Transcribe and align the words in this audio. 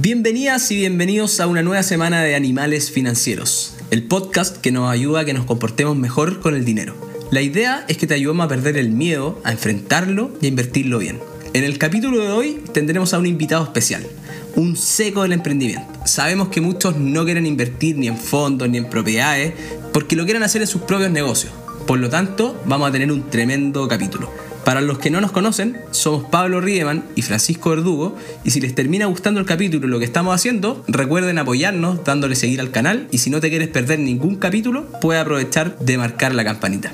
Bienvenidas 0.00 0.70
y 0.70 0.76
bienvenidos 0.76 1.40
a 1.40 1.48
una 1.48 1.64
nueva 1.64 1.82
semana 1.82 2.22
de 2.22 2.36
Animales 2.36 2.92
Financieros, 2.92 3.74
el 3.90 4.04
podcast 4.04 4.56
que 4.58 4.70
nos 4.70 4.88
ayuda 4.88 5.22
a 5.22 5.24
que 5.24 5.34
nos 5.34 5.44
comportemos 5.44 5.96
mejor 5.96 6.38
con 6.38 6.54
el 6.54 6.64
dinero. 6.64 6.94
La 7.32 7.42
idea 7.42 7.84
es 7.88 7.96
que 7.96 8.06
te 8.06 8.14
ayudemos 8.14 8.44
a 8.44 8.48
perder 8.48 8.76
el 8.76 8.90
miedo, 8.90 9.40
a 9.42 9.50
enfrentarlo 9.50 10.30
y 10.40 10.46
a 10.46 10.50
invertirlo 10.50 11.00
bien. 11.00 11.18
En 11.52 11.64
el 11.64 11.78
capítulo 11.78 12.20
de 12.20 12.30
hoy 12.30 12.62
tendremos 12.72 13.12
a 13.12 13.18
un 13.18 13.26
invitado 13.26 13.64
especial, 13.64 14.06
un 14.54 14.76
seco 14.76 15.22
del 15.22 15.32
emprendimiento. 15.32 15.88
Sabemos 16.06 16.46
que 16.50 16.60
muchos 16.60 16.96
no 16.96 17.24
quieren 17.24 17.44
invertir 17.44 17.96
ni 17.96 18.06
en 18.06 18.18
fondos 18.18 18.68
ni 18.68 18.78
en 18.78 18.88
propiedades 18.88 19.54
porque 19.92 20.14
lo 20.14 20.22
quieren 20.22 20.44
hacer 20.44 20.62
en 20.62 20.68
sus 20.68 20.82
propios 20.82 21.10
negocios. 21.10 21.52
Por 21.88 21.98
lo 21.98 22.08
tanto, 22.08 22.56
vamos 22.66 22.88
a 22.88 22.92
tener 22.92 23.10
un 23.10 23.28
tremendo 23.30 23.88
capítulo. 23.88 24.30
Para 24.68 24.82
los 24.82 24.98
que 24.98 25.08
no 25.08 25.22
nos 25.22 25.32
conocen, 25.32 25.78
somos 25.92 26.24
Pablo 26.28 26.60
Riedemann 26.60 27.02
y 27.16 27.22
Francisco 27.22 27.70
Verdugo, 27.70 28.14
y 28.44 28.50
si 28.50 28.60
les 28.60 28.74
termina 28.74 29.06
gustando 29.06 29.40
el 29.40 29.46
capítulo 29.46 29.86
y 29.86 29.90
lo 29.90 29.98
que 29.98 30.04
estamos 30.04 30.34
haciendo, 30.34 30.84
recuerden 30.86 31.38
apoyarnos 31.38 32.04
dándole 32.04 32.36
seguir 32.36 32.60
al 32.60 32.70
canal, 32.70 33.08
y 33.10 33.16
si 33.16 33.30
no 33.30 33.40
te 33.40 33.48
quieres 33.48 33.68
perder 33.68 33.98
ningún 33.98 34.36
capítulo, 34.36 34.84
puedes 35.00 35.22
aprovechar 35.22 35.78
de 35.78 35.96
marcar 35.96 36.34
la 36.34 36.44
campanita. 36.44 36.92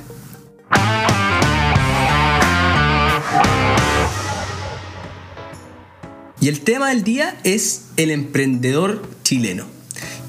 Y 6.40 6.46
el 6.46 6.60
tema 6.60 6.90
del 6.90 7.02
día 7.02 7.36
es 7.42 7.86
el 7.96 8.12
emprendedor 8.12 9.02
chileno. 9.24 9.64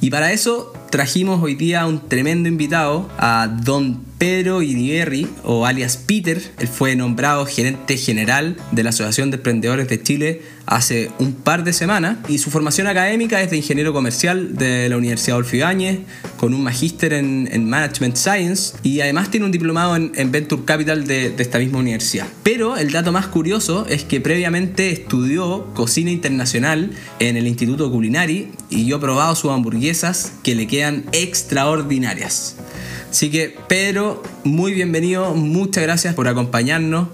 Y 0.01 0.09
para 0.09 0.31
eso 0.31 0.73
trajimos 0.89 1.43
hoy 1.43 1.53
día 1.53 1.81
a 1.81 1.85
un 1.85 2.09
tremendo 2.09 2.49
invitado, 2.49 3.07
a 3.19 3.47
Don 3.47 4.03
Pedro 4.17 4.61
Iriberri, 4.61 5.27
o 5.43 5.65
alias 5.65 5.97
Peter. 5.97 6.41
Él 6.59 6.67
fue 6.67 6.95
nombrado 6.95 7.45
gerente 7.45 7.97
general 7.97 8.55
de 8.71 8.83
la 8.83 8.91
Asociación 8.91 9.29
de 9.31 9.37
Emprendedores 9.37 9.89
de 9.89 10.01
Chile 10.01 10.41
hace 10.65 11.11
un 11.19 11.33
par 11.33 11.63
de 11.63 11.73
semanas 11.73 12.17
y 12.27 12.39
su 12.39 12.49
formación 12.49 12.87
académica 12.87 13.41
es 13.41 13.51
de 13.51 13.57
ingeniero 13.57 13.93
comercial 13.93 14.55
de 14.57 14.89
la 14.89 14.97
Universidad 14.97 15.35
Adolfo 15.35 15.55
Ibáñez 15.57 15.99
con 16.37 16.53
un 16.53 16.63
magíster 16.63 17.13
en, 17.13 17.69
Management 17.69 18.15
Science 18.15 18.77
y 18.83 19.01
además 19.01 19.29
tiene 19.29 19.45
un 19.45 19.51
diplomado 19.51 19.95
en, 19.95 20.31
Venture 20.31 20.63
Capital 20.65 21.05
de, 21.05 21.29
de, 21.31 21.43
esta 21.43 21.59
misma 21.59 21.79
universidad. 21.79 22.27
Pero 22.43 22.77
el 22.77 22.91
dato 22.91 23.11
más 23.11 23.27
curioso 23.27 23.85
es 23.89 24.03
que 24.03 24.21
previamente 24.21 24.91
estudió 24.91 25.73
cocina 25.73 26.11
internacional 26.11 26.91
en 27.19 27.37
el 27.37 27.47
Instituto 27.47 27.91
Culinari 27.91 28.49
y 28.69 28.85
yo 28.85 28.97
he 28.97 28.99
probado 28.99 29.35
sus 29.35 29.51
hamburguesas 29.51 30.33
que 30.43 30.55
le 30.55 30.67
quedan 30.67 31.05
extraordinarias. 31.11 32.57
Así 33.15 33.29
que 33.29 33.55
Pedro, 33.69 34.04
muy 34.43 34.73
bienvenido, 34.73 35.33
muchas 35.33 35.83
gracias 35.83 36.13
por 36.13 36.27
acompañarnos. 36.27 37.07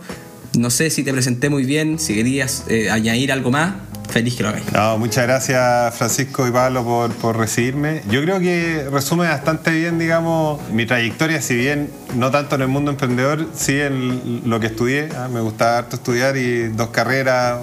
No 0.58 0.70
sé 0.70 0.90
si 0.90 1.04
te 1.04 1.14
presenté 1.14 1.50
muy 1.50 1.64
bien, 1.64 1.98
si 1.98 2.14
querías 2.14 2.66
eh, 2.68 2.90
añadir 2.90 3.32
algo 3.32 3.52
más, 3.52 3.74
feliz 4.10 4.36
que 4.36 4.44
lo 4.44 4.50
hagáis. 4.50 4.66
Muchas 5.00 5.24
gracias 5.26 5.96
Francisco 5.96 6.48
y 6.48 6.52
Pablo 6.52 6.84
por, 6.84 7.12
por, 7.14 7.38
recibirme. 7.38 8.02
Yo 8.10 8.22
creo 8.22 8.40
que 8.40 8.88
resume 8.92 9.28
bastante 9.28 9.72
bien, 9.72 9.98
digamos, 9.98 10.60
mi 10.72 10.86
trayectoria, 10.86 11.42
si 11.42 11.56
bien 11.56 11.90
no 12.16 12.30
tanto 12.32 12.56
en 12.56 12.62
el 12.62 12.68
mundo 12.68 12.92
emprendedor, 12.92 13.48
sí 13.56 13.80
en 13.80 14.42
lo 14.46 14.60
que 14.60 14.68
estudié. 14.68 15.10
¿ah? 15.18 15.30
Me 15.32 15.40
gustaba 15.40 15.80
harto 15.80 15.96
estudiar 15.96 16.36
y 16.36 16.68
dos 16.68 16.90
carreras, 16.90 17.60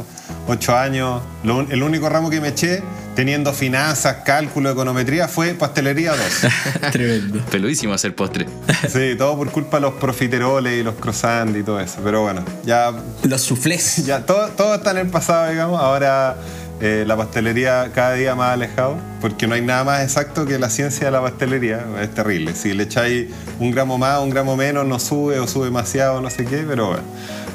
ocho 0.46 0.76
años. 0.76 1.22
el 1.44 1.82
único 1.82 2.08
ramo 2.08 2.30
que 2.30 2.40
me 2.40 2.48
eché 2.48 2.82
teniendo 3.18 3.52
finanzas, 3.52 4.18
cálculo, 4.24 4.70
econometría, 4.70 5.26
fue 5.26 5.52
pastelería 5.54 6.12
2. 6.12 6.20
Tremendo. 6.92 7.40
Peludísimo 7.50 7.92
hacer 7.92 8.14
postre. 8.14 8.46
Sí, 8.88 9.16
todo 9.18 9.36
por 9.36 9.50
culpa 9.50 9.78
de 9.78 9.80
los 9.80 9.94
profiteroles 9.94 10.78
y 10.78 10.84
los 10.84 10.94
croissants 10.94 11.58
y 11.58 11.64
todo 11.64 11.80
eso. 11.80 11.98
Pero 12.04 12.22
bueno, 12.22 12.44
ya. 12.64 12.92
Los 13.24 13.40
soufflés. 13.40 14.06
Ya, 14.06 14.24
todo, 14.24 14.46
todo 14.50 14.76
está 14.76 14.92
en 14.92 14.98
el 14.98 15.08
pasado, 15.08 15.50
digamos. 15.50 15.80
Ahora. 15.80 16.36
Eh, 16.80 17.02
la 17.08 17.16
pastelería 17.16 17.90
cada 17.92 18.12
día 18.12 18.36
más 18.36 18.52
alejado, 18.52 18.98
porque 19.20 19.48
no 19.48 19.56
hay 19.56 19.62
nada 19.62 19.82
más 19.82 20.00
exacto 20.00 20.46
que 20.46 20.60
la 20.60 20.70
ciencia 20.70 21.06
de 21.06 21.10
la 21.10 21.20
pastelería. 21.20 21.84
Es 22.00 22.14
terrible. 22.14 22.54
Si 22.54 22.72
le 22.72 22.84
echáis 22.84 23.26
un 23.58 23.72
gramo 23.72 23.98
más, 23.98 24.20
un 24.20 24.30
gramo 24.30 24.56
menos, 24.56 24.86
no 24.86 25.00
sube 25.00 25.40
o 25.40 25.48
sube 25.48 25.64
demasiado, 25.64 26.20
no 26.20 26.30
sé 26.30 26.44
qué, 26.44 26.58
pero 26.58 26.90
bueno. 26.90 27.02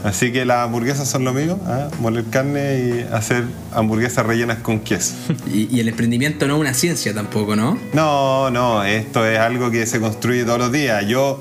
Así 0.03 0.33
que 0.33 0.45
las 0.45 0.65
hamburguesas 0.65 1.07
son 1.07 1.23
lo 1.23 1.33
mío, 1.33 1.57
¿ah? 1.65 1.87
moler 1.99 2.25
carne 2.25 2.79
y 2.79 3.13
hacer 3.13 3.45
hamburguesas 3.71 4.25
rellenas 4.25 4.57
con 4.57 4.81
queso. 4.81 5.13
Y, 5.51 5.79
el 5.79 5.87
emprendimiento 5.87 6.47
no 6.47 6.55
es 6.55 6.61
una 6.61 6.73
ciencia 6.73 7.13
tampoco, 7.13 7.55
¿no? 7.55 7.79
No, 7.93 8.49
no, 8.49 8.83
esto 8.83 9.25
es 9.25 9.39
algo 9.39 9.71
que 9.71 9.85
se 9.85 9.99
construye 9.99 10.43
todos 10.43 10.59
los 10.59 10.71
días. 10.71 11.05
Yo 11.07 11.39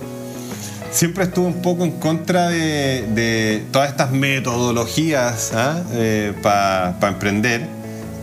siempre 0.93 1.25
estuve 1.25 1.47
un 1.47 1.61
poco 1.61 1.85
en 1.85 1.93
contra 1.93 2.49
de, 2.49 3.65
todas 3.73 3.91
estas 3.91 4.13
metodologías 4.13 5.53
¿ah? 5.55 5.83
eh, 5.93 6.33
para 6.43 7.09
emprender, 7.09 7.67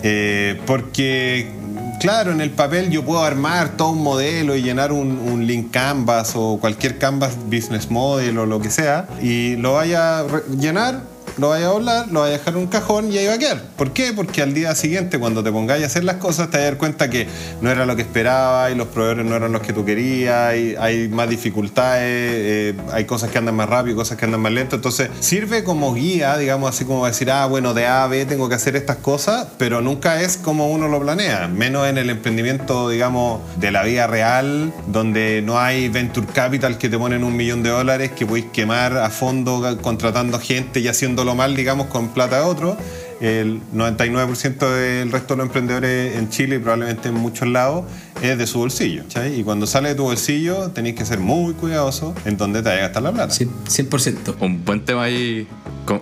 eh, 0.04 0.60
porque 0.66 1.59
claro, 2.00 2.32
en 2.32 2.42
el 2.42 2.52
papel 2.52 2.90
yo 2.90 3.04
puedo 3.04 3.24
armar 3.24 3.78
todo 3.78 3.92
un 3.92 4.02
modelo 4.02 4.56
y 4.56 4.62
llenar 4.62 4.92
un, 4.92 5.46
link 5.46 5.72
canvas 5.72 6.34
o 6.36 6.58
cualquier 6.60 6.98
canvas 6.98 7.38
business 7.46 7.90
model 7.90 8.40
o 8.40 8.46
lo 8.46 8.60
que 8.60 8.70
sea 8.70 9.08
y 9.22 9.56
lo 9.56 9.74
vaya 9.74 10.20
a 10.20 10.26
llenar 10.58 11.02
lo 11.40 11.50
vaya 11.50 11.68
a 11.68 11.72
volar, 11.72 12.08
lo 12.12 12.22
vaya 12.22 12.36
a 12.36 12.38
dejar 12.38 12.54
en 12.54 12.60
un 12.60 12.68
cajón 12.68 13.12
y 13.12 13.18
ahí 13.18 13.28
va 13.28 13.34
a 13.34 13.40
quedar. 13.40 13.62
¿Por 13.78 13.92
qué? 13.92 14.14
Porque 14.14 14.42
al 14.42 14.54
día 14.54 14.76
siguiente, 14.76 15.20
cuando 15.20 15.44
te 15.44 15.52
pongáis 15.52 15.84
a 15.84 15.88
hacer 15.88 16.04
las 16.04 16.18
cosas, 16.18 16.50
te 16.50 16.58
vas 16.58 16.64
a 16.64 16.70
dar 16.70 16.78
cuenta 16.78 17.10
que 17.10 17.28
no 17.62 17.72
era 17.72 17.86
lo 17.86 17.96
que 17.96 18.02
esperaba 18.02 18.70
y 18.72 18.76
los 18.76 18.88
proveedores 18.88 19.26
no 19.26 19.36
eran 19.36 19.52
los 19.52 19.62
que 19.62 19.74
tú 19.74 19.86
querías, 19.86 20.56
y 20.56 20.76
hay 20.76 21.08
más 21.08 21.30
dificultades, 21.30 22.04
eh, 22.06 22.76
hay 22.92 23.06
cosas 23.06 23.32
que 23.32 23.38
andan 23.38 23.56
más 23.56 23.70
rápido, 23.70 23.96
cosas 23.96 24.18
que 24.18 24.26
andan 24.26 24.42
más 24.42 24.52
lento. 24.52 24.76
Entonces, 24.76 25.10
sirve 25.20 25.64
como 25.64 25.94
guía, 25.94 26.38
digamos 26.38 26.70
así 26.70 26.86
como 26.86 27.06
decir, 27.06 27.32
ah, 27.32 27.46
bueno, 27.46 27.74
de 27.74 27.86
A 27.88 28.04
a 28.04 28.08
B 28.08 28.26
tengo 28.26 28.50
que 28.50 28.56
hacer 28.56 28.76
estas 28.76 28.98
cosas, 28.98 29.48
pero 29.58 29.82
nunca 29.82 30.22
es 30.22 30.38
como 30.38 30.70
uno 30.70 30.88
lo 30.88 31.00
planea, 31.00 31.48
menos 31.48 31.88
en 31.88 31.98
el 31.98 32.10
emprendimiento, 32.10 32.90
digamos, 32.90 33.42
de 33.58 33.72
la 33.72 33.84
vida 33.84 34.08
real, 34.08 34.74
donde 34.88 35.42
no 35.42 35.60
hay 35.60 35.90
venture 35.90 36.28
capital 36.28 36.78
que 36.78 36.90
te 36.90 36.98
ponen 36.98 37.24
un 37.24 37.36
millón 37.36 37.64
de 37.64 37.70
dólares 37.70 38.12
que 38.12 38.26
podéis 38.26 38.48
quemar 38.52 38.98
a 38.98 39.10
fondo 39.10 39.78
contratando 39.82 40.40
gente 40.40 40.80
y 40.80 40.88
haciéndolo 40.88 41.29
mal, 41.36 41.56
digamos, 41.56 41.88
con 41.88 42.10
plata 42.10 42.38
de 42.38 42.44
otro. 42.44 42.78
El 43.20 43.62
99% 43.74 44.70
del 44.70 45.12
resto 45.12 45.34
de 45.34 45.38
los 45.38 45.48
emprendedores 45.48 46.16
en 46.16 46.30
Chile 46.30 46.56
y 46.56 46.60
probablemente 46.60 47.10
en 47.10 47.16
muchos 47.16 47.48
lados 47.48 47.84
es 48.22 48.38
de 48.38 48.48
su 48.48 48.60
bolsillo. 48.60 49.04
Y 49.36 49.44
cuando 49.44 49.68
sale 49.68 49.90
de 49.90 49.96
tu 49.96 50.04
bolsillo 50.04 50.72
tenéis 50.72 50.96
que 50.96 51.06
ser 51.06 51.20
muy 51.20 51.54
cuidadoso 51.54 52.14
en 52.26 52.38
dónde 52.38 52.62
te 52.62 52.70
vaya 52.70 52.80
a 52.80 52.84
gastar 52.84 53.04
la 53.04 53.12
plata. 53.12 53.34
100%. 53.34 54.36
Un 54.40 54.66
buen 54.66 54.86
tema 54.86 55.04
ahí 55.04 55.48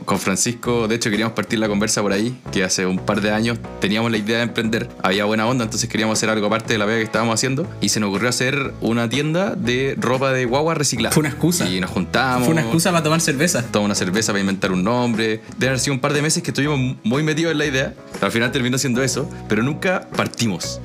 con, 0.06 0.20
Francisco, 0.20 0.88
de 0.88 0.96
hecho 0.96 1.10
queríamos 1.10 1.34
partir 1.34 1.60
la 1.60 1.68
conversa 1.68 2.02
por 2.02 2.12
ahí, 2.12 2.36
que 2.52 2.64
hace 2.64 2.86
un 2.86 3.00
par 3.00 3.22
de 3.22 3.32
años 3.32 3.58
teníamos 3.80 4.12
la 4.12 4.18
idea 4.18 4.38
de 4.38 4.44
emprender, 4.44 4.90
había 5.02 5.24
buena 5.26 5.48
onda, 5.48 5.64
entonces 5.64 5.90
queríamos 5.90 6.18
hacer 6.18 6.30
algo 6.30 6.48
aparte 6.48 6.74
de 6.74 6.80
la 6.80 6.86
vega 6.86 6.98
que 6.98 7.06
estábamos 7.06 7.36
haciendo 7.36 7.68
y 7.80 7.90
se 7.90 8.00
nos 8.00 8.10
ocurrió 8.10 8.28
hacer 8.28 8.74
una 8.82 9.08
tienda 9.08 9.56
de 9.56 9.96
ropa 9.98 10.32
de 10.32 10.46
guagua 10.46 10.74
reciclada. 10.74 11.14
Fue 11.14 11.22
una 11.22 11.30
excusa. 11.30 11.70
Y 11.70 11.80
nos 11.80 11.92
juntamos. 11.92 12.46
Fue 12.46 12.52
una 12.52 12.64
excusa 12.64 12.92
para 12.92 13.04
tomar 13.04 13.22
cerveza. 13.22 13.64
Tomar 13.64 13.86
una 13.86 13.96
cerveza 13.96 14.34
para 14.34 14.42
inventar 14.42 14.72
un 14.72 14.84
nombre. 14.84 15.42
Debe 15.58 15.68
haber 15.68 15.80
sido 15.80 15.94
un 15.94 16.00
par 16.00 16.14
de 16.14 16.22
meses 16.22 16.44
que 16.44 16.52
estuvimos 16.52 16.98
muy 17.04 17.24
metidos 17.24 17.54
en 17.54 17.58
la 17.58 17.66
idea, 17.66 17.94
al 18.20 18.32
final 18.32 18.52
terminó 18.52 18.78
siendo 18.78 19.02
eso, 19.04 19.30
pero 19.48 19.64
nunca 19.64 20.08
partimos. 20.16 20.82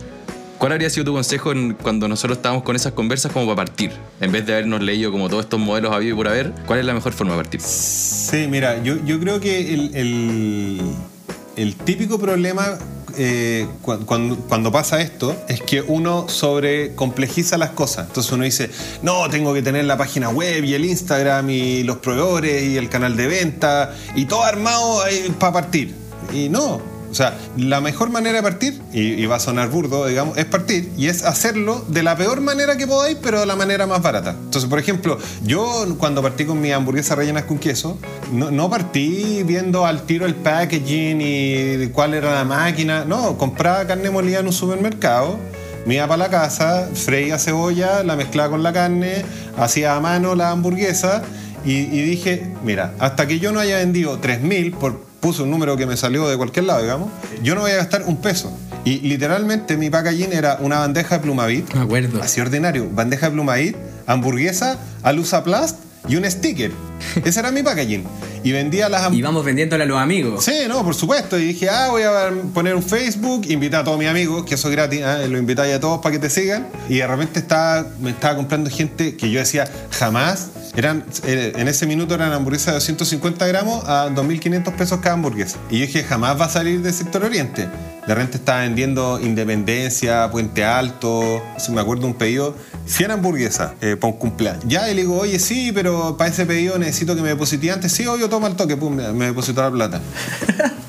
¿Cuál 0.62 0.70
habría 0.70 0.90
sido 0.90 1.06
tu 1.06 1.12
consejo 1.12 1.50
cuando 1.82 2.06
nosotros 2.06 2.36
estábamos 2.36 2.62
con 2.62 2.76
esas 2.76 2.92
conversas 2.92 3.32
como 3.32 3.46
para 3.46 3.66
partir? 3.66 3.90
En 4.20 4.30
vez 4.30 4.46
de 4.46 4.52
habernos 4.52 4.80
leído 4.80 5.10
como 5.10 5.28
todos 5.28 5.42
estos 5.42 5.58
modelos 5.58 5.92
habido 5.92 6.14
y 6.14 6.16
por 6.16 6.28
haber, 6.28 6.52
¿cuál 6.68 6.78
es 6.78 6.84
la 6.84 6.94
mejor 6.94 7.12
forma 7.12 7.32
de 7.32 7.42
partir? 7.42 7.60
Sí, 7.60 8.46
mira, 8.48 8.80
yo, 8.80 9.18
creo 9.18 9.40
que 9.40 9.74
el, 11.56 11.74
típico 11.84 12.20
problema 12.20 12.78
eh, 13.18 13.66
cuando, 13.80 14.36
cuando, 14.36 14.70
pasa 14.70 15.00
esto 15.00 15.34
es 15.48 15.60
que 15.60 15.82
uno 15.82 16.28
sobrecomplejiza 16.28 17.58
las 17.58 17.70
cosas. 17.70 18.06
Entonces 18.06 18.30
uno 18.30 18.44
dice, 18.44 18.70
no, 19.02 19.28
tengo 19.28 19.52
que 19.52 19.62
tener 19.62 19.84
la 19.86 19.96
página 19.96 20.28
web 20.28 20.62
y 20.62 20.74
el 20.74 20.84
Instagram 20.84 21.50
y 21.50 21.82
los 21.82 21.96
proveedores 21.96 22.62
y 22.62 22.76
el 22.76 22.88
canal 22.88 23.16
de 23.16 23.26
venta 23.26 23.96
y 24.14 24.26
todo 24.26 24.44
armado 24.44 25.02
para 25.40 25.54
partir. 25.54 25.92
Y 26.32 26.48
no, 26.48 26.91
o 27.12 27.14
sea, 27.14 27.38
la 27.58 27.82
mejor 27.82 28.08
manera 28.08 28.36
de 28.38 28.42
partir, 28.42 28.80
y, 28.90 29.26
va 29.26 29.36
a 29.36 29.38
sonar 29.38 29.68
burdo, 29.68 30.06
digamos, 30.06 30.38
es 30.38 30.46
partir 30.46 30.90
y 30.96 31.08
es 31.08 31.24
hacerlo 31.24 31.84
de 31.88 32.02
la 32.02 32.16
peor 32.16 32.40
manera 32.40 32.78
que 32.78 32.86
podáis, 32.86 33.18
pero 33.22 33.40
de 33.40 33.44
la 33.44 33.54
manera 33.54 33.86
más 33.86 34.00
barata. 34.00 34.30
Entonces, 34.30 34.68
por 34.68 34.78
ejemplo, 34.78 35.18
yo 35.44 35.84
cuando 35.98 36.22
partí 36.22 36.46
con 36.46 36.58
mi 36.58 36.72
hamburguesa 36.72 37.14
rellenas 37.14 37.44
con 37.44 37.58
queso, 37.58 37.98
no, 38.32 38.70
partí 38.70 39.42
viendo 39.44 39.84
al 39.84 40.04
tiro 40.04 40.24
el 40.24 40.34
packaging 40.34 41.20
y 41.20 41.86
cuál 41.88 42.14
era 42.14 42.32
la 42.32 42.44
máquina. 42.44 43.04
No, 43.04 43.36
compraba 43.36 43.86
carne 43.86 44.08
molida 44.08 44.40
en 44.40 44.46
un 44.46 44.52
supermercado 44.54 45.38
me 45.84 45.96
iba 45.96 46.06
para 46.06 46.18
la 46.18 46.30
casa, 46.30 46.88
freía 46.94 47.38
cebolla, 47.38 48.04
la 48.04 48.14
mezclaba 48.14 48.50
con 48.50 48.62
la 48.62 48.72
carne, 48.72 49.24
hacía 49.56 49.96
a 49.96 50.00
mano 50.00 50.36
la 50.36 50.50
hamburguesa 50.50 51.24
y, 51.64 51.72
y 51.72 52.02
dije, 52.02 52.52
mira, 52.62 52.94
hasta 53.00 53.26
que 53.26 53.40
yo 53.40 53.50
no 53.50 53.58
haya 53.58 53.78
vendido 53.78 54.20
3.000 54.20 54.74
por 54.76 55.11
puse 55.22 55.40
un 55.40 55.50
número 55.50 55.76
que 55.76 55.86
me 55.86 55.96
salió 55.96 56.28
de 56.28 56.36
cualquier 56.36 56.66
lado, 56.66 56.82
digamos, 56.82 57.08
yo 57.44 57.54
no 57.54 57.60
voy 57.60 57.70
a 57.70 57.76
gastar 57.76 58.02
un 58.06 58.16
peso. 58.16 58.52
Y 58.84 58.98
literalmente 58.98 59.76
mi 59.76 59.88
packaging 59.88 60.32
era 60.32 60.58
una 60.60 60.80
bandeja 60.80 61.18
de 61.18 61.20
plumavit. 61.22 61.72
Me 61.72 61.80
acuerdo. 61.80 62.20
Así 62.20 62.40
ordinario. 62.40 62.90
Bandeja 62.90 63.26
de 63.26 63.32
plumavit, 63.32 63.76
hamburguesa, 64.08 64.78
alusa 65.04 65.44
plast 65.44 65.78
y 66.08 66.16
un 66.16 66.28
sticker. 66.28 66.72
Ese 67.24 67.38
era 67.38 67.52
mi 67.52 67.62
packaging. 67.62 68.04
Y 68.42 68.52
vendía 68.52 68.88
las 68.88 69.12
Y 69.12 69.22
vamos 69.22 69.44
vendiéndole 69.44 69.84
a 69.84 69.86
los 69.86 69.98
amigos. 69.98 70.44
Sí, 70.44 70.52
no, 70.68 70.84
por 70.84 70.94
supuesto. 70.94 71.38
Y 71.38 71.46
dije, 71.46 71.68
ah, 71.68 71.88
voy 71.90 72.02
a 72.02 72.30
poner 72.52 72.74
un 72.74 72.82
Facebook, 72.82 73.46
invité 73.48 73.76
a 73.76 73.84
todos 73.84 73.98
mis 73.98 74.08
amigos, 74.08 74.44
que 74.44 74.54
eso 74.54 74.68
es 74.68 74.74
gratis, 74.74 75.00
¿eh? 75.00 75.28
lo 75.28 75.38
invitáis 75.38 75.74
a 75.74 75.80
todos 75.80 76.00
para 76.00 76.12
que 76.12 76.18
te 76.18 76.30
sigan. 76.30 76.68
Y 76.88 76.98
de 76.98 77.06
repente 77.06 77.40
estaba, 77.40 77.86
me 78.00 78.10
estaba 78.10 78.36
comprando 78.36 78.70
gente 78.70 79.16
que 79.16 79.30
yo 79.30 79.40
decía, 79.40 79.68
jamás. 79.90 80.48
Eran, 80.74 81.04
eh, 81.26 81.52
en 81.56 81.68
ese 81.68 81.86
minuto 81.86 82.14
eran 82.14 82.32
hamburguesas 82.32 82.68
de 82.68 82.72
250 82.74 83.46
gramos 83.46 83.84
a 83.84 84.08
2.500 84.08 84.74
pesos 84.74 85.00
cada 85.00 85.14
hamburguesa. 85.14 85.58
Y 85.68 85.80
yo 85.80 85.86
dije, 85.86 86.02
jamás 86.02 86.40
va 86.40 86.46
a 86.46 86.48
salir 86.48 86.80
del 86.80 86.94
sector 86.94 87.22
oriente. 87.24 87.68
De 88.06 88.14
repente 88.14 88.38
estaba 88.38 88.60
vendiendo 88.60 89.20
Independencia, 89.20 90.28
Puente 90.30 90.64
Alto, 90.64 91.40
si 91.56 91.70
me 91.70 91.80
acuerdo 91.80 92.06
un 92.08 92.14
pedido, 92.14 92.56
100 92.86 93.12
hamburguesas 93.12 93.72
eh, 93.80 93.96
para 93.96 94.12
un 94.12 94.18
cumpleaños. 94.18 94.64
Ya, 94.66 94.90
y 94.90 94.94
le 94.94 95.02
digo, 95.02 95.18
oye, 95.18 95.38
sí, 95.38 95.70
pero 95.72 96.16
para 96.16 96.30
ese 96.30 96.44
pedido 96.44 96.78
necesito 96.78 97.14
que 97.14 97.22
me 97.22 97.28
deposite 97.28 97.70
antes. 97.70 97.92
Sí, 97.92 98.06
obvio, 98.06 98.28
toma 98.32 98.48
el 98.48 98.56
toque, 98.56 98.78
pum, 98.78 98.94
me 98.94 99.26
depositó 99.26 99.60
la 99.60 99.70
plata. 99.70 100.00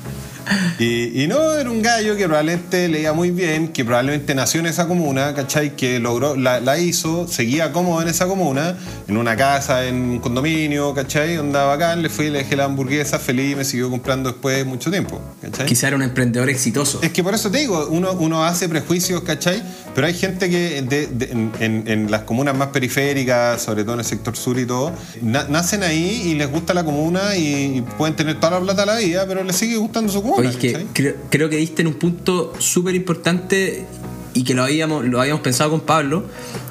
Y, 0.78 1.26
no, 1.28 1.54
era 1.54 1.70
un 1.70 1.82
gallo 1.82 2.16
que 2.16 2.26
probablemente 2.26 2.88
leía 2.88 3.12
muy 3.12 3.30
bien, 3.30 3.68
que 3.68 3.84
probablemente 3.84 4.34
nació 4.34 4.60
en 4.60 4.66
esa 4.66 4.86
comuna, 4.86 5.34
¿cachai? 5.34 5.76
Que 5.76 5.98
logró, 5.98 6.36
la, 6.36 6.78
hizo, 6.78 7.28
seguía 7.28 7.72
cómodo 7.72 8.02
en 8.02 8.08
esa 8.08 8.26
comuna, 8.26 8.76
en 9.08 9.16
una 9.16 9.36
casa, 9.36 9.86
en 9.86 9.94
un 9.96 10.20
condominio, 10.20 10.94
¿cachai? 10.94 11.36
Andaba 11.36 11.74
acá, 11.74 11.96
le 11.96 12.08
fui, 12.08 12.30
le 12.30 12.38
dejé 12.38 12.56
la 12.56 12.64
hamburguesa 12.64 13.18
feliz 13.18 13.52
y 13.52 13.56
me 13.56 13.64
siguió 13.64 13.90
comprando 13.90 14.30
después 14.30 14.66
mucho 14.66 14.90
tiempo, 14.90 15.20
¿cachai? 15.40 15.66
Quizá 15.66 15.88
era 15.88 15.96
un 15.96 16.02
emprendedor 16.02 16.48
exitoso. 16.50 17.00
Es 17.02 17.12
que 17.12 17.22
por 17.22 17.34
eso 17.34 17.50
te 17.50 17.58
digo, 17.58 17.88
uno, 17.90 18.12
uno 18.12 18.44
hace 18.44 18.68
prejuicios, 18.68 19.22
¿cachai? 19.22 19.62
Pero 19.94 20.06
hay 20.06 20.14
gente 20.14 20.50
que 20.50 20.78
en, 20.78 22.10
las 22.10 22.22
comunas 22.22 22.56
más 22.56 22.68
periféricas, 22.68 23.62
sobre 23.62 23.84
todo 23.84 23.94
en 23.94 24.00
el 24.00 24.06
sector 24.06 24.36
sur 24.36 24.58
y 24.58 24.66
todo, 24.66 24.92
nacen 25.22 25.82
ahí 25.82 26.22
y 26.26 26.34
les 26.34 26.50
gusta 26.50 26.74
la 26.74 26.84
comuna 26.84 27.36
y, 27.36 27.82
pueden 27.96 28.16
tener 28.16 28.40
toda 28.40 28.58
la 28.58 28.60
plata 28.60 28.80
de 28.82 28.86
la 28.86 28.96
vida, 28.96 29.24
pero 29.26 29.44
les 29.44 29.56
sigue 29.56 29.76
gustando 29.76 30.12
su 30.12 30.20
comuna 30.22 30.33
creo, 31.30 31.50
que 31.50 31.56
diste 31.56 31.82
en 31.82 31.88
un 31.88 31.94
punto 31.94 32.52
súper 32.58 32.94
importante 32.94 33.84
y 34.34 34.44
que 34.44 34.54
lo 34.54 34.64
habíamos, 34.64 35.04
lo 35.04 35.20
habíamos 35.20 35.42
pensado 35.42 35.70
con 35.70 35.80
Pablo, 35.80 36.24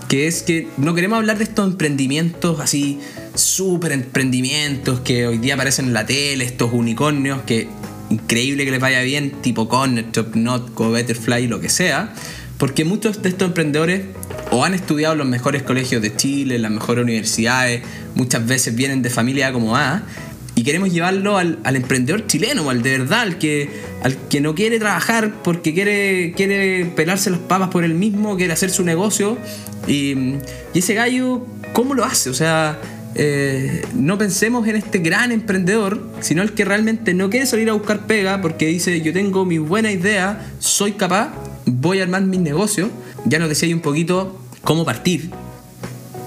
que 0.10 0.28
es 0.28 0.44
que 0.44 0.68
no 0.78 0.94
queremos 0.94 1.18
hablar 1.18 1.38
de 1.38 1.46
estos 1.46 1.68
emprendimientos 1.68 2.60
así, 2.60 3.00
súper 3.36 3.94
emprendimientos 3.94 5.00
que 5.00 5.28
hoy 5.28 5.38
día 5.38 5.56
aparecen 5.56 5.86
en 5.86 5.94
la 5.94 6.06
tele, 6.06 6.46
estos 6.46 6.72
unicornios 6.74 7.42
que 7.44 7.68
increíble 8.10 8.66
que 8.66 8.72
les 8.72 8.80
vaya 8.80 9.02
bien, 9.02 9.32
tipo 9.42 9.68
Corner, 9.68 10.12
Top 10.12 10.36
Notco, 10.36 10.92
Betterfly, 10.92 11.48
lo 11.48 11.60
que 11.60 11.70
sea, 11.70 12.14
porque 12.58 12.86
muchos 12.86 13.22
de 13.22 13.30
estos 13.30 13.48
emprendedores 13.48 14.04
o 14.52 14.64
han 14.64 14.74
estudiado 14.74 15.14
en 15.14 15.20
los 15.20 15.28
mejores 15.28 15.64
colegios 15.64 16.02
de 16.02 16.16
Chile, 16.16 16.60
las 16.60 16.72
mejores 16.72 17.04
universidades, 17.04 17.82
muchas 18.16 18.46
veces 18.46 18.76
vienen 18.76 19.02
de 19.02 19.10
familia 19.10 19.52
como 19.52 19.76
A 19.76 20.04
queremos 20.64 20.92
llevarlo 20.92 21.38
al, 21.38 21.60
emprendedor 21.64 22.28
chileno, 22.28 22.70
al 22.70 22.82
de 22.82 23.00
verdad, 23.00 23.22
al 23.22 23.38
que, 23.38 23.70
al 24.04 24.16
que 24.30 24.42
no 24.42 24.56
quiere 24.56 24.80
trabajar 24.80 25.34
porque 25.44 25.74
quiere, 25.74 26.34
quiere 26.36 26.86
pelarse 26.86 27.30
las 27.30 27.40
papas 27.40 27.70
por 27.70 27.84
él 27.84 27.96
mismo, 27.96 28.38
quiere 28.38 28.54
hacer 28.54 28.70
su 28.70 28.84
negocio. 28.84 29.38
Y, 29.88 30.36
ese 30.74 30.94
gallo, 30.94 31.46
¿cómo 31.74 31.94
lo 31.94 32.04
hace? 32.04 32.30
O 32.30 32.34
sea, 32.34 32.80
eh, 33.16 33.86
no 33.96 34.18
pensemos 34.18 34.68
en 34.68 34.76
este 34.76 35.00
gran 35.00 35.32
emprendedor, 35.32 36.08
sino 36.22 36.42
el 36.42 36.54
que 36.54 36.66
realmente 36.66 37.14
no 37.14 37.30
quiere 37.30 37.46
salir 37.46 37.70
a 37.70 37.74
buscar 37.74 38.06
pega 38.06 38.42
porque 38.42 38.68
dice, 38.68 39.02
yo 39.02 39.14
tengo 39.14 39.46
mi 39.46 39.58
buena 39.58 39.92
idea, 39.92 40.46
soy 40.60 40.94
capaz, 40.94 41.34
voy 41.66 42.00
a 42.00 42.04
armar 42.04 42.24
mis 42.24 42.40
negocios. 42.40 42.90
Ya 43.26 43.40
nos 43.40 43.50
decía 43.50 43.68
ahí 43.68 43.74
un 43.74 43.82
poquito 43.82 44.40
cómo 44.64 44.86
partir. 44.86 45.30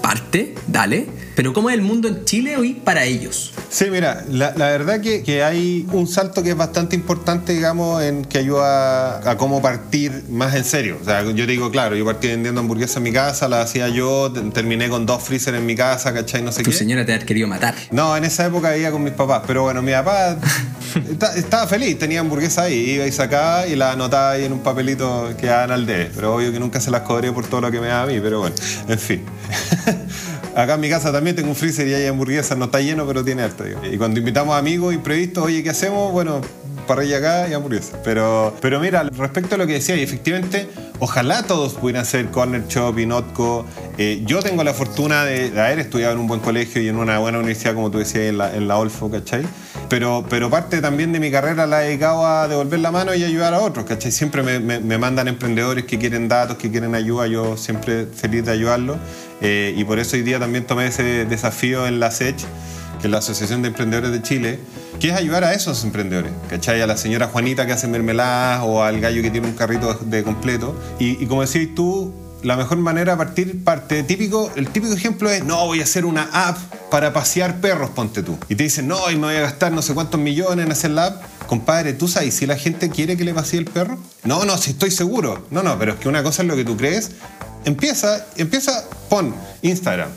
Parte, 0.01 0.55
dale 0.67 1.16
pero 1.37 1.53
¿cómo 1.53 1.69
es 1.69 1.75
el 1.75 1.83
mundo 1.83 2.07
en 2.07 2.25
Chile 2.25 2.57
hoy 2.57 2.73
para 2.73 3.05
ellos? 3.05 3.53
Sí, 3.69 3.91
mira, 3.91 4.25
la, 4.27 4.53
verdad 4.55 5.01
que, 5.01 5.21
que, 5.21 5.43
hay 5.43 5.85
un 5.91 6.07
salto 6.07 6.41
que 6.41 6.49
es 6.49 6.57
bastante 6.57 6.95
importante, 6.95 7.53
digamos, 7.53 8.01
en 8.01 8.25
que 8.25 8.39
ayuda 8.39 9.29
a, 9.29 9.37
cómo 9.37 9.61
partir 9.61 10.23
más 10.31 10.55
en 10.55 10.63
serio. 10.63 10.97
O 10.99 11.05
sea, 11.05 11.21
yo 11.21 11.45
digo, 11.45 11.69
claro, 11.69 11.95
yo 11.95 12.03
partí 12.05 12.29
vendiendo 12.29 12.59
hamburguesas 12.59 12.97
en 12.97 13.03
mi 13.03 13.11
casa, 13.11 13.47
la 13.47 13.61
hacía 13.61 13.87
yo, 13.87 14.33
terminé 14.51 14.89
con 14.89 15.05
dos 15.05 15.21
freezer 15.21 15.53
en 15.53 15.67
mi 15.67 15.75
casa, 15.75 16.11
¿cachai? 16.11 16.41
No 16.41 16.51
sé 16.51 16.63
tu 16.63 16.71
qué. 16.71 16.71
Tu 16.71 16.77
señora 16.79 17.05
te 17.05 17.13
ha 17.13 17.19
querido 17.19 17.47
matar. 17.47 17.75
No, 17.91 18.17
en 18.17 18.23
esa 18.23 18.47
época 18.47 18.71
vivía 18.71 18.89
con 18.89 19.03
mis 19.03 19.13
papás, 19.13 19.43
pero 19.45 19.61
bueno, 19.61 19.83
mi 19.83 19.91
papá 19.91 20.37
estaba 21.35 21.67
feliz, 21.67 21.99
tenía 21.99 22.21
hamburguesa 22.21 22.63
ahí, 22.63 22.93
iba 22.95 23.05
y 23.05 23.11
sacaba 23.11 23.67
y 23.67 23.75
la 23.75 23.91
anotaba 23.91 24.31
ahí 24.31 24.45
en 24.45 24.53
un 24.53 24.61
papelito 24.61 25.31
que 25.39 25.45
daban 25.45 25.69
al 25.69 25.85
D. 25.85 26.09
Pero 26.15 26.33
obvio 26.33 26.51
que 26.51 26.59
nunca 26.59 26.81
se 26.81 26.89
las 26.89 27.01
cobré 27.01 27.31
por 27.31 27.45
todo 27.45 27.61
lo 27.61 27.69
que 27.69 27.79
me 27.79 27.89
da 27.89 28.01
a 28.01 28.05
mí, 28.07 28.19
pero 28.19 28.39
bueno, 28.39 28.55
en 28.87 28.97
fin. 28.97 29.21
Acá 30.57 30.73
en 30.73 30.79
mi 30.79 30.89
casa 30.89 31.11
también 31.11 31.35
tengo 31.35 31.49
un 31.49 31.55
freezer 31.55 31.87
y 31.87 31.93
hay 31.93 32.07
hamburguesas, 32.07 32.57
no 32.57 32.65
está 32.65 32.81
lleno, 32.81 33.05
pero 33.05 33.23
tiene 33.23 33.43
harta. 33.43 33.63
Y 33.91 33.95
cuando 33.99 34.19
invitamos 34.19 34.57
amigos 34.57 34.91
imprevistos, 34.91 35.43
oye, 35.43 35.61
¿qué 35.61 35.69
hacemos? 35.69 36.11
Bueno, 36.11 36.41
parrilla 36.87 37.19
acá 37.19 37.47
y 37.47 37.53
hamburguesas. 37.53 37.99
Pero, 38.03 38.55
pero 38.59 38.79
mira, 38.79 39.03
respecto 39.03 39.53
a 39.53 39.59
lo 39.59 39.67
que 39.67 39.73
decía, 39.73 39.95
y 39.95 40.01
efectivamente, 40.01 40.67
ojalá 40.97 41.43
todos 41.43 41.75
pudieran 41.75 42.07
ser 42.07 42.31
Corner 42.31 42.67
Shop 42.67 42.97
y 42.97 43.05
Notco. 43.05 43.67
Eh, 43.99 44.23
yo 44.25 44.41
tengo 44.41 44.63
la 44.63 44.73
fortuna 44.73 45.25
de, 45.25 45.49
haber 45.61 45.77
estudiado 45.77 46.13
en 46.13 46.19
un 46.21 46.27
buen 46.27 46.39
colegio 46.39 46.81
y 46.81 46.87
en 46.87 46.95
una 46.95 47.19
buena 47.19 47.37
universidad, 47.37 47.75
como 47.75 47.91
tú 47.91 47.99
decías, 47.99 48.23
en 48.23 48.39
la, 48.39 48.55
en 48.55 48.67
la 48.67 48.77
Olfo, 48.79 49.11
¿cachai? 49.11 49.45
Pero, 49.89 50.25
pero 50.29 50.49
parte 50.49 50.81
también 50.81 51.13
de 51.13 51.19
mi 51.19 51.31
carrera 51.31 51.65
la 51.65 51.83
he 51.83 51.87
dedicado 51.87 52.25
a 52.27 52.47
devolver 52.47 52.79
la 52.79 52.91
mano 52.91 53.15
y 53.15 53.23
ayudar 53.23 53.53
a 53.53 53.61
otros, 53.61 53.85
¿cachai? 53.85 54.11
Siempre 54.11 54.43
me, 54.43 54.59
me 54.59 54.97
mandan 54.97 55.27
emprendedores 55.29 55.85
que 55.85 55.97
quieren 55.97 56.27
datos, 56.27 56.57
que 56.57 56.69
quieren 56.69 56.93
ayuda, 56.93 57.27
yo 57.27 57.55
siempre 57.55 58.05
feliz 58.05 58.45
de 58.45 58.51
ayudarlos. 58.51 58.97
Eh, 59.41 59.73
y 59.77 59.83
por 59.83 59.99
eso 59.99 60.15
hoy 60.15 60.23
día 60.23 60.39
también 60.39 60.65
tomé 60.65 60.87
ese 60.87 61.25
desafío 61.25 61.87
en 61.87 61.99
la 61.99 62.11
SECH, 62.11 62.43
que 62.99 63.07
es 63.07 63.11
la 63.11 63.19
Asociación 63.19 63.61
de 63.61 63.69
Emprendedores 63.69 64.11
de 64.11 64.21
Chile, 64.21 64.59
que 64.99 65.09
es 65.09 65.13
ayudar 65.13 65.43
a 65.43 65.53
esos 65.53 65.83
emprendedores, 65.83 66.31
¿cachai? 66.49 66.81
A 66.81 66.87
la 66.87 66.97
señora 66.97 67.27
Juanita 67.27 67.65
que 67.65 67.73
hace 67.73 67.87
mermeladas 67.87 68.61
o 68.63 68.83
al 68.83 68.99
gallo 68.99 69.21
que 69.21 69.29
tiene 69.29 69.47
un 69.47 69.53
carrito 69.53 69.93
de 69.93 70.23
completo. 70.23 70.75
Y, 70.99 71.25
como 71.27 71.45
decís 71.45 71.75
tú, 71.75 72.13
la 72.43 72.55
mejor 72.55 72.77
manera 72.77 73.13
de 73.13 73.17
partir, 73.17 73.63
parte 73.63 74.03
típico, 74.03 74.51
el 74.55 74.69
típico 74.69 74.93
ejemplo 74.93 75.29
es, 75.29 75.43
no, 75.43 75.65
voy 75.65 75.81
a 75.81 75.83
hacer 75.83 76.05
una 76.05 76.23
app 76.31 76.57
para 76.91 77.11
pasear 77.13 77.59
perros, 77.59 77.89
ponte 77.89 78.23
tú. 78.23 78.37
Y 78.47 78.55
te 78.55 78.63
dicen, 78.63 78.87
no, 78.87 79.09
y 79.09 79.15
me 79.15 79.27
voy 79.27 79.35
a 79.35 79.41
gastar 79.41 79.71
no 79.71 79.81
sé 79.81 79.93
cuántos 79.93 80.19
millones 80.19 80.65
en 80.65 80.71
hacer 80.71 80.91
la 80.91 81.07
app. 81.07 81.23
Compadre, 81.47 81.93
¿tú 81.93 82.07
sabes 82.07 82.35
si 82.35 82.45
la 82.45 82.57
gente 82.57 82.89
quiere 82.89 83.17
que 83.17 83.23
le 83.23 83.33
pasee 83.33 83.59
el 83.59 83.65
perro? 83.65 83.97
No, 84.23 84.45
no, 84.45 84.57
si 84.57 84.71
estoy 84.71 84.91
seguro. 84.91 85.45
No, 85.49 85.63
no, 85.63 85.79
pero 85.79 85.93
es 85.93 85.99
que 85.99 86.09
una 86.09 86.23
cosa 86.23 86.41
es 86.43 86.47
lo 86.47 86.55
que 86.55 86.65
tú 86.65 86.77
crees. 86.77 87.11
Empieza, 87.65 88.25
empieza, 88.37 88.85
pon 89.09 89.33
Instagram, 89.61 90.09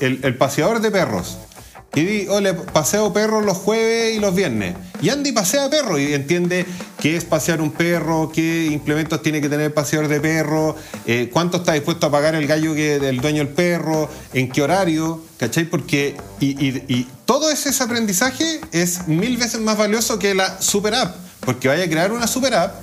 el, 0.00 0.36
paseador 0.36 0.80
de 0.80 0.90
perros. 0.90 1.38
Y 1.94 2.04
di, 2.04 2.28
ole, 2.28 2.54
paseo 2.54 3.12
perros 3.12 3.44
los 3.44 3.56
jueves 3.56 4.16
y 4.16 4.20
los 4.20 4.34
viernes. 4.34 4.74
Y 5.00 5.10
Andy 5.10 5.32
pasea 5.32 5.70
perro 5.70 5.98
y 5.98 6.12
entiende 6.12 6.66
qué 7.00 7.16
es 7.16 7.24
pasear 7.24 7.60
un 7.60 7.70
perro, 7.70 8.32
qué 8.34 8.66
implementos 8.66 9.22
tiene 9.22 9.40
que 9.40 9.48
tener 9.48 9.66
el 9.66 9.72
paseador 9.72 10.08
de 10.08 10.20
perro, 10.20 10.74
eh, 11.06 11.30
cuánto 11.32 11.58
está 11.58 11.74
dispuesto 11.74 12.06
a 12.06 12.10
pagar 12.10 12.34
el 12.34 12.46
gallo 12.46 12.74
que 12.74 12.98
del 12.98 13.20
dueño 13.20 13.44
del 13.44 13.52
perro, 13.52 14.08
en 14.32 14.50
qué 14.50 14.62
horario, 14.62 15.22
¿cachai? 15.38 15.66
Porque 15.66 16.16
y, 16.40 17.06
todo 17.26 17.50
ese 17.50 17.70
aprendizaje 17.82 18.60
es 18.72 19.06
mil 19.06 19.36
veces 19.36 19.60
más 19.60 19.76
valioso 19.76 20.18
que 20.18 20.34
la 20.34 20.60
super 20.60 20.94
app, 20.94 21.16
porque 21.40 21.68
vaya 21.68 21.84
a 21.84 21.88
crear 21.88 22.12
una 22.12 22.26
super 22.26 22.54
app 22.54 22.74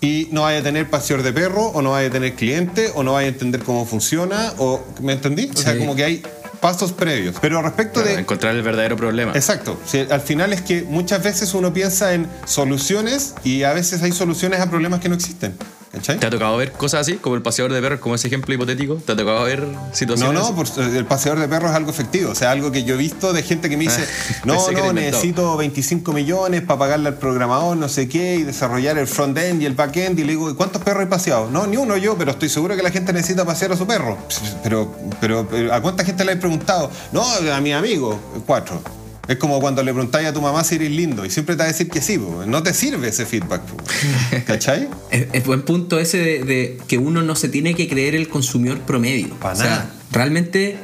y 0.00 0.28
no 0.32 0.42
vaya 0.42 0.58
a 0.58 0.62
tener 0.62 0.90
paseador 0.90 1.24
de 1.24 1.32
perro, 1.32 1.66
o 1.68 1.80
no 1.80 1.92
vaya 1.92 2.08
a 2.08 2.10
tener 2.10 2.34
cliente, 2.34 2.90
o 2.94 3.04
no 3.04 3.12
vaya 3.12 3.28
a 3.28 3.30
entender 3.30 3.62
cómo 3.62 3.86
funciona, 3.86 4.52
o 4.58 4.84
¿me 5.00 5.12
entendí? 5.12 5.48
O 5.54 5.56
sea, 5.56 5.78
como 5.78 5.94
que 5.94 6.04
hay 6.04 6.22
pasos 6.62 6.92
previos. 6.92 7.36
Pero 7.42 7.60
respecto 7.60 8.02
de... 8.02 8.14
Encontrar 8.14 8.54
el 8.54 8.62
verdadero 8.62 8.96
problema. 8.96 9.32
Exacto. 9.34 9.78
al 10.10 10.20
final 10.22 10.54
es 10.54 10.62
que 10.62 10.82
muchas 10.82 11.22
veces 11.22 11.52
uno 11.52 11.74
piensa 11.74 12.14
en 12.14 12.26
soluciones 12.46 13.34
y 13.44 13.64
a 13.64 13.74
veces 13.74 14.02
hay 14.02 14.12
soluciones 14.12 14.60
a 14.60 14.70
problemas 14.70 15.00
que 15.00 15.10
no 15.10 15.16
existen. 15.16 15.54
¿Te 16.00 16.26
ha 16.26 16.30
tocado 16.30 16.56
ver 16.56 16.72
cosas 16.72 17.02
así, 17.02 17.16
como 17.16 17.36
el 17.36 17.42
paseador 17.42 17.72
de 17.72 17.82
perros, 17.82 18.00
como 18.00 18.14
ese 18.14 18.26
ejemplo 18.28 18.54
hipotético? 18.54 18.94
¿Te 18.96 19.12
ha 19.12 19.16
tocado 19.16 19.44
ver 19.44 19.66
situaciones? 19.92 20.42
No, 20.42 20.50
no, 20.50 20.96
el 20.96 21.04
paseador 21.04 21.38
de 21.38 21.48
perros 21.48 21.70
es 21.70 21.76
algo 21.76 21.90
efectivo. 21.90 22.30
O 22.30 22.34
sea, 22.34 22.50
algo 22.50 22.72
que 22.72 22.84
yo 22.84 22.94
he 22.94 22.98
visto 22.98 23.34
de 23.34 23.42
gente 23.42 23.68
que 23.68 23.76
me 23.76 23.84
dice, 23.84 24.06
no, 24.44 24.70
no, 24.70 24.92
necesito 24.94 25.54
25 25.58 26.12
millones 26.14 26.62
para 26.62 26.78
pagarle 26.78 27.08
al 27.08 27.18
programador, 27.18 27.76
no 27.76 27.90
sé 27.90 28.08
qué, 28.08 28.36
y 28.36 28.42
desarrollar 28.42 28.96
el 28.96 29.06
front-end 29.06 29.60
y 29.60 29.66
el 29.66 29.74
back-end. 29.74 30.18
Y 30.18 30.24
le 30.24 30.32
digo, 30.32 30.56
¿cuántos 30.56 30.80
perros 30.80 31.04
he 31.04 31.08
paseado? 31.08 31.50
No, 31.50 31.66
ni 31.66 31.76
uno 31.76 31.98
yo, 31.98 32.16
pero 32.16 32.30
estoy 32.30 32.48
seguro 32.48 32.74
que 32.74 32.82
la 32.82 32.90
gente 32.90 33.12
necesita 33.12 33.44
pasear 33.44 33.72
a 33.72 33.76
su 33.76 33.86
perro. 33.86 34.16
Pero, 34.62 34.94
pero, 35.20 35.46
¿a 35.72 35.82
cuánta 35.82 36.04
gente 36.04 36.24
le 36.24 36.32
he 36.32 36.36
preguntado? 36.36 36.90
No, 37.12 37.22
a 37.22 37.60
mi 37.60 37.74
amigo, 37.74 38.18
cuatro. 38.46 38.80
Es 39.32 39.38
como 39.38 39.58
cuando 39.62 39.82
le 39.82 39.94
preguntáis 39.94 40.28
a 40.28 40.34
tu 40.34 40.42
mamá 40.42 40.62
si 40.62 40.74
eres 40.74 40.90
lindo 40.90 41.24
y 41.24 41.30
siempre 41.30 41.56
te 41.56 41.60
va 41.60 41.64
a 41.64 41.68
decir 41.68 41.88
que 41.88 42.02
sí, 42.02 42.20
no 42.46 42.62
te 42.62 42.74
sirve 42.74 43.08
ese 43.08 43.24
feedback. 43.24 43.62
¿Cachai? 44.46 44.90
es, 45.10 45.44
buen 45.46 45.62
punto 45.62 45.98
ese 45.98 46.18
de, 46.18 46.78
que 46.86 46.98
uno 46.98 47.22
no 47.22 47.34
se 47.34 47.48
tiene 47.48 47.74
que 47.74 47.88
creer 47.88 48.14
el 48.14 48.28
consumidor 48.28 48.80
promedio. 48.80 49.30
Para 49.36 49.54
o 49.54 49.56
sea, 49.56 49.90
realmente 50.10 50.76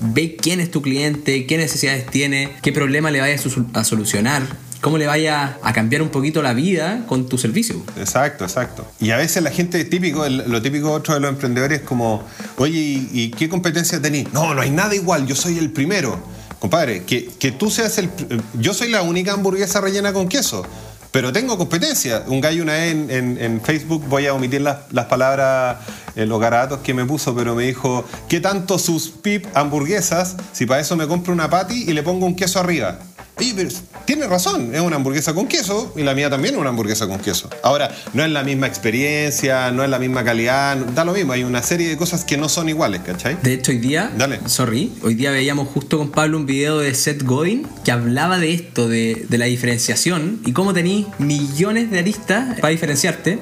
ve 0.00 0.36
quién 0.36 0.60
es 0.60 0.70
tu 0.70 0.82
cliente, 0.82 1.46
qué 1.46 1.56
necesidades 1.56 2.04
tiene, 2.04 2.50
qué 2.60 2.72
problema 2.72 3.10
le 3.10 3.20
vaya 3.20 3.40
a, 3.72 3.84
solucionar 3.84 4.42
cómo 4.82 4.98
le 4.98 5.06
vaya 5.06 5.58
a 5.62 5.72
cambiar 5.72 6.02
un 6.02 6.10
poquito 6.10 6.42
la 6.42 6.52
vida 6.52 7.06
con 7.06 7.26
tu 7.26 7.38
servicio. 7.38 7.82
Exacto, 7.96 8.44
exacto. 8.44 8.86
Y 9.00 9.12
a 9.12 9.16
veces 9.16 9.42
la 9.42 9.50
gente 9.50 9.82
típico, 9.86 10.28
lo 10.28 10.60
típico 10.60 10.92
otro 10.92 11.14
de 11.14 11.20
los 11.20 11.30
emprendedores 11.30 11.80
es 11.80 11.86
como, 11.86 12.22
oye, 12.58 13.08
¿y, 13.10 13.30
qué 13.30 13.48
competencia 13.48 14.02
tenéis? 14.02 14.30
No, 14.34 14.52
no 14.52 14.60
hay 14.60 14.68
nada 14.68 14.94
igual, 14.94 15.26
yo 15.26 15.34
soy 15.34 15.56
el 15.56 15.70
primero 15.70 16.33
compadre, 16.64 17.04
que, 17.04 17.26
que 17.38 17.52
tú 17.52 17.68
seas 17.68 17.98
el... 17.98 18.08
Yo 18.54 18.72
soy 18.72 18.88
la 18.90 19.02
única 19.02 19.34
hamburguesa 19.34 19.82
rellena 19.82 20.14
con 20.14 20.28
queso. 20.28 20.64
Pero 21.10 21.30
tengo 21.30 21.58
competencia. 21.58 22.24
Un 22.26 22.40
gallo 22.40 22.62
una 22.62 22.72
vez 22.72 22.92
en, 22.92 23.38
en- 23.38 23.60
Facebook, 23.60 24.02
voy 24.08 24.26
a 24.26 24.32
omitir 24.34 24.62
las, 24.62 24.78
las 24.90 25.04
palabras, 25.04 25.76
eh, 26.16 26.24
los 26.26 26.40
garabatos 26.40 26.78
que 26.80 26.94
me 26.94 27.04
puso, 27.04 27.34
pero 27.34 27.54
me 27.54 27.64
dijo, 27.64 28.04
¿qué 28.28 28.40
tanto 28.40 28.78
sus 28.78 29.10
pip 29.10 29.44
hamburguesas 29.54 30.36
si 30.52 30.64
para 30.66 30.80
eso 30.80 30.96
me 30.96 31.06
compro 31.06 31.32
una 31.34 31.48
patty 31.50 31.84
y 31.86 31.92
le 31.92 32.02
pongo 32.02 32.24
un 32.26 32.34
queso 32.34 32.58
arriba? 32.58 32.98
Y, 33.40 33.52
pero 33.52 33.68
tiene 34.04 34.26
razón, 34.26 34.74
es 34.74 34.80
una 34.80 34.96
hamburguesa 34.96 35.34
con 35.34 35.48
queso 35.48 35.92
y 35.96 36.02
la 36.02 36.14
mía 36.14 36.30
también 36.30 36.54
es 36.54 36.60
una 36.60 36.70
hamburguesa 36.70 37.08
con 37.08 37.18
queso. 37.18 37.50
Ahora, 37.62 37.90
no 38.12 38.24
es 38.24 38.30
la 38.30 38.44
misma 38.44 38.66
experiencia, 38.66 39.70
no 39.72 39.82
es 39.82 39.90
la 39.90 39.98
misma 39.98 40.22
calidad, 40.24 40.76
da 40.76 41.04
lo 41.04 41.12
mismo, 41.12 41.32
hay 41.32 41.42
una 41.42 41.62
serie 41.62 41.88
de 41.88 41.96
cosas 41.96 42.24
que 42.24 42.36
no 42.36 42.48
son 42.48 42.68
iguales, 42.68 43.00
¿cachai? 43.04 43.36
De 43.42 43.54
hecho, 43.54 43.72
hoy 43.72 43.78
día, 43.78 44.12
Dale. 44.16 44.40
sorry, 44.46 44.92
hoy 45.02 45.14
día 45.14 45.30
veíamos 45.32 45.68
justo 45.68 45.98
con 45.98 46.10
Pablo 46.10 46.36
un 46.36 46.46
video 46.46 46.78
de 46.78 46.94
Seth 46.94 47.24
Godin 47.24 47.66
que 47.84 47.90
hablaba 47.90 48.38
de 48.38 48.52
esto, 48.54 48.88
de, 48.88 49.26
de 49.28 49.38
la 49.38 49.46
diferenciación 49.46 50.40
y 50.46 50.52
cómo 50.52 50.72
tenéis 50.72 51.06
millones 51.18 51.90
de 51.90 51.98
aristas 51.98 52.60
para 52.60 52.68
diferenciarte. 52.70 53.38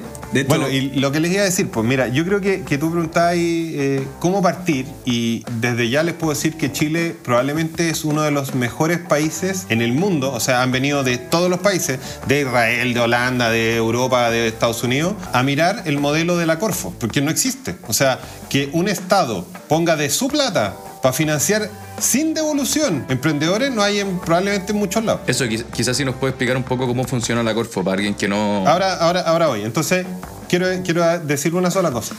Bueno, 0.47 0.69
y 0.69 0.91
lo 0.99 1.11
que 1.11 1.19
les 1.19 1.31
iba 1.31 1.41
a 1.41 1.45
decir, 1.45 1.69
pues 1.69 1.85
mira, 1.85 2.07
yo 2.07 2.25
creo 2.25 2.41
que, 2.41 2.63
que 2.63 2.77
tú 2.77 2.91
preguntabas 2.91 3.35
eh, 3.37 4.05
cómo 4.19 4.41
partir 4.41 4.85
y 5.05 5.43
desde 5.59 5.89
ya 5.89 6.03
les 6.03 6.13
puedo 6.15 6.33
decir 6.33 6.55
que 6.55 6.71
Chile 6.71 7.15
probablemente 7.23 7.89
es 7.89 8.03
uno 8.03 8.23
de 8.23 8.31
los 8.31 8.55
mejores 8.55 8.99
países 8.99 9.65
en 9.69 9.81
el 9.81 9.93
mundo, 9.93 10.31
o 10.31 10.39
sea, 10.39 10.61
han 10.61 10.71
venido 10.71 11.03
de 11.03 11.17
todos 11.17 11.49
los 11.49 11.59
países, 11.59 11.99
de 12.27 12.41
Israel, 12.41 12.93
de 12.93 12.99
Holanda, 12.99 13.49
de 13.49 13.75
Europa, 13.75 14.29
de 14.29 14.47
Estados 14.47 14.83
Unidos, 14.83 15.13
a 15.31 15.43
mirar 15.43 15.83
el 15.85 15.99
modelo 15.99 16.37
de 16.37 16.45
la 16.45 16.59
Corfo, 16.59 16.93
porque 16.99 17.21
no 17.21 17.31
existe. 17.31 17.75
O 17.87 17.93
sea, 17.93 18.19
que 18.49 18.69
un 18.73 18.87
Estado 18.87 19.45
ponga 19.67 19.95
de 19.95 20.09
su 20.09 20.27
plata 20.27 20.75
para 21.03 21.13
financiar 21.13 21.69
sin 21.99 22.33
devolución 22.33 23.05
emprendedores 23.09 23.71
no 23.71 23.83
hay 23.83 23.99
en, 23.99 24.17
probablemente 24.19 24.71
en 24.71 24.79
muchos 24.79 25.03
lados. 25.03 25.21
Eso, 25.27 25.43
quiz- 25.45 25.65
quizás 25.65 25.95
sí 25.97 26.03
nos 26.05 26.15
puede 26.15 26.31
explicar 26.31 26.57
un 26.57 26.63
poco 26.63 26.87
cómo 26.87 27.03
funciona 27.03 27.43
la 27.43 27.53
Corfo 27.53 27.83
para 27.83 27.95
alguien 27.97 28.15
que 28.15 28.27
no. 28.27 28.65
Ahora, 28.67 28.95
ahora, 28.95 29.19
ahora 29.21 29.47
voy. 29.47 29.61
Entonces, 29.63 30.05
quiero, 30.49 30.65
quiero 30.83 31.19
decir 31.19 31.53
una 31.53 31.69
sola 31.69 31.91
cosa. 31.91 32.15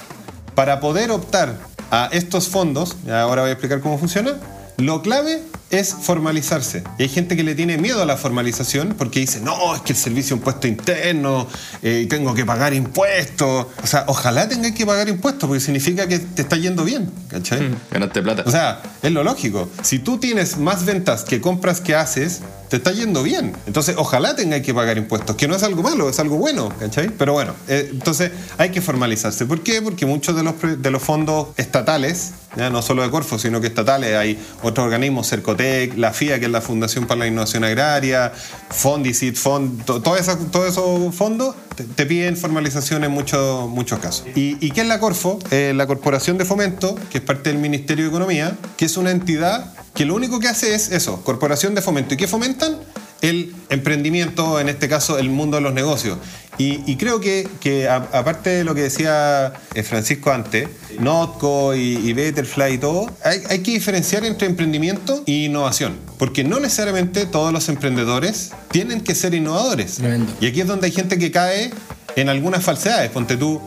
Para 0.55 0.79
poder 0.81 1.11
optar 1.11 1.57
a 1.91 2.09
estos 2.13 2.49
fondos, 2.49 2.95
ahora 3.11 3.41
voy 3.43 3.49
a 3.49 3.53
explicar 3.55 3.81
cómo 3.81 3.99
funciona, 3.99 4.35
lo 4.77 5.01
clave 5.03 5.43
es 5.71 5.95
formalizarse. 5.95 6.83
Y 6.99 7.05
hay 7.05 7.09
gente 7.09 7.37
que 7.37 7.43
le 7.43 7.55
tiene 7.55 7.79
miedo 7.79 8.03
a 8.03 8.07
la 8.07 8.17
formalización 8.17 8.95
porque 8.97 9.21
dice, 9.21 9.41
no, 9.41 9.75
es 9.75 9.83
que 9.83 9.93
el 9.93 9.99
servicio 9.99 10.37
de 10.37 10.41
impuesto 10.41 10.67
interno, 10.67 11.47
eh, 11.83 12.07
tengo 12.09 12.35
que 12.35 12.45
pagar 12.45 12.75
impuestos. 12.75 13.67
O 13.83 13.87
sea, 13.87 14.05
ojalá 14.07 14.49
tengáis 14.49 14.75
que 14.75 14.87
pagar 14.87 15.09
impuestos 15.09 15.49
porque 15.49 15.61
significa 15.61 16.07
que 16.07 16.19
te 16.19 16.43
está 16.43 16.57
yendo 16.57 16.85
bien, 16.85 17.11
¿cachai? 17.29 17.75
Ganaste 17.91 18.23
plata. 18.23 18.45
O 18.47 18.51
sea, 18.51 18.83
es 19.03 19.13
lo 19.13 19.25
lógico. 19.25 19.69
Si 19.83 19.99
tú 19.99 20.19
tienes 20.19 20.59
más 20.59 20.85
ventas 20.85 21.25
que 21.25 21.41
compras 21.41 21.81
que 21.81 21.95
haces, 21.95 22.41
te 22.69 22.77
está 22.77 22.93
yendo 22.93 23.23
bien. 23.23 23.53
Entonces, 23.67 23.95
ojalá 23.99 24.35
tengáis 24.35 24.63
que 24.65 24.75
pagar 24.75 24.99
impuestos, 24.99 25.37
que 25.37 25.47
no 25.47 25.55
es 25.55 25.63
algo 25.63 25.83
malo, 25.83 26.09
es 26.09 26.19
algo 26.19 26.37
bueno, 26.37 26.71
¿cachai? 26.79 27.09
Pero 27.09 27.33
bueno, 27.33 27.55
eh, 27.69 27.89
entonces 27.93 28.33
hay 28.59 28.71
que 28.71 28.81
formalizarse. 28.81 29.47
¿Por 29.47 29.63
qué? 29.63 29.83
Porque 29.83 30.07
muchos 30.07 30.35
de 30.35 30.43
los, 30.43 30.55
de 30.61 30.91
los 30.91 31.03
fondos 31.03 31.49
estatales, 31.57 32.33
ya 32.57 32.71
no 32.71 32.83
solo 32.83 33.03
de 33.03 33.11
Corfo, 33.11 33.39
sino 33.39 33.61
que 33.61 33.69
estatales, 33.69 34.17
hay 34.17 34.39
otros 34.63 34.87
organismos, 34.87 35.29
Cercotec, 35.29 35.64
la 35.97 36.13
FIA, 36.13 36.39
que 36.39 36.47
es 36.47 36.51
la 36.51 36.61
Fundación 36.61 37.07
para 37.07 37.21
la 37.21 37.27
Innovación 37.27 37.65
Agraria, 37.65 38.33
Fondicit, 38.71 39.37
Fond, 39.37 39.85
todos 39.85 40.21
esos 40.21 41.15
fondos 41.15 41.55
te, 41.97 42.07
piden 42.07 42.37
formalización 42.37 43.05
en 43.05 43.11
muchos, 43.11 43.69
muchos 43.69 43.99
casos. 43.99 44.27
¿Y, 44.35 44.57
y 44.65 44.71
qué 44.71 44.83
es 44.83 44.87
la 44.87 45.01
Corfo? 45.01 45.39
Eh, 45.51 45.73
la 45.75 45.87
Corporación 45.87 46.39
de 46.39 46.45
Fomento, 46.45 46.95
que 47.11 47.19
es 47.19 47.25
parte 47.25 47.51
del 47.51 47.59
Ministerio 47.59 48.05
de 48.05 48.11
Economía, 48.11 48.57
que 48.77 48.85
es 48.85 48.97
una 48.97 49.11
entidad 49.11 49.73
que 49.95 50.05
lo 50.05 50.15
único 50.15 50.41
que 50.41 50.49
hace 50.49 50.75
es 50.75 50.91
eso, 50.91 51.23
Corporación 51.23 51.75
de 51.75 51.83
Fomento. 51.83 52.15
¿Y 52.15 52.17
qué 52.17 52.27
fomentan? 52.27 52.79
El 53.25 53.55
emprendimiento, 53.71 54.61
en 54.61 54.69
este 54.69 54.89
caso 54.89 55.19
el 55.19 55.31
mundo 55.31 55.57
de 55.57 55.63
los 55.63 55.73
negocios. 55.73 56.19
Y, 56.57 56.81
y 56.87 56.97
creo 56.97 57.21
que, 57.21 57.49
que 57.61 57.89
aparte 57.89 58.51
de 58.51 58.65
lo 58.65 58.75
que 58.75 58.83
decía 58.83 59.53
eh, 59.75 59.83
Francisco 59.83 60.31
antes, 60.31 60.69
Notco 61.01 61.75
y, 61.75 61.97
y 61.97 62.13
Betterfly 62.13 62.75
y 62.75 62.79
todo, 62.79 63.11
hay, 63.25 63.41
hay 63.49 63.59
que 63.59 63.73
diferenciar 63.73 64.25
entre 64.25 64.47
emprendimiento 64.47 65.25
e 65.27 65.33
innovación. 65.47 65.99
Porque 66.19 66.45
no 66.45 66.61
necesariamente 66.61 67.27
todos 67.27 67.53
los 67.53 67.69
emprendedores 67.69 68.53
tienen 68.71 69.01
que 69.01 69.15
ser 69.17 69.35
innovadores. 69.35 69.97
Tremendo. 69.97 70.33
Y 70.41 70.47
aquí 70.47 70.61
es 70.61 70.67
donde 70.67 70.87
hay 70.87 70.93
gente 70.93 71.19
que 71.19 71.33
cae 71.33 71.73
en 72.15 72.29
algunas 72.29 72.63
falsedades. 72.63 73.11
Ponte 73.11 73.37
tú, 73.37 73.61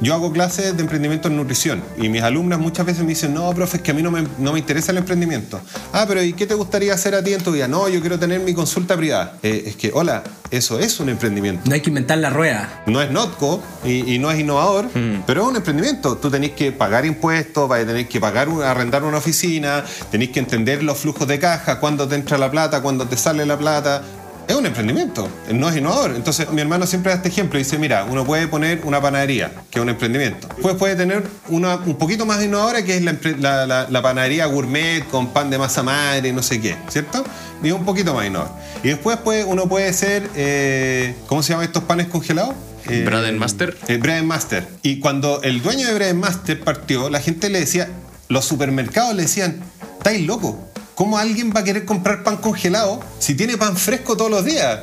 yo 0.00 0.14
hago 0.14 0.32
clases 0.32 0.76
de 0.76 0.82
emprendimiento 0.82 1.28
en 1.28 1.36
nutrición 1.36 1.82
y 1.96 2.08
mis 2.08 2.22
alumnas 2.22 2.58
muchas 2.58 2.86
veces 2.86 3.02
me 3.02 3.10
dicen, 3.10 3.34
no, 3.34 3.52
profe, 3.54 3.78
es 3.78 3.82
que 3.82 3.90
a 3.90 3.94
mí 3.94 4.02
no 4.02 4.10
me, 4.10 4.26
no 4.38 4.52
me 4.52 4.58
interesa 4.58 4.92
el 4.92 4.98
emprendimiento. 4.98 5.60
Ah, 5.92 6.04
pero 6.06 6.22
¿y 6.22 6.32
qué 6.32 6.46
te 6.46 6.54
gustaría 6.54 6.94
hacer 6.94 7.14
a 7.14 7.22
ti 7.22 7.32
en 7.32 7.42
tu 7.42 7.52
vida? 7.52 7.68
No, 7.68 7.88
yo 7.88 8.00
quiero 8.00 8.18
tener 8.18 8.40
mi 8.40 8.54
consulta 8.54 8.96
privada. 8.96 9.38
Eh, 9.42 9.64
es 9.66 9.76
que, 9.76 9.90
hola, 9.94 10.22
eso 10.50 10.78
es 10.78 11.00
un 11.00 11.08
emprendimiento. 11.08 11.62
no 11.66 11.74
hay 11.74 11.80
que 11.80 11.90
inventar 11.90 12.18
la 12.18 12.30
rueda. 12.30 12.82
No 12.86 13.00
es 13.00 13.10
Notco 13.10 13.62
y, 13.84 14.14
y 14.14 14.18
no 14.18 14.30
es 14.30 14.38
innovador, 14.38 14.88
pero 15.26 15.42
es 15.42 15.48
un 15.48 15.56
emprendimiento. 15.56 16.16
Tú 16.16 16.30
tenés 16.30 16.52
que 16.52 16.72
pagar 16.72 17.06
impuestos, 17.06 17.68
vas 17.68 17.82
a 17.82 17.86
tener 17.86 18.08
que 18.08 18.20
pagar 18.20 18.48
arrendar 18.64 19.04
una 19.04 19.18
oficina, 19.18 19.84
tenés 20.10 20.30
que 20.30 20.40
entender 20.40 20.82
los 20.82 20.98
flujos 20.98 21.26
de 21.26 21.38
caja, 21.38 21.80
cuándo 21.80 22.06
te 22.08 22.14
entra 22.14 22.38
la 22.38 22.50
plata, 22.50 22.82
cuándo 22.82 23.06
te 23.06 23.16
sale 23.16 23.46
la 23.46 23.58
plata. 23.58 24.02
Es 24.46 24.54
un 24.54 24.66
emprendimiento, 24.66 25.28
no 25.52 25.68
es 25.70 25.76
innovador. 25.76 26.12
Entonces, 26.14 26.50
mi 26.50 26.60
hermano 26.60 26.86
siempre 26.86 27.10
da 27.10 27.16
este 27.16 27.28
ejemplo. 27.28 27.58
Dice, 27.58 27.78
mira, 27.78 28.04
uno 28.04 28.24
puede 28.24 28.46
poner 28.46 28.80
una 28.84 29.00
panadería, 29.00 29.50
que 29.70 29.78
es 29.78 29.82
un 29.82 29.88
emprendimiento. 29.88 30.48
Después 30.48 30.74
puede 30.76 30.96
tener 30.96 31.22
una 31.48 31.76
un 31.76 31.96
poquito 31.96 32.26
más 32.26 32.42
innovadora, 32.44 32.84
que 32.84 32.96
es 32.96 33.02
la, 33.02 33.12
empre- 33.12 33.38
la- 33.38 33.66
la- 33.66 33.86
la 33.88 34.02
panadería 34.02 34.44
gourmet 34.46 35.02
con 35.08 35.28
pan 35.28 35.48
de 35.48 35.56
masa 35.58 35.82
madre, 35.82 36.32
no 36.32 36.42
sé 36.42 36.60
qué, 36.60 36.76
¿cierto? 36.88 37.24
Y 37.62 37.70
un 37.70 37.84
poquito 37.86 38.12
más 38.12 38.26
innovador. 38.26 38.52
Y 38.82 38.88
después 38.88 39.16
puede, 39.16 39.44
uno 39.44 39.66
puede 39.66 39.92
ser, 39.94 40.28
eh, 40.36 41.14
¿cómo 41.26 41.42
se 41.42 41.50
llaman 41.54 41.64
estos 41.66 41.84
panes 41.84 42.08
congelados? 42.08 42.54
Eh, 42.88 43.02
Bread 43.06 43.24
and 43.24 43.38
Master. 43.38 43.74
el 43.88 43.98
Bread 43.98 44.18
and 44.18 44.26
Master. 44.26 44.68
Y 44.82 45.00
cuando 45.00 45.40
el 45.42 45.62
dueño 45.62 45.86
de 45.88 45.94
Bread 45.94 46.10
and 46.10 46.20
Master 46.20 46.60
partió, 46.60 47.08
la 47.08 47.20
gente 47.20 47.48
le 47.48 47.60
decía, 47.60 47.88
los 48.28 48.44
supermercados 48.44 49.14
le 49.14 49.22
decían, 49.22 49.60
estáis 49.96 50.26
locos. 50.26 50.56
¿Cómo 50.94 51.18
alguien 51.18 51.52
va 51.54 51.60
a 51.60 51.64
querer 51.64 51.84
comprar 51.84 52.22
pan 52.22 52.36
congelado 52.36 53.00
si 53.18 53.34
tiene 53.34 53.56
pan 53.56 53.76
fresco 53.76 54.16
todos 54.16 54.30
los 54.30 54.44
días? 54.44 54.80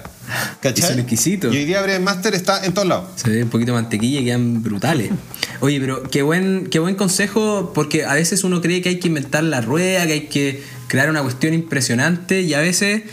¿Cachai? 0.62 0.86
Y 0.86 0.88
son 0.88 1.00
exquisitos. 1.00 1.54
Y 1.54 1.58
hoy 1.58 1.66
día 1.66 1.82
Bread 1.82 2.02
Master 2.02 2.36
está 2.36 2.66
en 2.66 2.74
todos 2.74 2.88
lados. 2.88 3.10
Se 3.16 3.30
ve 3.30 3.44
un 3.44 3.50
poquito 3.50 3.72
de 3.74 3.82
mantequilla 3.82 4.20
y 4.20 4.26
quedan 4.26 4.62
brutales. 4.62 5.12
Oye, 5.62 5.80
pero 5.80 6.04
qué 6.04 6.22
buen, 6.22 6.68
qué 6.68 6.80
buen 6.80 6.96
consejo, 6.96 7.72
porque 7.74 8.06
a 8.06 8.14
veces 8.14 8.44
uno 8.44 8.62
cree 8.62 8.82
que 8.82 8.90
hay 8.90 9.00
que 9.00 9.08
inventar 9.08 9.44
la 9.44 9.62
rueda, 9.62 10.06
que 10.06 10.14
hay 10.14 10.28
que 10.28 10.64
crear 10.88 11.10
una 11.10 11.22
cuestión 11.22 11.54
impresionante 11.54 12.42
y 12.42 12.54
a 12.54 12.60
veces, 12.60 13.04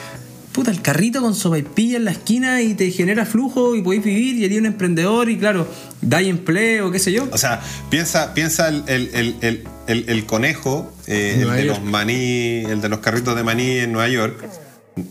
puta, 0.58 0.70
el 0.72 0.82
carrito 0.82 1.20
con 1.20 1.34
sopaipilla 1.34 1.96
en 1.98 2.04
la 2.04 2.10
esquina 2.10 2.60
y 2.62 2.74
te 2.74 2.90
genera 2.90 3.24
flujo 3.24 3.76
y 3.76 3.82
podéis 3.82 4.02
vivir 4.04 4.36
y 4.36 4.44
eres 4.44 4.58
un 4.58 4.66
emprendedor 4.66 5.30
y 5.30 5.38
claro, 5.38 5.68
dais 6.00 6.26
empleo, 6.28 6.90
qué 6.90 6.98
sé 6.98 7.12
yo. 7.12 7.28
O 7.30 7.38
sea, 7.38 7.60
piensa, 7.90 8.34
piensa 8.34 8.68
el, 8.68 8.82
el- 8.88 9.36
el- 9.40 9.64
el- 10.08 10.26
conejo, 10.26 10.92
eh, 11.06 11.38
el 11.42 11.50
de 11.50 11.64
York. 11.66 11.78
los 11.80 11.82
maní, 11.90 12.64
el 12.64 12.80
de 12.80 12.88
los 12.88 12.98
carritos 12.98 13.36
de 13.36 13.44
maní 13.44 13.78
en 13.78 13.92
Nueva 13.92 14.08
York, 14.08 14.44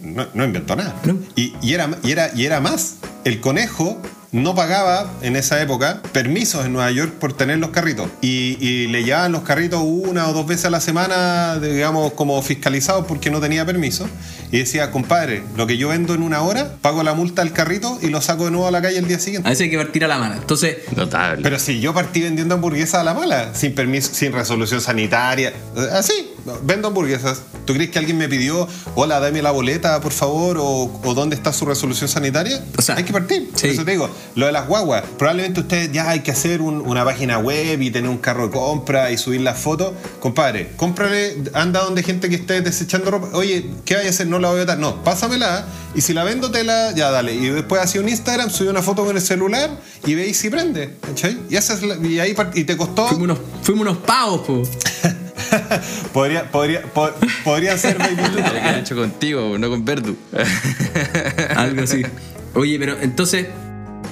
no, 0.03 0.27
no 0.33 0.43
inventó 0.43 0.75
nada. 0.75 0.93
No. 1.05 1.17
Y, 1.35 1.53
y 1.61 1.73
era, 1.73 1.89
y, 2.03 2.11
era, 2.11 2.29
y 2.35 2.45
era 2.45 2.59
más. 2.59 2.97
El 3.23 3.39
conejo 3.39 4.01
no 4.38 4.56
pagaba 4.56 5.12
en 5.22 5.36
esa 5.36 5.62
época 5.62 6.01
permisos 6.12 6.65
en 6.65 6.74
Nueva 6.74 6.91
York 6.91 7.13
por 7.13 7.34
tener 7.34 7.58
los 7.58 7.72
carritos. 7.72 8.10
Y, 8.22 8.58
y 8.60 8.88
le 8.88 9.03
llevaban 9.03 9.32
los 9.32 9.41
carritos 9.41 9.82
una 9.84 10.27
o 10.27 10.34
dos 10.34 10.48
veces 10.48 10.65
a 10.65 10.70
la 10.70 10.79
semana, 10.79 11.60
digamos, 11.60 12.13
como 12.13 12.41
fiscalizados 12.41 13.06
porque 13.06 13.29
no 13.29 13.39
tenía 13.39 13.65
permiso. 13.65 14.08
Y 14.51 14.60
decía, 14.60 14.91
compadre, 14.91 15.44
lo 15.58 15.67
que 15.67 15.77
yo 15.77 15.89
vendo 15.89 16.13
en 16.13 16.22
una 16.22 16.41
hora, 16.41 16.72
pago 16.82 17.03
la 17.03 17.13
multa 17.13 17.41
al 17.41 17.51
carrito 17.51 18.00
y 18.01 18.10
lo 18.10 18.22
saco 18.22 18.46
de 18.46 18.51
nuevo 18.51 18.67
a 18.67 18.72
la 18.72 18.82
calle 18.82 18.98
el 18.98 19.08
día 19.08 19.20
siguiente. 19.20 19.48
A 19.48 19.51
veces 19.51 19.65
hay 19.65 19.72
que 19.72 19.77
partir 19.77 20.06
a 20.06 20.08
la 20.08 20.17
mano. 20.17 20.36
Entonces, 20.36 20.77
Notable. 20.96 21.44
Pero 21.44 21.60
si 21.60 21.79
yo 21.79 21.94
partí 21.94 22.22
vendiendo 22.22 22.56
hamburguesas 22.56 23.01
a 23.01 23.03
la 23.03 23.13
mala, 23.13 23.53
sin 23.53 23.75
permiso, 23.75 24.13
sin 24.13 24.32
resolución 24.32 24.82
sanitaria, 24.82 25.53
así, 25.91 26.32
vendo 26.63 26.87
hamburguesas. 26.89 27.41
¿Tú 27.65 27.73
crees 27.73 27.89
que 27.91 27.99
alguien 27.99 28.17
me 28.17 28.29
pidió, 28.29 28.67
hola, 28.95 29.19
dame 29.19 29.41
la 29.41 29.51
boleta, 29.51 29.99
por 30.01 30.11
favor, 30.13 30.57
o, 30.59 30.99
o 31.03 31.13
dónde 31.13 31.35
está 31.35 31.51
su 31.53 31.65
resolución 31.65 32.07
sanitaria? 32.09 32.63
O 32.77 32.81
sea, 32.81 32.95
hay 32.95 33.03
que 33.03 33.11
partir. 33.13 33.49
sí. 33.55 33.61
Por 33.67 33.69
eso 33.71 33.85
te 33.85 33.91
digo, 33.91 34.09
lo 34.35 34.45
de 34.45 34.51
las 34.51 34.67
guaguas, 34.67 35.03
probablemente 35.17 35.59
ustedes 35.59 35.91
ya 35.91 36.09
hay 36.09 36.21
que 36.21 36.31
hacer 36.31 36.61
un- 36.61 36.81
una 36.81 37.03
página 37.03 37.37
web 37.39 37.81
y 37.81 37.91
tener 37.91 38.09
un 38.09 38.17
carro 38.17 38.47
de 38.47 38.53
compra 38.53 39.11
y 39.11 39.17
subir 39.17 39.41
las 39.41 39.59
fotos. 39.59 39.93
Compadre, 40.19 40.71
cómprale, 40.77 41.37
anda 41.53 41.81
donde 41.81 42.03
gente 42.03 42.29
que 42.29 42.35
esté 42.35 42.61
desechando 42.61 43.11
ropa. 43.11 43.29
Oye, 43.33 43.69
¿qué 43.85 43.95
hay 43.97 44.07
a 44.07 44.09
hacer? 44.09 44.27
No 44.27 44.39
la 44.39 44.49
voy 44.49 44.57
a 44.59 44.61
botar. 44.61 44.77
No, 44.79 45.03
pásamela 45.03 45.65
y 45.95 46.01
si 46.01 46.13
la 46.13 46.23
vendo, 46.23 46.51
te 46.51 46.63
la, 46.63 46.91
ya 46.93 47.11
dale. 47.11 47.33
Y 47.33 47.49
después 47.49 47.81
así 47.81 47.97
un 47.99 48.07
Instagram, 48.07 48.49
sube 48.49 48.69
una 48.69 48.81
foto 48.81 49.03
con 49.05 49.15
el 49.15 49.21
celular 49.21 49.69
y 50.05 50.15
veis 50.15 50.37
si 50.37 50.49
prende. 50.49 50.95
¿cachai? 51.01 51.37
Y, 51.49 51.55
esa 51.55 51.73
es 51.73 51.83
la- 51.83 51.95
y 52.07 52.19
ahí 52.19 52.35
y 52.53 52.63
te 52.63 52.77
costó. 52.77 53.07
fuimos 53.07 53.23
unos, 53.23 53.37
fuimos 53.63 53.81
unos 53.81 53.97
pavos, 53.97 54.41
po. 54.41 54.63
podría, 56.13 56.49
podría, 56.51 56.81
po- 56.83 57.11
podría 57.43 57.77
ser 57.77 57.97
baby 57.99 58.15
Lo 58.35 58.43
que 58.43 58.79
hecho 58.79 58.95
contigo, 58.95 59.57
no 59.57 59.69
con 59.69 59.83
Verdu. 59.85 60.15
Algo 61.55 61.83
así. 61.83 62.03
Oye, 62.53 62.77
pero 62.79 62.97
entonces, 63.01 63.47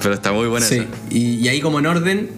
Pero 0.02 0.14
está 0.14 0.32
muy 0.32 0.46
buena 0.46 0.66
sí. 0.66 0.76
esa. 0.76 0.86
Y, 1.10 1.36
y 1.36 1.48
ahí 1.48 1.60
como 1.60 1.78
en 1.78 1.86
orden, 1.86 2.30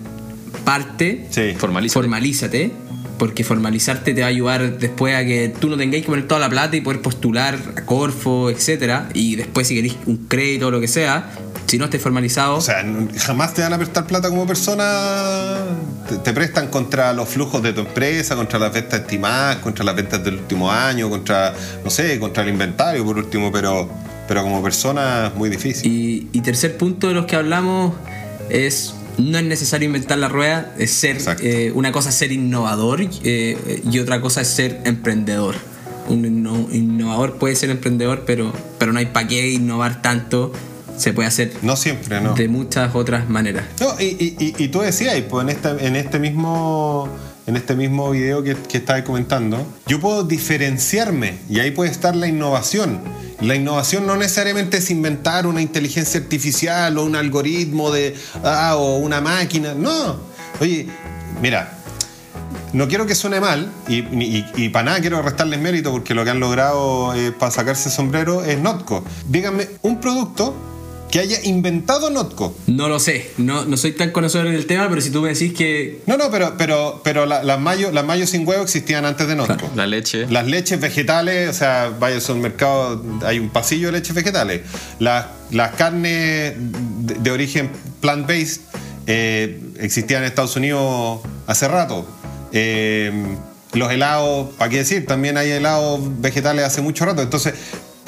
parte, 0.64 1.26
Sí. 1.30 1.54
Formaliza. 1.58 1.94
formalízate. 1.94 2.70
porque 3.18 3.42
formalizarte 3.42 4.14
te 4.14 4.20
va 4.20 4.28
a 4.28 4.30
ayudar 4.30 4.78
después 4.78 5.14
a 5.16 5.24
que 5.24 5.52
tú 5.60 5.68
no 5.68 5.76
tengáis 5.76 6.04
que 6.04 6.10
poner 6.10 6.28
toda 6.28 6.40
la 6.40 6.48
plata 6.48 6.76
y 6.76 6.80
poder 6.80 7.00
postular 7.02 7.58
a 7.76 7.84
Corfo, 7.84 8.48
etcétera, 8.48 9.08
y 9.12 9.34
después 9.34 9.66
si 9.66 9.74
queréis 9.74 9.96
un 10.06 10.28
crédito 10.28 10.68
o 10.68 10.70
lo 10.70 10.80
que 10.80 10.86
sea, 10.86 11.28
si 11.68 11.78
no 11.78 11.84
estés 11.84 12.02
formalizado, 12.02 12.56
O 12.56 12.60
sea, 12.60 12.84
jamás 13.18 13.54
te 13.54 13.62
van 13.62 13.72
a 13.74 13.76
prestar 13.78 14.06
plata 14.06 14.28
como 14.28 14.46
persona. 14.46 15.56
Te, 16.08 16.16
te 16.16 16.32
prestan 16.32 16.68
contra 16.68 17.12
los 17.12 17.28
flujos 17.28 17.62
de 17.62 17.72
tu 17.72 17.82
empresa, 17.82 18.34
contra 18.36 18.58
las 18.58 18.72
ventas 18.72 19.00
estimadas, 19.00 19.56
contra 19.58 19.84
las 19.84 19.94
ventas 19.94 20.24
del 20.24 20.34
último 20.36 20.72
año, 20.72 21.08
contra, 21.10 21.54
no 21.84 21.90
sé, 21.90 22.18
contra 22.18 22.42
el 22.42 22.48
inventario 22.48 23.04
por 23.04 23.18
último, 23.18 23.52
pero, 23.52 23.88
pero 24.26 24.42
como 24.42 24.62
persona 24.62 25.26
es 25.28 25.34
muy 25.34 25.50
difícil. 25.50 25.90
Y, 25.92 26.28
y 26.32 26.40
tercer 26.40 26.76
punto 26.76 27.08
de 27.08 27.14
los 27.14 27.26
que 27.26 27.36
hablamos 27.36 27.94
es 28.50 28.94
no 29.18 29.36
es 29.36 29.44
necesario 29.44 29.86
inventar 29.86 30.16
la 30.18 30.28
rueda, 30.28 30.72
es 30.78 30.92
ser 30.92 31.18
eh, 31.42 31.72
una 31.74 31.90
cosa 31.92 32.08
es 32.10 32.14
ser 32.14 32.30
innovador 32.32 33.00
eh, 33.02 33.82
y 33.90 33.98
otra 33.98 34.20
cosa 34.20 34.40
es 34.40 34.48
ser 34.48 34.80
emprendedor. 34.84 35.56
Un 36.08 36.24
inno- 36.24 36.68
innovador 36.72 37.34
puede 37.36 37.54
ser 37.56 37.68
emprendedor, 37.70 38.22
pero, 38.26 38.52
pero 38.78 38.92
no 38.92 39.00
hay 39.00 39.06
para 39.06 39.26
qué 39.28 39.50
innovar 39.50 40.00
tanto. 40.02 40.52
Se 40.98 41.12
puede 41.12 41.28
hacer 41.28 41.52
No 41.62 41.76
siempre, 41.76 42.20
¿no? 42.20 42.34
de 42.34 42.48
muchas 42.48 42.94
otras 42.94 43.28
maneras. 43.28 43.64
No, 43.80 43.94
y, 44.00 44.04
y- 44.04 44.36
y- 44.38 44.64
y 44.64 44.68
tú 44.68 44.80
decías, 44.80 45.16
y 45.16 45.22
pues 45.22 45.42
en 45.44 45.50
este, 45.50 45.86
en 45.86 45.96
este 45.96 46.18
mismo 46.18 47.08
en 47.46 47.56
este 47.56 47.74
mismo 47.74 48.10
video 48.10 48.42
que, 48.42 48.54
que 48.56 48.76
estabas 48.76 49.04
comentando, 49.04 49.66
yo 49.86 49.98
puedo 50.00 50.22
diferenciarme 50.22 51.38
y 51.48 51.60
ahí 51.60 51.70
puede 51.70 51.90
estar 51.90 52.14
la 52.14 52.26
innovación. 52.26 53.00
La 53.40 53.54
innovación 53.54 54.06
no 54.06 54.16
necesariamente 54.16 54.76
es 54.76 54.90
inventar 54.90 55.46
una 55.46 55.62
inteligencia 55.62 56.20
artificial 56.20 56.98
o 56.98 57.04
un 57.04 57.16
algoritmo 57.16 57.90
de 57.90 58.14
ah, 58.44 58.74
o 58.76 58.98
una 58.98 59.22
máquina. 59.22 59.72
No. 59.74 60.16
Oye, 60.60 60.88
mira, 61.40 61.72
no 62.74 62.86
quiero 62.86 63.06
que 63.06 63.14
suene 63.14 63.40
mal 63.40 63.70
y, 63.88 64.68
para 64.68 64.84
nada 64.84 65.00
quiero 65.00 65.22
restarles 65.22 65.58
mérito 65.58 65.90
porque 65.90 66.12
lo 66.14 66.24
que 66.24 66.30
han 66.30 66.40
logrado 66.40 67.14
eh, 67.14 67.32
para 67.32 67.50
sacarse 67.50 67.88
sombrero 67.88 68.44
es 68.44 68.58
Notco. 68.58 69.02
Díganme 69.26 69.68
un 69.80 70.00
producto 70.00 70.54
que 71.10 71.20
haya 71.20 71.38
inventado 71.44 72.10
Notco. 72.10 72.54
No 72.66 72.88
lo 72.88 72.98
sé, 72.98 73.30
no, 73.38 73.64
no 73.64 73.76
soy 73.76 73.92
tan 73.92 74.10
conocedor 74.10 74.48
del 74.50 74.66
tema, 74.66 74.88
pero 74.88 75.00
si 75.00 75.10
tú 75.10 75.22
me 75.22 75.30
decís 75.30 75.52
que 75.54 76.00
No, 76.06 76.16
no, 76.16 76.30
pero, 76.30 76.54
pero, 76.58 77.00
pero 77.02 77.24
la- 77.26 77.42
las 77.42 77.58
mayo, 77.60 77.90
las 77.92 78.04
mayo 78.04 78.26
sin 78.26 78.46
huevo 78.46 78.62
existían 78.62 79.04
antes 79.04 79.26
de 79.26 79.34
Notco. 79.36 79.70
La 79.74 79.86
leche. 79.86 80.26
Las 80.28 80.46
leches 80.46 80.80
vegetales, 80.80 81.48
o 81.50 81.52
sea, 81.52 81.92
vaya 81.98 82.18
al 82.28 82.36
mercado, 82.36 83.02
hay 83.24 83.38
un 83.38 83.48
pasillo 83.50 83.86
de 83.90 83.92
leches 83.98 84.14
vegetales. 84.14 84.62
Las, 84.98 85.26
las 85.50 85.72
carnes 85.76 86.54
de, 86.56 87.14
de 87.14 87.30
origen 87.30 87.70
plant-based 88.00 88.60
eh, 89.06 89.60
existían 89.80 90.22
en 90.22 90.28
Estados 90.28 90.56
Unidos 90.56 91.20
hace 91.46 91.68
rato. 91.68 92.06
Eh, 92.52 93.10
los 93.74 93.90
helados, 93.92 94.48
¿para 94.56 94.70
qué 94.70 94.78
decir? 94.78 95.06
También 95.06 95.36
hay 95.36 95.50
helados 95.50 96.00
vegetales 96.20 96.64
hace 96.64 96.80
mucho 96.80 97.04
rato. 97.04 97.20
Entonces, 97.22 97.54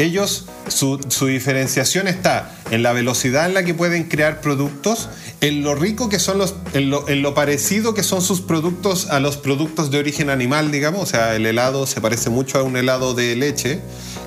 ellos, 0.03 0.47
su, 0.69 0.99
su 1.09 1.27
diferenciación 1.27 2.09
está 2.09 2.55
en 2.71 2.83
la 2.83 2.93
velocidad 2.93 3.47
en 3.47 3.55
la 3.55 3.65
que 3.65 3.75
pueden 3.75 4.05
crear 4.05 4.41
productos, 4.41 5.09
en 5.41 5.63
lo 5.63 5.75
rico 5.75 6.09
que 6.09 6.19
son 6.19 6.39
los, 6.39 6.55
en 6.75 6.91
lo, 6.91 7.09
en 7.09 7.23
lo 7.23 7.35
parecido 7.35 7.95
que 7.95 8.03
son 8.03 8.23
sus 8.23 8.41
productos 8.41 9.09
a 9.11 9.21
los 9.21 9.37
productos 9.37 9.91
de 9.91 9.99
origen 9.99 10.31
animal, 10.31 10.71
digamos. 10.71 11.03
O 11.03 11.07
sea, 11.07 11.35
el 11.37 11.47
helado 11.47 11.87
se 11.87 12.01
parece 12.01 12.31
mucho 12.31 12.59
a 12.59 12.63
un 12.63 12.77
helado 12.77 13.15
de 13.15 13.37
leche, 13.37 13.81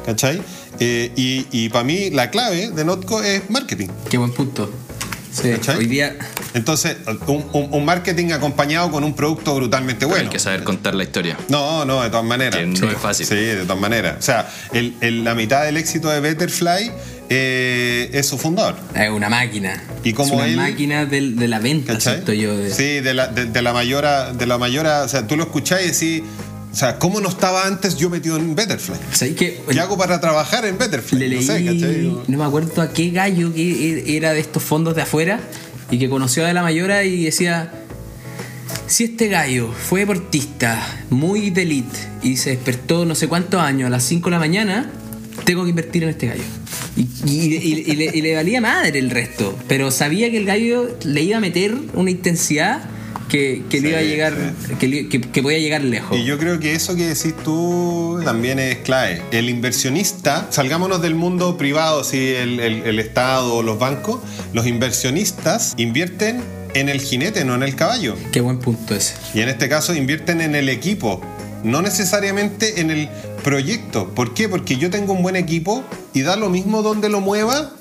¿cachai? 0.06 0.42
Eh, 0.80 1.12
y 1.15 1.46
y 1.51 1.70
para 1.70 1.84
mí 1.84 2.10
la 2.10 2.32
clave 2.32 2.72
de 2.72 2.84
Notco 2.84 3.22
es 3.22 3.50
marketing. 3.50 3.88
qué 4.10 4.18
buen 4.18 4.32
punto. 4.32 4.70
Sí, 5.32 5.50
¿Cachai? 5.50 5.77
hoy 5.77 5.88
día 5.88 6.15
Entonces, 6.54 6.98
un, 7.28 7.44
un- 7.54 7.70
un 7.74 7.86
marketing 7.86 8.32
acompañado 8.32 8.92
con 8.92 9.04
un 9.04 9.14
producto 9.16 9.56
brutalmente 9.56 10.00
Pero 10.02 10.10
bueno. 10.12 10.26
Hay 10.26 10.32
que 10.34 10.40
saber 10.40 10.64
contar 10.64 10.94
la 10.96 11.04
historia. 11.04 11.38
No, 11.50 11.84
no, 11.86 12.02
de 12.04 12.10
todas 12.10 12.26
maneras. 12.26 12.60
Que 12.60 12.66
no 12.68 12.76
Sí. 12.76 12.86
es 12.86 12.98
fácil. 13.02 13.26
Sí, 13.26 13.36
de 13.36 13.64
todas 13.64 13.80
maneras. 13.80 14.18
O 14.20 14.22
sea, 14.22 14.50
el- 14.74 14.94
el- 15.02 15.24
la 15.24 15.34
mitad 15.36 15.64
del 15.66 15.78
éxito 15.78 16.10
de 16.10 16.20
Betterfly 16.20 16.92
eh, 17.30 18.10
es 18.14 18.28
su 18.28 18.38
fundador. 18.38 18.76
es 18.96 19.10
una 19.10 19.30
máquina. 19.30 19.82
Y 20.04 20.14
como 20.14 20.34
es 20.34 20.36
una 20.36 20.46
él- 20.48 20.56
máquina 20.58 21.06
del- 21.06 21.36
de, 21.36 21.48
la 21.48 21.60
venta, 21.60 22.00
siento 22.00 22.34
yo. 22.34 22.56
de- 22.56 22.72
Sí, 22.74 23.00
de 23.00 23.14
la, 23.14 23.28
de, 23.28 23.46
de 23.46 23.62
la 23.62 23.74
mayora, 23.74 24.34
de 24.34 24.46
la 24.46 24.58
mayora, 24.58 25.04
o 25.04 25.08
sea, 25.08 25.26
tú 25.26 25.36
lo 25.38 25.44
escuchás 25.44 25.82
y 25.84 25.92
decís, 25.92 26.22
o 26.72 26.76
sea, 26.76 27.00
¿cómo 27.00 27.22
no 27.22 27.30
estaba 27.30 27.66
antes 27.66 27.96
yo 27.98 28.10
metido 28.10 28.36
en 28.36 28.54
Betterfly? 28.56 28.98
¿Sabes 29.13 29.36
qué? 29.36 29.62
¿Qué 29.70 29.80
hago 29.80 29.98
para 29.98 30.20
trabajar 30.20 30.66
en 30.66 30.78
Betterfly? 30.78 31.20
Le 31.20 31.28
no 31.30 31.36
leí, 31.36 31.44
sé, 31.46 31.63
¿cachai? 31.66 32.13
no 32.28 32.38
me 32.38 32.44
acuerdo 32.44 32.82
a 32.82 32.89
qué 32.92 33.10
gallo 33.10 33.54
que 33.54 33.62
e- 34.12 34.18
era 34.18 34.34
de 34.34 34.39
estos 34.39 34.62
fondos 34.62 34.96
de 34.96 35.04
afuera 35.04 35.39
y 35.93 35.99
que 35.99 36.10
conoció 36.10 36.47
a 36.47 36.53
la 36.53 36.63
Mayora 36.63 37.03
y 37.03 37.25
decía, 37.25 37.71
si 38.88 39.03
este 39.03 39.27
gallo 39.27 39.71
fue 39.71 39.99
deportista, 39.99 40.82
muy 41.12 41.51
de 41.51 41.62
elite 41.62 41.99
y 42.23 42.38
se 42.38 42.49
despertó 42.49 43.06
no 43.06 43.13
sé 43.13 43.27
cuántos 43.27 43.62
años 43.62 43.86
a 43.86 43.89
las 43.91 44.03
5 44.06 44.25
de 44.25 44.32
la 44.32 44.39
mañana, 44.39 44.89
tengo 45.45 45.63
que 45.63 45.69
invertir 45.69 46.01
en 46.01 46.10
este 46.10 46.27
gallo. 46.29 46.41
Y, 46.95 47.95
le, 47.95 48.06
y 48.12 48.21
le 48.23 48.36
valía 48.36 48.60
madre 48.60 48.97
el 48.97 49.12
resto, 49.12 49.56
pero 49.67 49.91
sabía 49.91 50.32
que 50.32 50.38
el 50.38 50.45
gallo 50.45 50.97
le 51.03 51.21
iba 51.21 51.38
a 51.38 51.41
meter 51.41 51.75
una 51.93 52.10
intensidad 52.10 52.82
que, 53.34 53.63
que 53.67 53.82
le 53.82 53.88
Sí, 53.88 53.89
iba 53.89 53.98
a 53.98 54.04
llegar, 54.04 54.54
que, 54.80 54.88
le- 54.88 55.10
que- 55.10 55.19
que 55.19 55.41
podía 55.41 55.58
llegar 55.58 55.84
lejos. 55.84 56.15
Y 56.15 56.24
yo 56.24 56.38
creo 56.38 56.60
que 56.60 56.74
eso 56.76 56.96
que 56.96 57.08
decís 57.08 57.34
tú 57.43 58.19
también 58.24 58.60
es 58.60 58.78
clave. 58.78 59.24
El 59.32 59.50
inversionista, 59.50 60.46
salgámonos 60.52 61.02
del 61.02 61.15
mundo 61.15 61.58
privado, 61.58 62.04
si 62.04 62.17
el, 62.36 62.60
el- 62.60 62.84
el 62.84 63.00
Estado 63.00 63.56
o 63.56 63.63
los 63.63 63.80
bancos, 63.80 64.19
los 64.54 64.67
inversionistas 64.67 65.74
invierten 65.78 66.43
en 66.76 66.89
el 66.89 67.02
jinete, 67.02 67.43
no 67.43 67.56
en 67.56 67.63
el 67.63 67.76
caballo. 67.76 68.15
Qué 68.32 68.39
buen 68.39 68.60
punto 68.60 68.93
ese. 68.93 69.15
Y 69.34 69.41
en 69.41 69.50
este 69.50 69.67
caso 69.67 69.96
invierten 69.96 70.39
en 70.39 70.54
el 70.54 70.69
equipo, 70.69 71.19
no 71.63 71.82
necesariamente 71.82 72.82
en 72.82 72.91
el 72.91 73.10
proyecto. 73.43 74.10
¿Por 74.13 74.36
qué? 74.36 74.48
Porque 74.48 74.78
yo 74.78 74.91
tengo 74.91 75.12
un 75.13 75.24
buen 75.24 75.36
equipo 75.36 75.84
y 76.13 76.22
da 76.22 76.36
lo 76.36 76.50
mismo 76.52 76.84
donde 76.84 77.10
lo 77.10 77.19
mueva. 77.19 77.72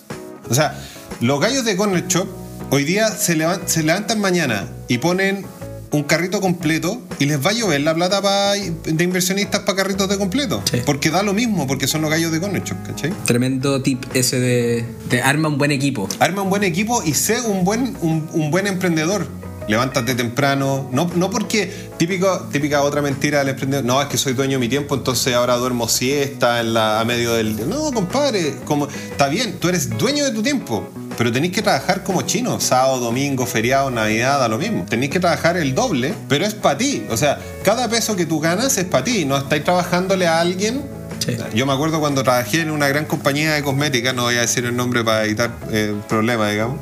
O 0.49 0.55
sea, 0.55 0.79
los 1.21 1.41
gallos 1.41 1.67
de 1.67 1.77
Corner 1.77 2.07
Shop 2.09 2.27
hoy 2.75 2.85
día 2.85 3.09
se, 3.11 3.37
levan- 3.37 3.61
se 3.67 3.83
levantan 3.83 4.19
mañana 4.19 4.67
y 4.89 4.97
ponen 4.97 5.45
un 5.91 6.05
carrito 6.05 6.41
completo 6.41 7.03
y 7.19 7.27
les 7.27 7.39
va 7.45 7.51
a 7.51 7.53
llover 7.53 7.83
la 7.83 7.95
plata 7.95 8.23
pa- 8.23 8.53
de 8.55 9.05
inversionistas 9.05 9.61
para 9.61 9.77
carritos 9.77 10.09
de 10.09 10.17
completo. 10.17 10.63
Sí. 10.71 10.79
Porque 10.87 11.11
da 11.11 11.23
lo 11.23 11.35
mismo, 11.35 11.67
porque 11.67 11.87
son 11.87 12.01
los 12.01 12.11
gallos 12.11 12.33
de 12.33 12.41
Corner 12.41 12.65
Shop, 12.65 12.79
¿cachai? 12.87 13.13
Tremendo 13.27 13.83
tip 13.83 14.03
ese 14.15 14.41
de, 14.41 14.87
de 15.11 15.21
arma 15.21 15.49
un 15.51 15.59
buen 15.59 15.71
equipo. 15.71 16.09
Arma 16.19 16.41
un 16.41 16.49
buen 16.49 16.65
equipo 16.65 17.03
y 17.05 17.13
sé 17.13 17.43
un 17.43 17.63
buen, 17.65 17.95
un, 18.01 18.27
un 18.33 18.51
buen 18.51 18.67
emprendedor. 18.67 19.27
Levántate 19.69 20.15
temprano. 20.17 20.89
No, 20.93 21.09
no 21.15 21.31
porque 21.31 21.71
típico, 21.99 22.49
típica 22.51 22.83
otra 22.83 23.01
mentira 23.03 23.41
del 23.41 23.51
emprendedor. 23.51 23.85
No, 23.85 24.01
es 24.01 24.09
que 24.09 24.17
soy 24.17 24.33
dueño 24.33 24.53
de 24.53 24.59
mi 24.61 24.69
tiempo, 24.69 24.95
entonces 24.97 25.35
ahora 25.35 25.55
duermo 25.57 25.89
siesta 25.89 26.61
en 26.61 26.73
la, 26.75 27.01
a 27.01 27.05
medio 27.05 27.35
del. 27.35 27.69
No, 27.69 27.93
compadre. 27.93 28.55
Como, 28.65 28.89
está 28.89 29.29
bien, 29.29 29.59
tú 29.61 29.69
eres 29.69 29.91
dueño 29.99 30.25
de 30.25 30.33
tu 30.33 30.43
tiempo. 30.43 30.89
Pero 31.19 31.31
tenéis 31.33 31.53
que 31.53 31.63
trabajar 31.63 32.03
como 32.03 32.23
chino. 32.23 32.59
Sábado, 32.61 32.99
domingo, 32.99 33.47
feriado, 33.47 33.91
navidad, 33.91 34.39
da 34.41 34.49
lo 34.49 34.59
mismo. 34.59 34.85
Tenéis 34.89 35.11
que 35.13 35.21
trabajar 35.21 35.57
el 35.57 35.75
doble, 35.75 36.15
pero 36.29 36.45
es 36.47 36.55
para 36.55 36.79
ti. 36.79 37.05
O 37.11 37.17
sea, 37.17 37.39
cada 37.65 37.89
peso 37.89 38.17
que 38.17 38.27
tú 38.27 38.41
ganas 38.41 38.77
es 38.79 38.85
para 38.85 39.05
ti. 39.05 39.25
No 39.25 39.37
estáis 39.37 39.65
trabajándole 39.65 40.27
a 40.27 40.41
alguien 40.41 40.83
Sí. 41.25 41.37
yo 41.55 41.67
me 41.67 41.73
acuerdo 41.73 42.01
cuando 42.01 42.25
trabajé 42.25 42.63
en 42.63 42.71
una 42.73 42.89
gran 42.89 43.05
compañía 43.05 43.55
de 43.55 43.63
cosmética, 43.63 44.13
no 44.13 44.23
voy 44.23 44.35
a 44.35 44.41
decir 44.41 44.65
el 44.65 44.75
nombre 44.75 45.05
para 45.05 45.25
evitar 45.25 45.53
eh, 45.71 45.95
problemas, 46.09 46.51
digamos. 46.51 46.81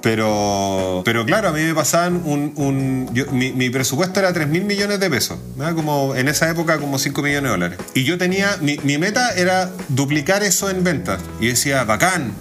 Pero, 0.00 1.02
pero 1.04 1.24
claro, 1.26 1.48
a 1.48 1.52
mí 1.52 1.60
me 1.62 1.74
pasaban 1.74 2.22
un... 2.24 2.52
un- 2.56 3.10
yo- 3.12 3.26
mi, 3.32 3.52
mi 3.52 3.68
presupuesto 3.70 4.20
era 4.20 4.32
3 4.32 4.48
mil 4.48 4.64
millones 4.64 4.98
de 5.00 5.10
pesos, 5.10 5.38
¿verdad? 5.56 5.74
como 5.74 6.14
en 6.14 6.28
esa 6.28 6.48
época 6.50 6.78
como 6.78 6.98
5 6.98 7.20
millones 7.22 7.42
de 7.44 7.48
dólares. 7.50 7.78
Y 7.94 8.04
yo 8.04 8.16
tenía, 8.16 8.56
mi, 8.60 8.78
mi 8.82 8.96
meta 8.98 9.30
era 9.34 9.70
duplicar 9.88 10.42
eso 10.42 10.70
en 10.70 10.84
ventas. 10.84 11.20
Y 11.40 11.48
decía, 11.48 11.84
bacán. 11.84 12.32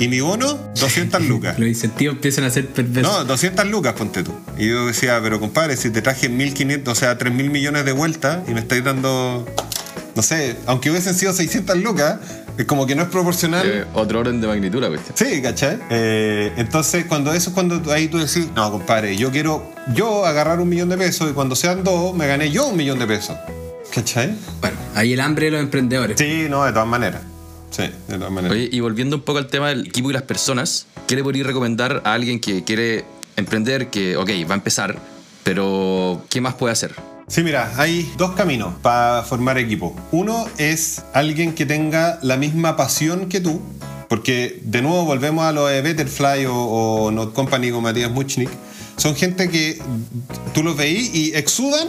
Y 0.00 0.08
mi 0.08 0.20
bono, 0.20 0.58
200 0.78 1.22
lucas. 1.24 1.58
Los 1.58 1.68
incentivos 1.68 2.16
empiezan 2.16 2.44
a 2.44 2.50
ser 2.50 2.68
perversos. 2.68 3.12
No, 3.12 3.24
200 3.24 3.66
lucas, 3.66 3.94
ponte 3.94 4.22
tú. 4.22 4.32
Y 4.56 4.68
yo 4.68 4.86
decía, 4.86 5.18
pero 5.22 5.40
compadre, 5.40 5.76
si 5.76 5.90
te 5.90 6.02
traje 6.02 6.30
1.500, 6.30 6.88
o 6.88 6.94
sea, 6.94 7.18
3 7.18 7.32
mil 7.32 7.50
millones 7.50 7.84
de 7.84 7.92
vuelta 7.92 8.44
y 8.46 8.52
me 8.52 8.60
estáis 8.60 8.84
dando, 8.84 9.46
no 10.14 10.22
sé, 10.22 10.56
aunque 10.66 10.90
hubiesen 10.90 11.14
sido 11.14 11.32
600 11.32 11.76
lucas, 11.78 12.18
es 12.56 12.64
como 12.66 12.86
que 12.86 12.94
no 12.94 13.02
es 13.02 13.08
proporcional. 13.08 13.66
Eh, 13.66 13.84
otro 13.94 14.20
orden 14.20 14.40
de 14.40 14.46
magnitud 14.46 14.80
la 14.80 14.88
cuestión. 14.88 15.16
Sí, 15.16 15.42
¿cachai? 15.42 15.78
Eh, 15.90 16.52
entonces, 16.56 17.04
cuando 17.06 17.32
eso 17.32 17.50
es 17.50 17.54
cuando 17.54 17.92
ahí 17.92 18.08
tú 18.08 18.18
decís, 18.18 18.48
no, 18.54 18.70
compadre, 18.70 19.16
yo 19.16 19.30
quiero 19.30 19.72
yo 19.94 20.26
agarrar 20.26 20.60
un 20.60 20.68
millón 20.68 20.88
de 20.88 20.96
pesos 20.96 21.30
y 21.30 21.34
cuando 21.34 21.56
sean 21.56 21.82
dos, 21.82 22.14
me 22.14 22.26
gané 22.26 22.50
yo 22.50 22.68
un 22.68 22.76
millón 22.76 22.98
de 22.98 23.06
pesos. 23.06 23.36
¿Cachai? 23.92 24.34
Bueno, 24.60 24.76
ahí 24.94 25.12
el 25.12 25.20
hambre 25.20 25.46
de 25.46 25.52
los 25.52 25.60
emprendedores. 25.60 26.18
Sí, 26.18 26.46
no, 26.48 26.64
de 26.64 26.72
todas 26.72 26.86
maneras. 26.86 27.22
Sí, 27.70 27.82
de 28.08 28.14
todas 28.14 28.30
maneras. 28.30 28.56
Oye, 28.56 28.68
y 28.72 28.80
volviendo 28.80 29.16
un 29.16 29.22
poco 29.22 29.38
al 29.38 29.46
tema 29.46 29.68
del 29.68 29.86
equipo 29.86 30.10
y 30.10 30.12
las 30.12 30.22
personas, 30.22 30.86
¿qué 31.06 31.16
le 31.16 31.22
podrías 31.22 31.46
recomendar 31.46 32.02
a 32.04 32.14
alguien 32.14 32.40
que 32.40 32.64
quiere 32.64 33.04
emprender, 33.36 33.88
que, 33.88 34.16
ok, 34.16 34.30
va 34.48 34.54
a 34.54 34.58
empezar, 34.58 34.98
pero 35.44 36.22
¿qué 36.28 36.40
más 36.40 36.54
puede 36.54 36.72
hacer? 36.72 36.94
Sí, 37.28 37.42
mira, 37.42 37.72
hay 37.76 38.10
dos 38.16 38.32
caminos 38.32 38.74
para 38.80 39.22
formar 39.22 39.58
equipo. 39.58 39.94
Uno 40.12 40.46
es 40.56 41.02
alguien 41.12 41.54
que 41.54 41.66
tenga 41.66 42.18
la 42.22 42.36
misma 42.38 42.76
pasión 42.76 43.28
que 43.28 43.40
tú, 43.40 43.60
porque 44.08 44.60
de 44.62 44.80
nuevo 44.80 45.04
volvemos 45.04 45.44
a 45.44 45.52
lo 45.52 45.66
de 45.66 45.82
Betterfly 45.82 46.46
o, 46.46 46.54
o 46.54 47.10
Not 47.10 47.34
Company 47.34 47.70
con 47.70 47.82
Matías 47.82 48.10
Muchnik. 48.10 48.48
Son 48.96 49.14
gente 49.14 49.50
que 49.50 49.78
tú 50.54 50.62
los 50.62 50.76
veís 50.76 51.14
y 51.14 51.34
exudan 51.34 51.88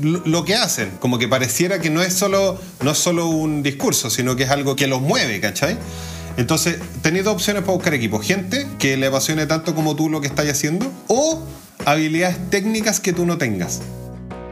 lo, 0.00 0.44
que 0.44 0.54
hacen. 0.54 0.90
Como 0.98 1.18
que 1.18 1.28
pareciera 1.28 1.80
que 1.80 1.90
no 1.90 2.02
es, 2.02 2.14
solo, 2.14 2.58
no 2.82 2.90
es 2.92 2.98
solo 2.98 3.26
un 3.28 3.62
discurso, 3.62 4.10
sino 4.10 4.36
que 4.36 4.44
es 4.44 4.50
algo 4.50 4.76
que 4.76 4.86
los 4.86 5.00
mueve, 5.00 5.40
¿cachai? 5.40 5.76
Entonces, 6.36 6.76
tenéis 7.02 7.24
dos 7.24 7.34
opciones 7.34 7.62
para 7.62 7.74
buscar 7.74 7.94
equipo. 7.94 8.18
Gente 8.20 8.66
que 8.78 8.96
le 8.96 9.06
apasione 9.06 9.46
tanto 9.46 9.74
como 9.74 9.96
tú 9.96 10.08
lo 10.08 10.20
que 10.20 10.26
estás 10.26 10.48
haciendo 10.48 10.90
o 11.08 11.42
habilidades 11.84 12.38
técnicas 12.50 13.00
que 13.00 13.12
tú 13.12 13.26
no 13.26 13.38
tengas. 13.38 13.80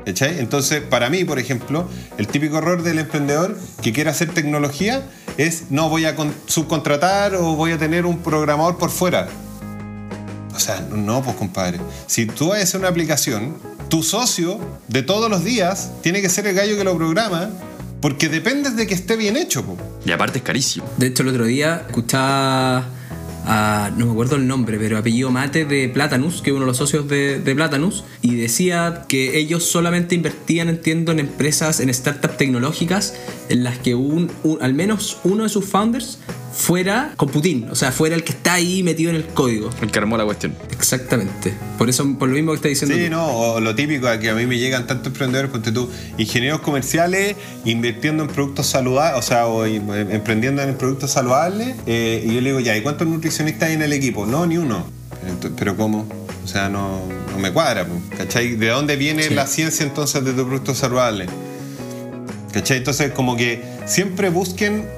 ¿Cachai? 0.04 0.38
Entonces, 0.38 0.80
para 0.82 1.10
mí, 1.10 1.24
por 1.24 1.38
ejemplo, 1.38 1.88
el 2.18 2.26
típico 2.26 2.58
error 2.58 2.82
del 2.82 2.98
emprendedor 2.98 3.58
que 3.82 3.92
quiere 3.92 4.10
hacer 4.10 4.32
tecnología 4.32 5.02
es 5.36 5.70
no 5.70 5.88
voy 5.88 6.06
a 6.06 6.16
con- 6.16 6.34
subcontratar 6.46 7.34
o 7.34 7.54
voy 7.54 7.72
a 7.72 7.78
tener 7.78 8.06
un 8.06 8.18
programador 8.18 8.78
por 8.78 8.90
fuera. 8.90 9.28
O 10.54 10.58
sea, 10.58 10.80
no, 10.90 11.22
pues 11.22 11.36
compadre. 11.36 11.80
Si 12.06 12.26
tú 12.26 12.52
hacer 12.52 12.80
una 12.80 12.88
aplicación, 12.88 13.56
tu 13.90 14.02
socio 14.02 14.58
de 14.88 15.02
todos 15.02 15.28
los 15.28 15.44
días 15.44 15.90
tiene 16.02 16.22
que 16.22 16.30
ser 16.30 16.46
el 16.46 16.54
gallo 16.54 16.78
que 16.78 16.84
lo 16.84 16.96
programa 16.96 17.50
porque 18.00 18.28
dependes 18.30 18.76
de 18.76 18.86
que 18.86 18.94
esté 18.94 19.16
bien 19.16 19.36
hecho. 19.36 19.64
po. 19.64 19.76
Y 20.06 20.12
aparte 20.12 20.38
es 20.38 20.44
carísimo. 20.44 20.86
De 20.96 21.08
hecho, 21.08 21.22
el 21.22 21.28
otro 21.28 21.44
día 21.44 21.84
escuchaba 21.86 22.86
a, 23.44 23.90
no 23.96 24.06
me 24.06 24.12
acuerdo 24.12 24.36
el 24.36 24.46
nombre, 24.46 24.78
pero 24.78 24.96
apellido 24.96 25.30
Mate 25.30 25.64
de 25.64 25.88
Platanus, 25.88 26.40
que 26.40 26.50
es 26.50 26.54
uno 26.54 26.64
de 26.64 26.68
los 26.68 26.76
socios 26.76 27.08
de, 27.08 27.40
de 27.40 27.54
Platanus, 27.54 28.04
y 28.22 28.36
decía 28.36 29.04
que 29.08 29.38
ellos 29.38 29.64
solamente 29.64 30.14
invertían, 30.14 30.68
entiendo, 30.68 31.12
en 31.12 31.20
empresas, 31.20 31.80
en 31.80 31.92
startups 31.92 32.36
tecnológicas, 32.36 33.14
en 33.50 33.62
las 33.64 33.78
que 33.78 33.94
un, 33.94 34.30
un- 34.44 34.62
al 34.62 34.72
menos 34.74 35.18
uno 35.24 35.42
de 35.44 35.48
sus 35.50 35.64
founders 35.66 36.18
fuera 36.52 37.12
con 37.16 37.28
Putin, 37.28 37.68
o 37.70 37.74
sea, 37.74 37.92
fuera 37.92 38.16
el 38.16 38.24
que 38.24 38.32
está 38.32 38.54
ahí 38.54 38.82
metido 38.82 39.10
en 39.10 39.16
el 39.16 39.24
código. 39.26 39.70
El 39.80 39.90
que 39.90 39.98
armó 39.98 40.16
la 40.16 40.24
cuestión. 40.24 40.54
Exactamente. 40.70 41.54
Por 41.78 41.88
eso, 41.88 42.04
por 42.18 42.28
lo 42.28 42.34
mismo 42.34 42.50
que 42.52 42.56
está 42.56 42.68
diciendo. 42.68 42.96
Sí, 42.96 43.04
tú. 43.04 43.10
no, 43.10 43.26
o 43.28 43.60
lo 43.60 43.74
típico 43.74 44.08
a 44.08 44.18
que 44.18 44.30
a 44.30 44.34
mí 44.34 44.46
me 44.46 44.58
llegan 44.58 44.86
tantos 44.86 45.08
emprendedores, 45.08 45.50
ponte 45.50 45.70
tú, 45.72 45.88
ingenieros 46.18 46.60
comerciales 46.60 47.36
invirtiendo 47.64 48.24
en 48.24 48.28
productos 48.30 48.66
saludables, 48.66 49.18
o 49.18 49.22
sea, 49.26 49.46
o 49.46 49.64
em- 49.64 49.90
emprendiendo 50.10 50.62
en 50.62 50.74
productos 50.76 51.10
saludables, 51.12 51.76
eh, 51.86 52.24
y 52.26 52.34
yo 52.34 52.40
le 52.40 52.48
digo, 52.50 52.60
ya, 52.60 52.76
¿y 52.76 52.82
cuántos 52.82 53.06
nutricionistas 53.06 53.68
hay 53.68 53.74
en 53.74 53.82
el 53.82 53.92
equipo? 53.92 54.26
No, 54.26 54.46
ni 54.46 54.56
uno. 54.58 54.84
Ent- 55.26 55.52
Pero 55.56 55.76
¿cómo? 55.76 56.06
O 56.44 56.48
sea, 56.48 56.68
no, 56.68 57.02
no 57.32 57.38
me 57.38 57.52
cuadra, 57.52 57.86
¿cachai? 58.16 58.56
¿De 58.56 58.68
dónde 58.68 58.96
viene 58.96 59.22
Sí. 59.22 59.34
la 59.34 59.46
ciencia 59.46 59.84
entonces 59.86 60.24
de 60.24 60.32
tu 60.32 60.44
producto 60.46 60.74
saludable? 60.74 61.26
¿Cachai? 62.52 62.78
Entonces, 62.78 63.12
como 63.12 63.36
que 63.36 63.62
siempre 63.86 64.28
busquen 64.28 64.88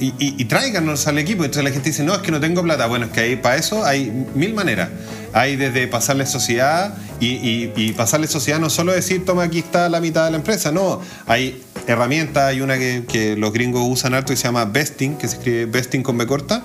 y, 0.00 0.06
y, 0.06 0.34
y 0.36 0.44
tráiganos 0.46 1.06
al 1.06 1.18
equipo. 1.18 1.44
Entonces 1.44 1.62
la 1.62 1.70
gente 1.70 1.90
dice, 1.90 2.02
no, 2.02 2.14
es 2.14 2.20
que 2.22 2.32
no 2.32 2.40
tengo 2.40 2.62
plata. 2.62 2.86
Bueno, 2.86 3.06
es 3.06 3.12
que 3.12 3.20
ahí 3.20 3.36
para 3.36 3.56
eso 3.56 3.84
hay 3.84 4.10
mil 4.34 4.52
maneras. 4.54 4.88
Hay 5.32 5.56
desde 5.56 5.86
pasarle 5.86 6.26
sociedad 6.26 6.94
y, 7.20 7.26
y, 7.26 7.72
y 7.76 7.92
pasarle 7.92 8.26
sociedad 8.26 8.58
no 8.58 8.70
solo 8.70 8.92
decir, 8.92 9.24
toma, 9.24 9.44
aquí 9.44 9.58
está 9.58 9.88
la 9.88 10.00
mitad 10.00 10.24
de 10.24 10.32
la 10.32 10.38
empresa. 10.38 10.72
No, 10.72 11.00
hay 11.26 11.62
herramientas. 11.86 12.44
Hay 12.44 12.60
una 12.62 12.78
que, 12.78 13.04
que 13.06 13.36
los 13.36 13.52
gringos 13.52 13.82
usan 13.86 14.14
harto 14.14 14.32
y 14.32 14.36
se 14.36 14.44
llama 14.44 14.64
Vesting, 14.64 15.16
que 15.16 15.28
se 15.28 15.36
escribe 15.36 15.66
Vesting 15.66 16.02
con 16.02 16.18
B 16.18 16.26
corta, 16.26 16.64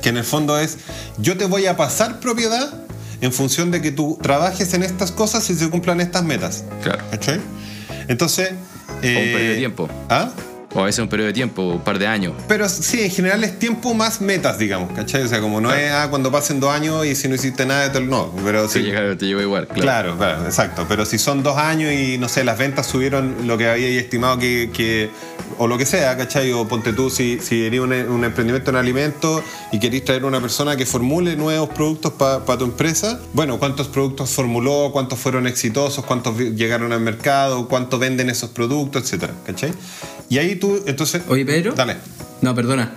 que 0.00 0.08
en 0.08 0.16
el 0.16 0.24
fondo 0.24 0.58
es, 0.58 0.78
yo 1.18 1.36
te 1.36 1.44
voy 1.44 1.66
a 1.66 1.76
pasar 1.76 2.20
propiedad 2.20 2.72
en 3.20 3.32
función 3.32 3.70
de 3.70 3.82
que 3.82 3.92
tú 3.92 4.18
trabajes 4.22 4.72
en 4.72 4.82
estas 4.82 5.12
cosas 5.12 5.50
y 5.50 5.54
se 5.54 5.68
cumplan 5.68 6.00
estas 6.00 6.24
metas. 6.24 6.64
Claro. 6.82 7.04
¿Cachai? 7.10 7.40
Entonces... 8.08 8.52
eh, 9.02 9.16
un 9.16 9.32
periodo 9.32 9.50
de 9.50 9.56
tiempo. 9.56 9.88
¿Ah? 10.08 10.30
O 10.72 10.80
a 10.80 10.84
veces 10.84 11.00
un 11.00 11.08
periodo 11.08 11.26
de 11.28 11.32
tiempo, 11.32 11.62
un 11.62 11.80
par 11.82 11.98
de 11.98 12.06
años. 12.06 12.32
Pero 12.46 12.68
sí, 12.68 13.00
en 13.02 13.10
general 13.10 13.42
es 13.42 13.58
tiempo 13.58 13.92
más 13.92 14.20
metas, 14.20 14.56
digamos, 14.56 14.92
¿cachai? 14.92 15.22
O 15.24 15.28
sea, 15.28 15.40
como 15.40 15.60
no 15.60 15.68
Claro. 15.70 15.82
es 15.84 15.92
ah, 15.92 16.06
cuando 16.10 16.30
pasen 16.30 16.60
dos 16.60 16.70
años 16.72 17.04
y 17.06 17.16
si 17.16 17.26
no 17.26 17.34
hiciste 17.34 17.66
nada, 17.66 17.90
te- 17.90 18.00
no, 18.00 18.32
pero 18.44 18.68
sí. 18.68 18.80
llega, 18.80 19.16
te 19.16 19.26
llegó 19.26 19.40
igual, 19.40 19.66
claro. 19.66 19.82
Claro, 19.82 20.16
claro, 20.16 20.44
exacto. 20.44 20.86
Pero 20.88 21.04
si 21.04 21.18
son 21.18 21.42
dos 21.42 21.56
años 21.56 21.92
y 21.92 22.18
no 22.18 22.28
sé, 22.28 22.44
las 22.44 22.56
ventas 22.56 22.86
subieron 22.86 23.48
lo 23.48 23.58
que 23.58 23.68
había 23.68 23.88
estimado 24.00 24.38
que, 24.38 24.70
que- 24.72 25.10
o 25.58 25.66
lo 25.66 25.76
que 25.76 25.86
sea, 25.86 26.16
¿cachai? 26.16 26.52
O 26.52 26.68
ponte 26.68 26.92
tú, 26.92 27.10
si, 27.10 27.40
si 27.40 27.64
eres 27.66 27.80
un, 27.80 27.92
un 27.92 28.24
emprendimiento 28.24 28.70
en 28.70 28.76
alimentos 28.76 29.42
y 29.72 29.80
querés 29.80 30.04
traer 30.04 30.24
una 30.24 30.40
persona 30.40 30.76
que 30.76 30.86
formule 30.86 31.34
nuevos 31.34 31.68
productos 31.70 32.12
para 32.12 32.44
tu 32.58 32.64
empresa, 32.64 33.18
bueno, 33.32 33.58
¿cuántos 33.58 33.88
productos 33.88 34.30
formuló? 34.30 34.90
¿Cuántos 34.92 35.18
fueron 35.18 35.48
exitosos? 35.48 36.04
¿Cuántos 36.04 36.38
llegaron 36.38 36.92
al 36.92 37.00
mercado? 37.00 37.66
¿Cuánto 37.66 37.98
venden 37.98 38.30
esos 38.30 38.50
productos? 38.50 39.02
Etcétera, 39.02 39.32
¿cachai? 39.44 39.72
Y 40.30 40.38
ahí 40.38 40.56
tú, 40.56 40.82
entonces. 40.86 41.22
Oye, 41.28 41.44
Pedro. 41.44 41.74
Dale. 41.74 41.96
No, 42.40 42.54
perdona. 42.54 42.94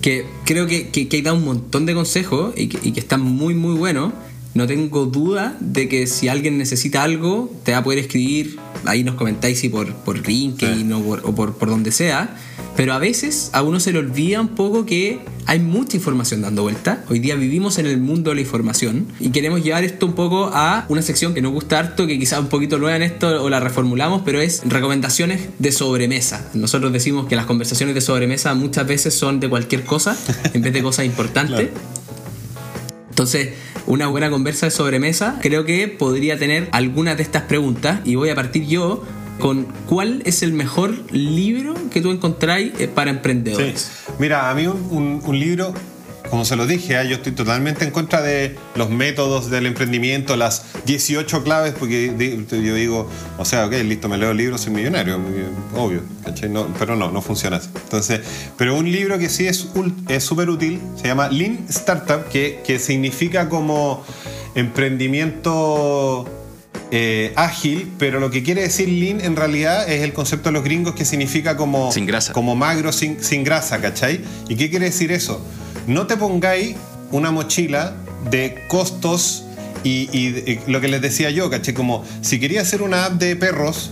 Que 0.00 0.24
creo 0.44 0.66
que, 0.66 0.88
que, 0.88 1.08
que 1.08 1.16
hay 1.16 1.22
dado 1.22 1.36
un 1.36 1.44
montón 1.44 1.84
de 1.84 1.92
consejos 1.92 2.54
y 2.56 2.68
que, 2.68 2.78
y 2.88 2.92
que 2.92 3.00
están 3.00 3.20
muy, 3.20 3.54
muy 3.54 3.74
buenos. 3.74 4.12
No 4.56 4.66
tengo 4.66 5.04
duda 5.04 5.54
de 5.60 5.86
que 5.86 6.06
si 6.06 6.28
alguien 6.28 6.56
necesita 6.56 7.02
algo, 7.02 7.52
te 7.62 7.72
va 7.72 7.78
a 7.78 7.84
poder 7.84 7.98
escribir. 7.98 8.58
Ahí 8.86 9.04
nos 9.04 9.14
comentáis 9.16 9.60
si 9.60 9.68
por, 9.68 9.92
por 9.96 10.26
LinkedIn 10.26 10.90
o, 10.94 11.02
por, 11.02 11.20
o 11.26 11.34
por, 11.34 11.54
por 11.56 11.68
donde 11.68 11.92
sea. 11.92 12.34
Pero 12.74 12.94
a 12.94 12.98
veces 12.98 13.50
a 13.52 13.62
uno 13.62 13.80
se 13.80 13.92
le 13.92 13.98
olvida 13.98 14.40
un 14.40 14.48
poco 14.48 14.86
que 14.86 15.20
hay 15.44 15.58
mucha 15.58 15.98
información 15.98 16.40
dando 16.40 16.62
vuelta. 16.62 17.04
Hoy 17.10 17.18
día 17.18 17.34
vivimos 17.34 17.78
en 17.78 17.84
el 17.84 17.98
mundo 17.98 18.30
de 18.30 18.36
la 18.36 18.40
información 18.40 19.06
y 19.20 19.28
queremos 19.28 19.62
llevar 19.62 19.84
esto 19.84 20.06
un 20.06 20.14
poco 20.14 20.50
a 20.54 20.86
una 20.88 21.02
sección 21.02 21.34
que 21.34 21.42
nos 21.42 21.52
gusta 21.52 21.78
harto, 21.78 22.06
que 22.06 22.18
quizás 22.18 22.40
un 22.40 22.48
poquito 22.48 22.78
nueva 22.78 22.96
en 22.96 23.02
esto 23.02 23.42
o 23.42 23.50
la 23.50 23.60
reformulamos, 23.60 24.22
pero 24.24 24.40
es 24.40 24.62
recomendaciones 24.64 25.50
de 25.58 25.70
sobremesa. 25.70 26.50
Nosotros 26.54 26.94
decimos 26.94 27.26
que 27.26 27.36
las 27.36 27.44
conversaciones 27.44 27.94
de 27.94 28.00
sobremesa 28.00 28.54
muchas 28.54 28.86
veces 28.86 29.12
son 29.12 29.38
de 29.38 29.50
cualquier 29.50 29.84
cosa 29.84 30.16
en 30.54 30.62
vez 30.62 30.72
de 30.72 30.82
cosas 30.82 31.04
importantes. 31.04 31.68
Entonces, 33.10 33.50
una 33.86 34.06
buena 34.08 34.30
conversa 34.30 34.66
de 34.66 34.70
sobremesa 34.70 35.38
creo 35.42 35.64
que 35.64 35.88
podría 35.88 36.38
tener 36.38 36.68
algunas 36.72 37.16
de 37.16 37.22
estas 37.22 37.42
preguntas 37.42 38.00
y 38.04 38.14
voy 38.16 38.30
a 38.30 38.34
partir 38.34 38.66
yo 38.66 39.02
con 39.38 39.66
cuál 39.86 40.22
es 40.24 40.42
el 40.42 40.52
mejor 40.54 40.94
libro 41.12 41.74
que 41.92 42.00
tú 42.00 42.10
encontráis 42.10 42.72
eh, 42.78 42.88
para 42.88 43.10
Sí. 43.10 43.16
emprendedores. 43.16 43.90
Mira, 44.18 44.50
a 44.50 44.54
mí 44.54 44.66
un, 44.66 44.76
un- 44.90 45.22
un 45.24 45.38
libro, 45.38 45.74
como 46.30 46.44
se 46.44 46.56
lo 46.56 46.66
dije, 46.66 47.00
¿eh? 47.00 47.08
yo 47.08 47.16
estoy 47.16 47.32
totalmente 47.32 47.84
en 47.84 47.90
contra 47.90 48.22
de 48.22 48.56
los 48.74 48.90
métodos 48.90 49.50
del 49.50 49.66
emprendimiento, 49.66 50.36
las 50.36 50.64
18 50.84 51.42
claves, 51.42 51.74
porque 51.78 52.14
yo 52.50 52.74
digo, 52.74 53.08
o 53.38 53.44
sea, 53.44 53.66
ok, 53.66 53.72
listo, 53.84 54.08
me 54.08 54.18
leo 54.18 54.30
el 54.30 54.36
libro, 54.36 54.58
soy 54.58 54.72
millonario, 54.72 55.20
obvio, 55.74 56.02
¿cachai? 56.24 56.48
No, 56.48 56.68
pero 56.78 56.96
no, 56.96 57.10
no 57.10 57.22
funciona 57.22 57.56
así. 57.56 57.68
Entonces, 57.74 58.20
pero 58.56 58.76
un 58.76 58.90
libro 58.90 59.18
que 59.18 59.28
sí 59.28 59.46
es 59.46 59.68
súper 60.18 60.50
útil, 60.50 60.80
se 60.96 61.08
llama 61.08 61.28
Lean 61.28 61.66
Startup, 61.68 62.28
que, 62.28 62.60
que 62.64 62.78
significa 62.78 63.48
como 63.48 64.04
emprendimiento 64.54 66.26
eh, 66.90 67.32
ágil, 67.34 67.92
pero 67.98 68.20
lo 68.20 68.30
que 68.30 68.42
quiere 68.42 68.62
decir 68.62 68.88
lean 68.88 69.20
en 69.20 69.34
realidad 69.34 69.88
es 69.90 70.02
el 70.02 70.12
concepto 70.12 70.50
de 70.50 70.52
los 70.52 70.62
gringos 70.62 70.94
que 70.94 71.04
significa 71.04 71.56
como, 71.56 71.90
Sin 71.90 72.06
grasa. 72.06 72.32
como 72.32 72.54
magro 72.54 72.92
sin, 72.92 73.22
sin 73.22 73.42
grasa, 73.42 73.80
¿cachai? 73.80 74.20
¿Y 74.48 74.54
qué 74.54 74.70
quiere 74.70 74.86
decir 74.86 75.10
eso? 75.10 75.44
No 75.86 76.06
te 76.06 76.16
pongáis 76.16 76.76
una 77.12 77.30
mochila 77.30 77.94
de 78.30 78.64
costos 78.68 79.44
y, 79.84 80.08
y 80.16 80.60
lo 80.66 80.80
que 80.80 80.88
les 80.88 81.00
decía 81.00 81.30
yo, 81.30 81.48
¿cachai? 81.48 81.74
Como 81.74 82.04
si 82.20 82.40
quería 82.40 82.62
hacer 82.62 82.82
una 82.82 83.04
app 83.04 83.12
de 83.14 83.36
perros, 83.36 83.90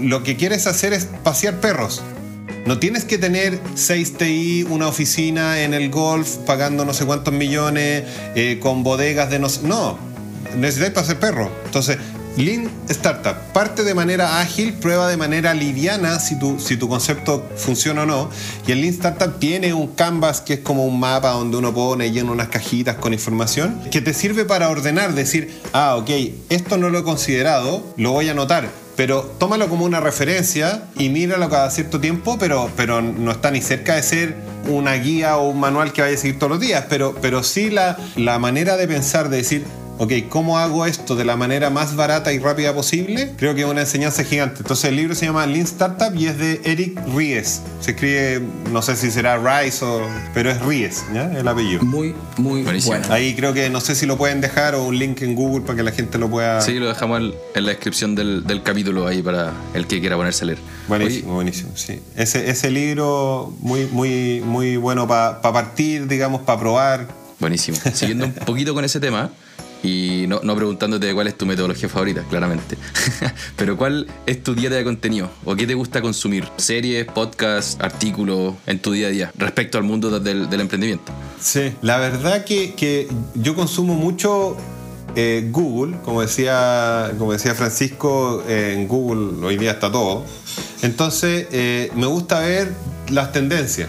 lo 0.00 0.22
que 0.22 0.36
quieres 0.36 0.66
hacer 0.66 0.92
es 0.92 1.06
pasear 1.24 1.60
perros. 1.60 2.02
No 2.66 2.78
tienes 2.78 3.04
que 3.04 3.16
tener 3.16 3.60
6 3.74 4.14
TI, 4.18 4.66
una 4.68 4.88
oficina 4.88 5.62
en 5.62 5.72
el 5.72 5.88
golf 5.88 6.36
pagando 6.46 6.84
no 6.84 6.94
sé 6.94 7.06
cuántos 7.06 7.32
millones, 7.32 8.02
eh, 8.34 8.58
con 8.60 8.82
bodegas 8.82 9.30
de 9.30 9.38
no 9.38 9.48
sé. 9.48 9.66
No, 9.66 9.96
necesitáis 10.56 10.92
pasear 10.92 11.20
perros. 11.20 11.48
Entonces, 11.64 11.98
Lean 12.36 12.70
Startup. 12.88 13.34
Parte 13.52 13.82
de 13.82 13.94
manera 13.94 14.40
ágil, 14.40 14.74
prueba 14.74 15.08
de 15.08 15.16
manera 15.16 15.54
liviana 15.54 16.20
si 16.20 16.38
tu, 16.38 16.58
si 16.58 16.76
tu 16.76 16.88
concepto 16.88 17.48
funciona 17.56 18.02
o 18.02 18.06
no. 18.06 18.30
Y 18.66 18.72
el 18.72 18.80
Lean 18.80 18.94
Startup 18.94 19.38
tiene 19.38 19.72
un 19.72 19.88
canvas 19.88 20.40
que 20.40 20.54
es 20.54 20.60
como 20.60 20.84
un 20.84 21.00
mapa 21.00 21.30
donde 21.30 21.56
uno 21.56 21.72
pone 21.72 22.06
y 22.08 22.20
unas 22.20 22.48
cajitas 22.48 22.96
con 22.96 23.12
información 23.12 23.80
que 23.90 24.00
te 24.00 24.12
sirve 24.12 24.44
para 24.44 24.68
ordenar, 24.68 25.14
decir, 25.14 25.60
ah, 25.72 25.96
ok, 25.96 26.10
esto 26.48 26.76
no 26.76 26.90
lo 26.90 26.98
he 26.98 27.02
considerado, 27.02 27.84
lo 27.96 28.12
voy 28.12 28.28
a 28.28 28.32
anotar 28.32 28.68
pero 28.96 29.22
tómalo 29.38 29.68
como 29.68 29.84
una 29.84 30.00
referencia 30.00 30.84
y 30.98 31.10
míralo 31.10 31.48
cada 31.50 31.70
cierto 31.70 32.00
tiempo, 32.00 32.38
pero, 32.38 32.70
pero 32.76 33.02
no 33.02 33.30
está 33.30 33.50
ni 33.50 33.60
cerca 33.60 33.94
de 33.94 34.02
ser 34.02 34.36
una 34.68 34.94
guía 34.94 35.36
o 35.36 35.50
un 35.50 35.60
manual 35.60 35.92
que 35.92 36.00
vaya 36.00 36.14
a 36.14 36.18
seguir 36.18 36.38
todos 36.38 36.50
los 36.50 36.60
días, 36.60 36.86
pero, 36.88 37.14
pero 37.20 37.42
sí 37.42 37.70
la, 37.70 37.98
la 38.16 38.38
manera 38.38 38.76
de 38.76 38.88
pensar, 38.88 39.28
de 39.28 39.36
decir, 39.36 39.64
ok, 39.98 40.12
¿cómo 40.28 40.58
hago 40.58 40.86
esto 40.86 41.16
de 41.16 41.24
la 41.24 41.36
manera 41.36 41.70
más 41.70 41.96
barata 41.96 42.32
y 42.32 42.38
rápida 42.38 42.74
posible? 42.74 43.32
Creo 43.36 43.54
que 43.54 43.62
es 43.62 43.66
una 43.66 43.82
enseñanza 43.82 44.24
gigante. 44.24 44.58
Entonces 44.60 44.86
el 44.86 44.96
libro 44.96 45.14
se 45.14 45.26
llama 45.26 45.46
Lean 45.46 45.64
Startup 45.64 46.14
y 46.14 46.26
es 46.26 46.38
de 46.38 46.60
Eric 46.64 47.00
Ries. 47.14 47.62
Se 47.80 47.92
escribe, 47.92 48.42
no 48.72 48.82
sé 48.82 48.96
si 48.96 49.10
será 49.10 49.36
Ries 49.38 49.82
o... 49.82 50.02
pero 50.34 50.50
es 50.50 50.60
Ries, 50.60 51.04
¿ya? 51.14 51.32
El 51.32 51.46
apellido. 51.48 51.82
Muy, 51.82 52.14
muy 52.36 52.62
Buenísimo. 52.62 52.96
bueno. 52.96 53.12
Ahí 53.12 53.34
creo 53.34 53.52
que 53.52 53.70
no 53.70 53.80
sé 53.80 53.94
si 53.94 54.06
lo 54.06 54.16
pueden 54.16 54.40
dejar 54.40 54.74
o 54.74 54.84
un 54.84 54.98
link 54.98 55.22
en 55.22 55.34
Google 55.34 55.64
para 55.64 55.76
que 55.76 55.82
la 55.82 55.92
gente 55.92 56.18
lo 56.18 56.28
pueda... 56.28 56.60
Sí, 56.60 56.74
lo 56.78 56.88
dejamos 56.88 57.20
en, 57.20 57.64
la 57.64 57.70
descripción 57.70 58.14
del, 58.14 58.44
del 58.46 58.62
capítulo 58.62 59.06
ahí 59.06 59.22
para 59.22 59.52
el 59.74 59.86
que 59.86 60.00
quiera 60.00 60.16
ponerse 60.16 60.44
a 60.44 60.46
leer. 60.46 60.58
Buenísimo, 60.88 61.34
buenísimo, 61.34 61.70
sí. 61.74 62.00
Ese, 62.16 62.50
ese 62.50 62.70
libro 62.70 63.52
muy, 63.60 63.86
muy, 63.86 64.42
muy 64.44 64.76
bueno 64.76 65.06
para 65.08 65.40
partir, 65.40 66.06
digamos, 66.06 66.42
para 66.42 66.60
probar. 66.60 67.08
Buenísimo. 67.38 67.78
Siguiendo 67.92 68.26
un 68.26 68.32
poquito 68.32 68.74
con 68.74 68.84
ese 68.84 69.00
tema, 69.00 69.30
Y 69.82 70.24
no, 70.28 70.40
no 70.42 70.56
preguntándote 70.56 71.12
cuál 71.14 71.28
es 71.28 71.36
tu 71.36 71.46
metodología 71.46 71.88
favorita, 71.88 72.22
claramente. 72.28 72.76
Pero 73.56 73.76
cuál 73.76 74.06
es 74.26 74.42
tu 74.42 74.54
dieta 74.54 74.74
de 74.74 74.84
contenido 74.84 75.30
o 75.44 75.54
qué 75.54 75.66
te 75.66 75.74
gusta 75.74 76.00
consumir. 76.00 76.48
Series, 76.56 77.06
podcasts, 77.06 77.76
artículos 77.80 78.54
en 78.66 78.80
tu 78.80 78.92
día 78.92 79.08
a 79.08 79.10
día 79.10 79.32
respecto 79.36 79.78
al 79.78 79.84
mundo 79.84 80.18
del, 80.18 80.60
emprendimiento. 80.60 81.12
Sí, 81.40 81.72
la 81.82 81.98
verdad 81.98 82.44
que, 82.44 82.74
que 82.74 83.08
yo 83.34 83.54
consumo 83.54 83.94
mucho 83.94 84.56
eh, 85.18 85.48
Google, 85.50 85.96
como 86.04 86.20
decía, 86.20 87.10
como 87.18 87.32
decía 87.32 87.54
Francisco, 87.54 88.44
eh, 88.46 88.74
en 88.76 88.86
Google 88.86 89.46
hoy 89.46 89.56
día 89.56 89.72
está 89.72 89.90
todo. 89.90 90.24
Entonces, 90.82 91.46
eh, 91.52 91.90
me 91.94 92.06
gusta 92.06 92.40
ver 92.40 92.70
las 93.08 93.32
tendencias. 93.32 93.88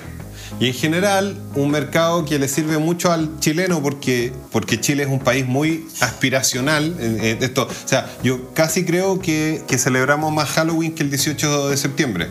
Y 0.60 0.68
en 0.68 0.74
general, 0.74 1.38
un 1.56 1.70
mercado 1.72 2.26
que 2.26 2.40
le 2.40 2.48
sirve 2.48 2.78
mucho 2.78 3.12
al 3.12 3.40
chileno 3.40 3.82
porque, 3.82 4.32
porque 4.52 4.80
Chile 4.80 5.04
es 5.04 5.10
un 5.10 5.20
país 5.20 5.46
muy 5.46 5.86
aspiracional. 6.00 6.96
en- 7.00 7.24
en 7.24 7.44
esto, 7.44 7.64
o 7.70 7.88
sea, 7.88 8.10
yo 8.24 8.54
casi 8.54 8.86
creo 8.86 9.20
que, 9.20 9.62
que 9.68 9.78
celebramos 9.78 10.34
más 10.34 10.50
Halloween 10.50 10.94
que 10.96 11.04
el 11.04 11.10
18 11.10 11.70
de 11.70 11.78
septiembre. 11.78 12.28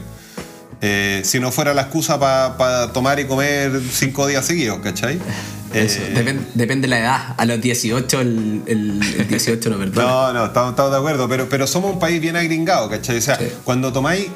Eh, 0.82 1.22
si 1.24 1.40
no 1.40 1.50
fuera 1.52 1.72
la 1.72 1.82
excusa 1.82 2.20
para 2.20 2.92
tomar 2.92 3.18
y 3.18 3.24
comer 3.24 3.80
cinco 3.90 4.26
días 4.26 4.44
seguidos, 4.44 4.78
¿cachai? 4.80 5.18
Eso, 5.72 6.00
Eh, 6.00 6.12
depen- 6.14 6.46
depende 6.54 6.82
de 6.86 6.88
la 6.88 6.98
edad. 7.00 7.34
A 7.38 7.44
los 7.46 7.60
18, 7.60 8.20
el, 8.20 8.62
el, 8.66 9.00
el 9.18 9.28
18 9.28 9.70
no 9.70 9.78
perdona. 9.78 10.06
No, 10.08 10.32
no, 10.34 10.44
estamos, 10.46 10.70
estamos 10.70 10.90
de 10.92 10.98
acuerdo, 10.98 11.28
pero, 11.28 11.48
pero 11.48 11.66
somos 11.66 11.92
un 11.94 11.98
país 11.98 12.20
bien 12.20 12.36
agringado, 12.36 12.88
¿cachai? 12.90 13.16
O 13.16 13.20
sea, 13.22 13.36
Sí. 13.38 13.46
cuando 13.64 13.92
tomáis, 13.92 14.26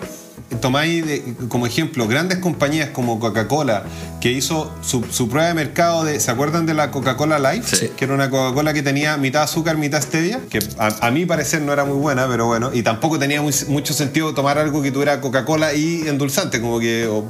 tomáis 0.60 1.06
de- 1.06 1.34
como 1.48 1.66
ejemplo 1.66 2.08
grandes 2.08 2.38
compañías 2.38 2.90
como 2.90 3.20
Coca-Cola, 3.20 3.84
que 4.20 4.32
hizo 4.32 4.72
su, 4.82 5.04
su 5.10 5.28
prueba 5.28 5.48
de 5.48 5.54
mercado 5.54 6.04
de, 6.04 6.18
¿se 6.20 6.30
acuerdan 6.30 6.66
de 6.66 6.74
la 6.74 6.90
Coca-Cola 6.90 7.38
Light? 7.38 7.62
Sí. 7.64 7.90
Que 7.96 8.04
era 8.06 8.14
una 8.14 8.30
Coca-Cola 8.30 8.72
que 8.74 8.82
tenía 8.82 9.16
mitad 9.16 9.42
azúcar, 9.42 9.76
mitad 9.76 10.00
stevia, 10.02 10.40
que 10.50 10.58
a, 10.78 11.06
a 11.06 11.10
mi 11.10 11.24
parecer 11.26 11.62
no 11.62 11.72
era 11.72 11.84
muy 11.84 11.96
buena, 11.96 12.26
pero 12.28 12.46
bueno, 12.46 12.70
y 12.72 12.82
tampoco 12.82 13.18
tenía 13.18 13.40
muy- 13.42 13.54
mucho 13.68 13.94
sentido 13.94 14.34
tomar 14.34 14.58
algo 14.58 14.82
que 14.82 14.90
tuviera 14.90 15.20
Coca-Cola 15.20 15.72
y 15.74 16.08
endulzante, 16.08 16.60
como 16.60 16.80
que, 16.80 17.06
o- 17.06 17.24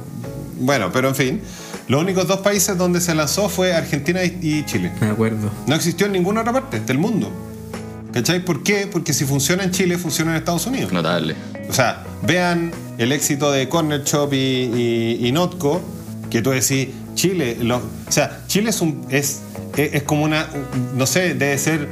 bueno, 0.59 0.91
pero 0.91 1.09
en 1.09 1.15
fin. 1.15 1.41
Los 1.87 2.01
únicos 2.01 2.27
dos 2.27 2.39
países 2.39 2.77
donde 2.77 3.01
se 3.01 3.13
lanzó 3.13 3.49
fue 3.49 3.73
Argentina 3.73 4.23
y- 4.23 4.37
y 4.41 4.65
Chile. 4.65 4.91
Me 5.01 5.07
acuerdo. 5.09 5.51
No 5.67 5.75
existió 5.75 6.05
en 6.05 6.13
ninguna 6.13 6.41
otra 6.41 6.53
parte 6.53 6.79
del 6.79 6.97
mundo. 6.97 7.29
¿Cachai? 8.13 8.43
¿Por 8.43 8.61
qué? 8.63 8.87
Porque 8.91 9.13
si 9.13 9.25
funciona 9.25 9.63
en 9.63 9.71
Chile, 9.71 9.97
funciona 9.97 10.31
en 10.31 10.37
Estados 10.37 10.65
Unidos. 10.67 10.91
Notable. 10.91 11.35
O 11.71 11.73
sea, 11.73 12.03
vean 12.23 12.69
el 12.97 13.13
éxito 13.13 13.49
de 13.49 13.69
Corner 13.69 14.03
Shop 14.03 14.33
y, 14.33 15.29
Notco, 15.31 15.81
que 16.29 16.41
tú 16.41 16.49
decís, 16.49 16.89
Chile, 17.15 17.57
o 17.71 18.11
sea, 18.11 18.41
Chile 18.47 18.71
es, 18.71 18.81
un, 18.81 19.07
es, 19.09 19.39
como 20.05 20.25
una, 20.25 20.49
no 20.97 21.05
sé, 21.05 21.33
debe 21.33 21.57
ser 21.57 21.87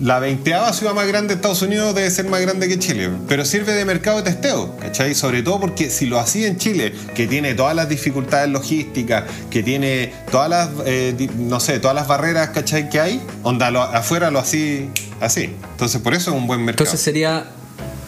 la 0.00 0.20
veinteava 0.20 0.72
ciudad 0.72 0.94
más 0.94 1.08
grande 1.08 1.28
de 1.30 1.34
Estados 1.34 1.60
Unidos, 1.62 1.92
debe 1.92 2.08
ser 2.08 2.26
más 2.26 2.40
grande 2.40 2.68
que 2.68 2.78
Chile, 2.78 3.10
pero 3.26 3.44
sirve 3.44 3.72
de 3.72 3.84
mercado 3.84 4.18
de 4.18 4.30
testeo, 4.30 4.76
¿cachai? 4.76 5.12
Sobre 5.16 5.42
todo 5.42 5.58
porque 5.58 5.90
si 5.90 6.06
lo 6.06 6.20
hacía 6.20 6.46
en 6.46 6.56
Chile, 6.56 6.92
que 7.16 7.26
tiene 7.26 7.54
todas 7.54 7.74
las 7.74 7.88
dificultades 7.88 8.48
logísticas, 8.48 9.24
que 9.50 9.64
tiene 9.64 10.12
todas 10.30 10.48
las, 10.48 10.68
eh, 10.86 11.28
no 11.36 11.58
sé, 11.58 11.80
todas 11.80 11.96
las 11.96 12.06
barreras, 12.06 12.50
¿cachai? 12.50 12.88
Que 12.88 13.00
hay, 13.00 13.20
onda, 13.42 13.66
afuera 13.92 14.30
lo 14.30 14.38
así, 14.38 14.88
así. 15.20 15.50
Entonces, 15.72 16.00
por 16.00 16.14
eso 16.14 16.30
es 16.30 16.36
un 16.36 16.46
buen 16.46 16.64
mercado. 16.64 16.84
Entonces 16.84 17.04
sería, 17.04 17.46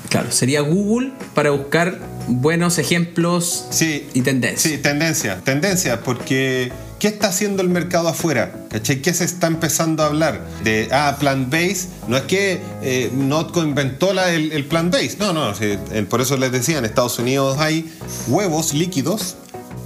claro, 0.09 0.31
sería 0.33 0.61
Google 0.61 1.13
para 1.35 1.51
buscar 1.51 1.99
buenos 2.29 2.79
ejemplos 2.79 3.67
Sí. 3.71 4.07
y 4.15 4.23
tendencias. 4.23 4.73
Sí, 4.73 4.79
tendencia, 4.79 5.41
tendencia, 5.45 6.01
porque 6.03 6.71
¿qué 6.99 7.09
está 7.09 7.29
haciendo 7.29 7.63
el 7.63 7.69
mercado 7.69 8.09
afuera? 8.09 8.55
¿Cachai? 8.71 9.01
¿Qué 9.01 9.15
se 9.15 9.25
está 9.25 9.47
empezando 9.47 10.03
a 10.03 10.07
hablar? 10.07 10.47
De, 10.65 10.89
ah, 10.93 11.17
plant-based, 11.19 11.89
no 12.09 12.17
es 12.17 12.25
que 12.25 12.61
eh, 12.83 13.11
Notco 13.15 13.63
inventó 13.63 14.13
la- 14.13 14.31
el, 14.33 14.53
el 14.53 14.67
plant-based, 14.67 15.19
no, 15.19 15.33
no, 15.33 15.55
sí, 15.55 15.79
el- 15.93 16.07
por 16.07 16.21
eso 16.21 16.37
les 16.37 16.53
decía, 16.53 16.79
en 16.79 16.85
Estados 16.85 17.19
Unidos 17.19 17.59
hay 17.59 17.91
huevos 18.27 18.75
líquidos 18.75 19.37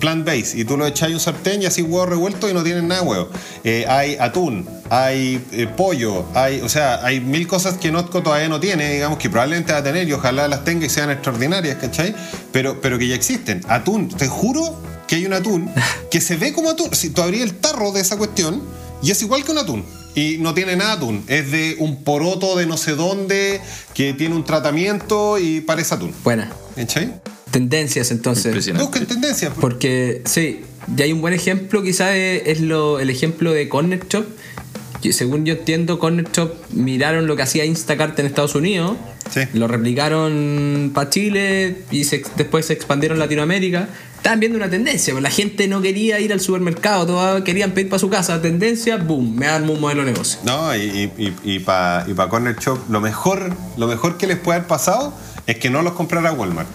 plant-based 0.02 0.58
y 0.58 0.64
tú 0.64 0.76
lo 0.76 0.84
echas 0.84 1.08
en 1.08 1.14
un 1.14 1.20
sartén 1.20 1.62
y 1.62 1.66
así 1.66 1.80
huevo 1.80 2.06
revuelto 2.06 2.50
y 2.50 2.52
no 2.52 2.64
tienen 2.64 2.88
nada 2.88 3.02
huevo. 3.02 3.28
Eh, 3.62 3.86
hay 3.88 4.16
atún, 4.18 4.68
hay 4.90 5.40
eh, 5.52 5.68
pollo, 5.68 6.24
hay, 6.34 6.60
o 6.60 6.68
sea, 6.68 7.04
hay 7.04 7.20
mil 7.20 7.46
cosas 7.46 7.78
que 7.78 7.92
Notco 7.92 8.20
todavía 8.20 8.48
no 8.48 8.58
tiene, 8.58 8.92
digamos 8.94 9.18
que 9.18 9.30
probablemente 9.30 9.72
va 9.72 9.78
a 9.78 9.82
tener 9.84 10.08
y 10.08 10.12
ojalá 10.12 10.48
las 10.48 10.64
tenga 10.64 10.86
y 10.86 10.88
sean 10.88 11.10
extraordinarias, 11.10 11.76
¿cachai? 11.76 12.14
Pero, 12.50 12.80
pero 12.80 12.98
que 12.98 13.06
ya 13.06 13.14
existen. 13.14 13.62
Atún, 13.68 14.08
te 14.08 14.26
juro 14.26 14.76
que 15.06 15.16
hay 15.16 15.26
un 15.26 15.34
atún 15.34 15.70
que 16.10 16.20
se 16.20 16.36
ve 16.36 16.52
como 16.52 16.70
atún. 16.70 16.92
Si 16.94 17.10
tú 17.10 17.22
abrías 17.22 17.44
el 17.44 17.54
tarro 17.54 17.92
de 17.92 18.00
esa 18.00 18.18
cuestión 18.18 18.60
y 19.02 19.12
es 19.12 19.22
igual 19.22 19.44
que 19.44 19.52
un 19.52 19.58
atún. 19.58 19.84
Y 20.14 20.38
no 20.40 20.52
tiene 20.52 20.76
nada 20.76 20.94
atún. 20.94 21.24
Es 21.28 21.50
de 21.50 21.76
un 21.78 22.02
poroto 22.02 22.56
de 22.56 22.66
no 22.66 22.76
sé 22.76 22.96
dónde 22.96 23.60
que 23.94 24.12
tiene 24.12 24.34
un 24.34 24.44
tratamiento 24.44 25.38
y 25.38 25.60
parece 25.60 25.94
atún. 25.94 26.12
Buena. 26.24 26.50
¿Cachai? 26.74 27.12
Tendencias 27.52 28.10
entonces. 28.10 28.72
Busquen 28.74 29.06
tendencias. 29.06 29.52
Porque, 29.60 30.22
sí, 30.24 30.62
y 30.96 31.02
hay 31.02 31.12
un 31.12 31.20
buen 31.20 31.34
ejemplo, 31.34 31.82
quizás 31.82 32.14
es, 32.14 32.42
es 32.46 32.60
lo, 32.60 32.98
el 32.98 33.10
ejemplo 33.10 33.52
de 33.52 33.68
Corner 33.68 34.00
Shop. 34.08 34.24
Que 35.00 35.12
según 35.12 35.44
yo 35.44 35.54
entiendo, 35.54 35.98
Corner 35.98 36.26
Shop 36.32 36.52
miraron 36.72 37.26
lo 37.26 37.34
que 37.36 37.42
hacía 37.42 37.64
Instacart 37.64 38.16
en 38.20 38.26
Estados 38.26 38.54
Unidos, 38.54 38.96
Sí. 39.32 39.40
lo 39.54 39.66
replicaron 39.66 40.90
para 40.94 41.08
Chile 41.10 41.78
y 41.90 42.04
se- 42.04 42.22
después 42.36 42.66
se 42.66 42.72
expandieron 42.74 43.18
a 43.18 43.20
Latinoamérica. 43.24 43.88
Estaban 44.16 44.38
viendo 44.38 44.56
una 44.58 44.70
tendencia, 44.70 45.12
pues 45.12 45.22
la 45.22 45.30
gente 45.30 45.66
no 45.66 45.82
quería 45.82 46.20
ir 46.20 46.32
al 46.32 46.38
supermercado, 46.40 47.06
todos 47.06 47.42
querían 47.42 47.72
pedir 47.72 47.88
para 47.88 47.98
su 47.98 48.08
casa. 48.10 48.40
Tendencia, 48.40 48.96
boom, 48.98 49.34
me 49.36 49.46
armo 49.46 49.72
un 49.72 49.80
modelo 49.80 50.04
de 50.04 50.12
negocio. 50.12 50.38
No, 50.44 50.74
y, 50.76 51.10
y, 51.18 51.34
y 51.42 51.58
para 51.58 52.04
y 52.08 52.14
pa 52.14 52.28
Corner 52.28 52.54
Shop, 52.56 52.78
lo 52.88 53.00
mejor, 53.00 53.52
lo 53.76 53.88
mejor 53.88 54.18
que 54.18 54.28
les 54.28 54.38
puede 54.38 54.58
haber 54.58 54.68
pasado 54.68 55.12
es 55.48 55.56
que 55.56 55.70
no 55.70 55.82
los 55.82 55.94
comprara 55.94 56.32
Walmart. 56.32 56.68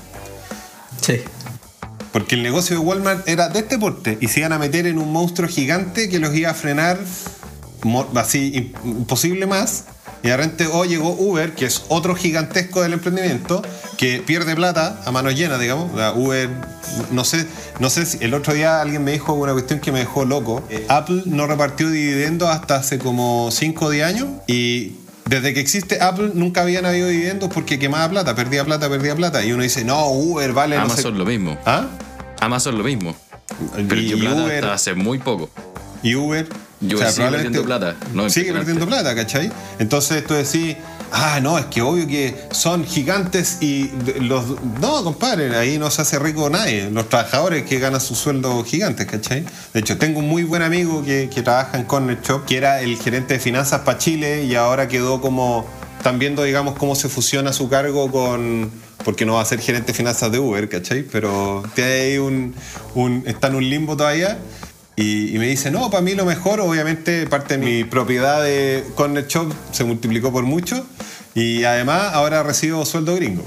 Sí. 1.08 1.22
Porque 2.12 2.36
el 2.36 2.43
negocio 2.43 2.78
de 2.78 2.86
Walmart 2.86 3.28
era 3.30 3.48
de 3.48 3.60
este 3.60 3.78
porte 3.80 4.17
y 4.20 4.28
se 4.28 4.41
iban 4.41 4.52
a 4.52 4.60
meter 4.60 4.88
en 4.88 4.98
un 4.98 5.12
monstruo 5.13 5.48
gigante 5.48 6.10
que 6.10 6.20
los 6.20 6.36
iba 6.36 6.50
a 6.50 6.54
frenar 6.54 7.00
así 8.15 8.52
im- 8.54 8.74
imposible 8.86 9.46
más. 9.46 9.86
Y 10.24 10.30
de 10.30 10.36
repente 10.36 10.67
oh, 10.70 10.84
llegó 10.84 11.12
Uber, 11.12 11.54
que 11.54 11.65
es 11.65 11.84
otro 11.89 12.15
gigantesco 12.15 12.82
del 12.82 12.93
emprendimiento, 12.93 13.62
que 13.98 14.22
pierde 14.26 14.56
plata 14.56 15.00
a 15.06 15.12
manos 15.12 15.36
llenas, 15.36 15.60
digamos. 15.60 15.91
Uber, 16.15 16.50
no 17.12 17.24
sé, 17.24 17.46
no 17.80 17.89
sé 17.91 18.06
si 18.06 18.17
el 18.22 18.34
otro 18.34 18.54
día 18.54 18.82
alguien 18.82 19.04
me 19.04 19.12
dijo 19.12 19.34
una 19.34 19.54
cuestión 19.54 19.80
que 19.80 19.91
me 19.91 20.00
dejó 20.00 20.26
loco. 20.26 20.63
Eh, 20.72 20.86
Apple 20.89 21.22
no 21.28 21.46
repartió 21.48 21.89
dividendos 21.89 22.50
hasta 22.50 22.78
hace 22.78 22.98
como 22.98 23.50
5 23.52 23.86
o 23.86 23.89
10 23.91 24.06
años 24.06 24.28
y 24.48 24.93
desde 25.30 25.54
que 25.54 25.60
existe 25.60 26.02
Apple 26.02 26.32
nunca 26.34 26.62
habían 26.62 26.86
habido 26.86 27.08
dividendos 27.08 27.50
porque 27.54 27.80
quemaba 27.80 28.10
plata, 28.10 28.36
perdía 28.36 28.63
plata, 28.66 28.90
perdía 28.90 29.16
plata. 29.16 29.44
Y 29.44 29.52
uno 29.52 29.63
dice, 29.63 29.84
no, 29.86 30.08
Uber 30.10 30.54
vale, 30.54 30.76
no 30.78 30.86
sé- 30.88 30.94
Amazon 30.94 31.18
lo 31.18 31.26
mismo. 31.26 31.58
¿Ah? 31.66 31.86
Amazon 32.40 32.78
lo 32.78 32.84
mismo. 32.84 33.16
Perdió 33.76 34.18
plata 34.20 34.44
Uber- 34.44 34.56
hasta 34.63 34.74
hace 34.74 34.94
muy 34.94 35.20
poco. 35.20 35.50
Y 36.04 36.16
Uber. 36.16 36.48
Yo 36.80 37.00
sigue 37.12 37.30
perdiendo 37.30 37.63
plata, 37.63 37.96
no, 38.13 38.30
sigue 38.30 38.54
perdiendo 38.54 38.86
plata, 38.86 39.16
¿cachai? 39.16 39.52
Entonces 39.80 40.24
tú 40.28 40.36
decís, 40.36 40.76
ah, 41.12 41.39
no, 41.41 41.58
es 41.58 41.65
que 41.65 41.82
obvio 41.82 42.08
que 42.08 42.36
son 42.52 42.86
gigantes 42.86 43.58
y 43.62 43.91
los. 44.22 44.46
No, 44.80 45.04
compadre, 45.04 45.56
ahí 45.56 45.78
no 45.78 45.89
se 45.89 46.02
hace 46.02 46.20
rico 46.20 46.50
nadie. 46.50 46.89
Los 46.91 47.10
trabajadores 47.10 47.63
que 47.63 47.80
ganan 47.80 48.02
sus 48.02 48.17
sueldos 48.17 48.65
gigantes, 48.65 49.06
¿cachai? 49.06 49.46
De 49.74 49.80
hecho, 49.80 49.98
tengo 49.98 50.20
un 50.20 50.28
muy 50.28 50.43
buen 50.43 50.62
amigo 50.62 51.04
que, 51.04 51.30
que 51.34 51.41
trabaja 51.41 51.78
en 51.78 51.86
Corner 51.86 52.20
Shop, 52.22 52.46
que 52.46 52.58
era 52.58 52.82
el 52.82 52.98
gerente 52.98 53.36
de 53.36 53.39
finanzas 53.39 53.82
para 53.82 53.98
Chile 53.98 54.43
y 54.43 54.56
ahora 54.56 54.88
quedó 54.88 55.22
como. 55.22 55.65
Están 55.98 56.20
viendo, 56.20 56.43
digamos, 56.43 56.78
cómo 56.78 56.96
se 56.96 57.10
fusiona 57.10 57.54
su 57.54 57.70
cargo 57.70 58.12
con. 58.12 58.72
Porque 59.04 59.26
no 59.26 59.36
va 59.36 59.41
a 59.41 59.46
ser 59.46 59.60
gerente 59.60 59.88
de 59.88 59.93
finanzas 59.93 60.32
de 60.32 60.39
Uber, 60.39 60.67
¿cachai? 60.67 61.04
Pero 61.04 61.63
está 61.76 62.06
en 63.48 63.56
un 63.56 63.70
limbo 63.70 63.96
todavía. 63.96 64.38
Y, 64.98 65.34
y 65.34 65.40
me 65.40 65.48
dice, 65.48 65.72
no, 65.72 65.90
para 65.90 66.02
mí 66.02 66.16
lo 66.16 66.26
mejor, 66.26 66.60
obviamente 66.60 67.28
parte 67.28 67.58
de 67.58 67.64
mi 67.64 67.84
propiedad 67.86 68.44
de 68.44 68.84
Corner 68.96 69.28
Shop 69.28 69.54
se 69.72 69.84
multiplicó 69.86 70.32
por 70.32 70.44
mucho. 70.44 70.86
Y 71.36 71.64
además 71.66 72.14
ahora 72.14 72.42
recibo 72.42 72.84
sueldo 72.84 73.16
gringo. 73.16 73.44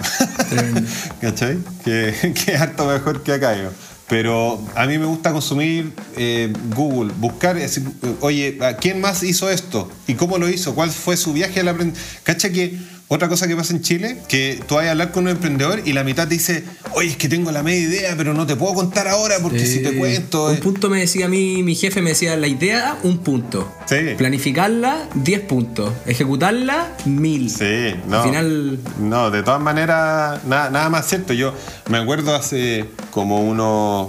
¿Cachai? 1.20 1.58
Que, 1.84 2.14
que 2.34 2.52
es 2.54 2.60
harto 2.60 2.86
mejor 2.86 3.24
que 3.24 3.32
acá 3.32 3.56
yo. 3.56 3.70
Pero 4.08 4.60
a 4.74 4.86
mí 4.86 4.98
me 4.98 5.06
gusta 5.06 5.32
consumir 5.32 5.92
eh, 6.16 6.52
Google, 6.74 7.12
buscar, 7.18 7.56
decir, 7.56 7.84
oye, 8.20 8.58
¿a 8.60 8.76
¿quién 8.76 9.00
más 9.00 9.22
hizo 9.22 9.50
esto? 9.50 9.90
¿Y 10.06 10.14
cómo 10.14 10.38
lo 10.38 10.48
hizo? 10.48 10.74
¿Cuál 10.74 10.90
fue 10.90 11.16
su 11.16 11.32
viaje 11.32 11.60
al 11.60 11.68
aprendizaje? 11.68 12.20
¿Cacha 12.24 12.50
que 12.50 12.76
otra 13.12 13.28
cosa 13.28 13.48
que 13.48 13.56
pasa 13.56 13.72
en 13.74 13.82
Chile? 13.82 14.18
Que 14.28 14.60
tú 14.68 14.76
vas 14.76 14.86
a 14.86 14.92
hablar 14.92 15.10
con 15.10 15.24
un 15.24 15.30
emprendedor 15.30 15.82
y 15.84 15.92
la 15.92 16.04
mitad 16.04 16.28
te 16.28 16.34
dice, 16.34 16.62
oye, 16.92 17.08
es 17.08 17.16
que 17.16 17.28
tengo 17.28 17.50
la 17.50 17.64
media 17.64 17.80
idea, 17.80 18.14
pero 18.16 18.34
no 18.34 18.46
te 18.46 18.54
puedo 18.54 18.72
contar 18.74 19.08
ahora 19.08 19.34
porque 19.42 19.66
si 19.66 19.82
te 19.82 19.88
Eh, 19.88 19.96
cuento... 19.98 20.46
Un 20.46 20.54
eh". 20.54 20.58
punto 20.58 20.88
me 20.88 21.00
decía 21.00 21.26
a 21.26 21.28
mí, 21.28 21.64
mi 21.64 21.74
jefe 21.74 22.02
me 22.02 22.10
decía, 22.10 22.36
la 22.36 22.46
idea, 22.46 22.98
un 23.02 23.18
punto. 23.18 23.68
Sí. 23.86 23.96
Planificarla, 24.16 25.08
10 25.16 25.40
puntos. 25.40 25.92
Ejecutarla, 26.06 26.88
1000. 27.04 27.50
Sí, 27.50 27.94
no. 28.06 28.18
Al 28.22 28.28
final, 28.28 28.78
No, 29.00 29.30
de 29.32 29.42
todas 29.42 29.60
maneras, 29.60 30.44
nada, 30.46 30.70
nada 30.70 30.88
más 30.88 31.08
cierto. 31.08 31.32
Yo 31.32 31.52
me 31.88 31.98
acuerdo 31.98 32.36
hace 32.36 32.84
como 33.10 33.40
unos 33.40 34.08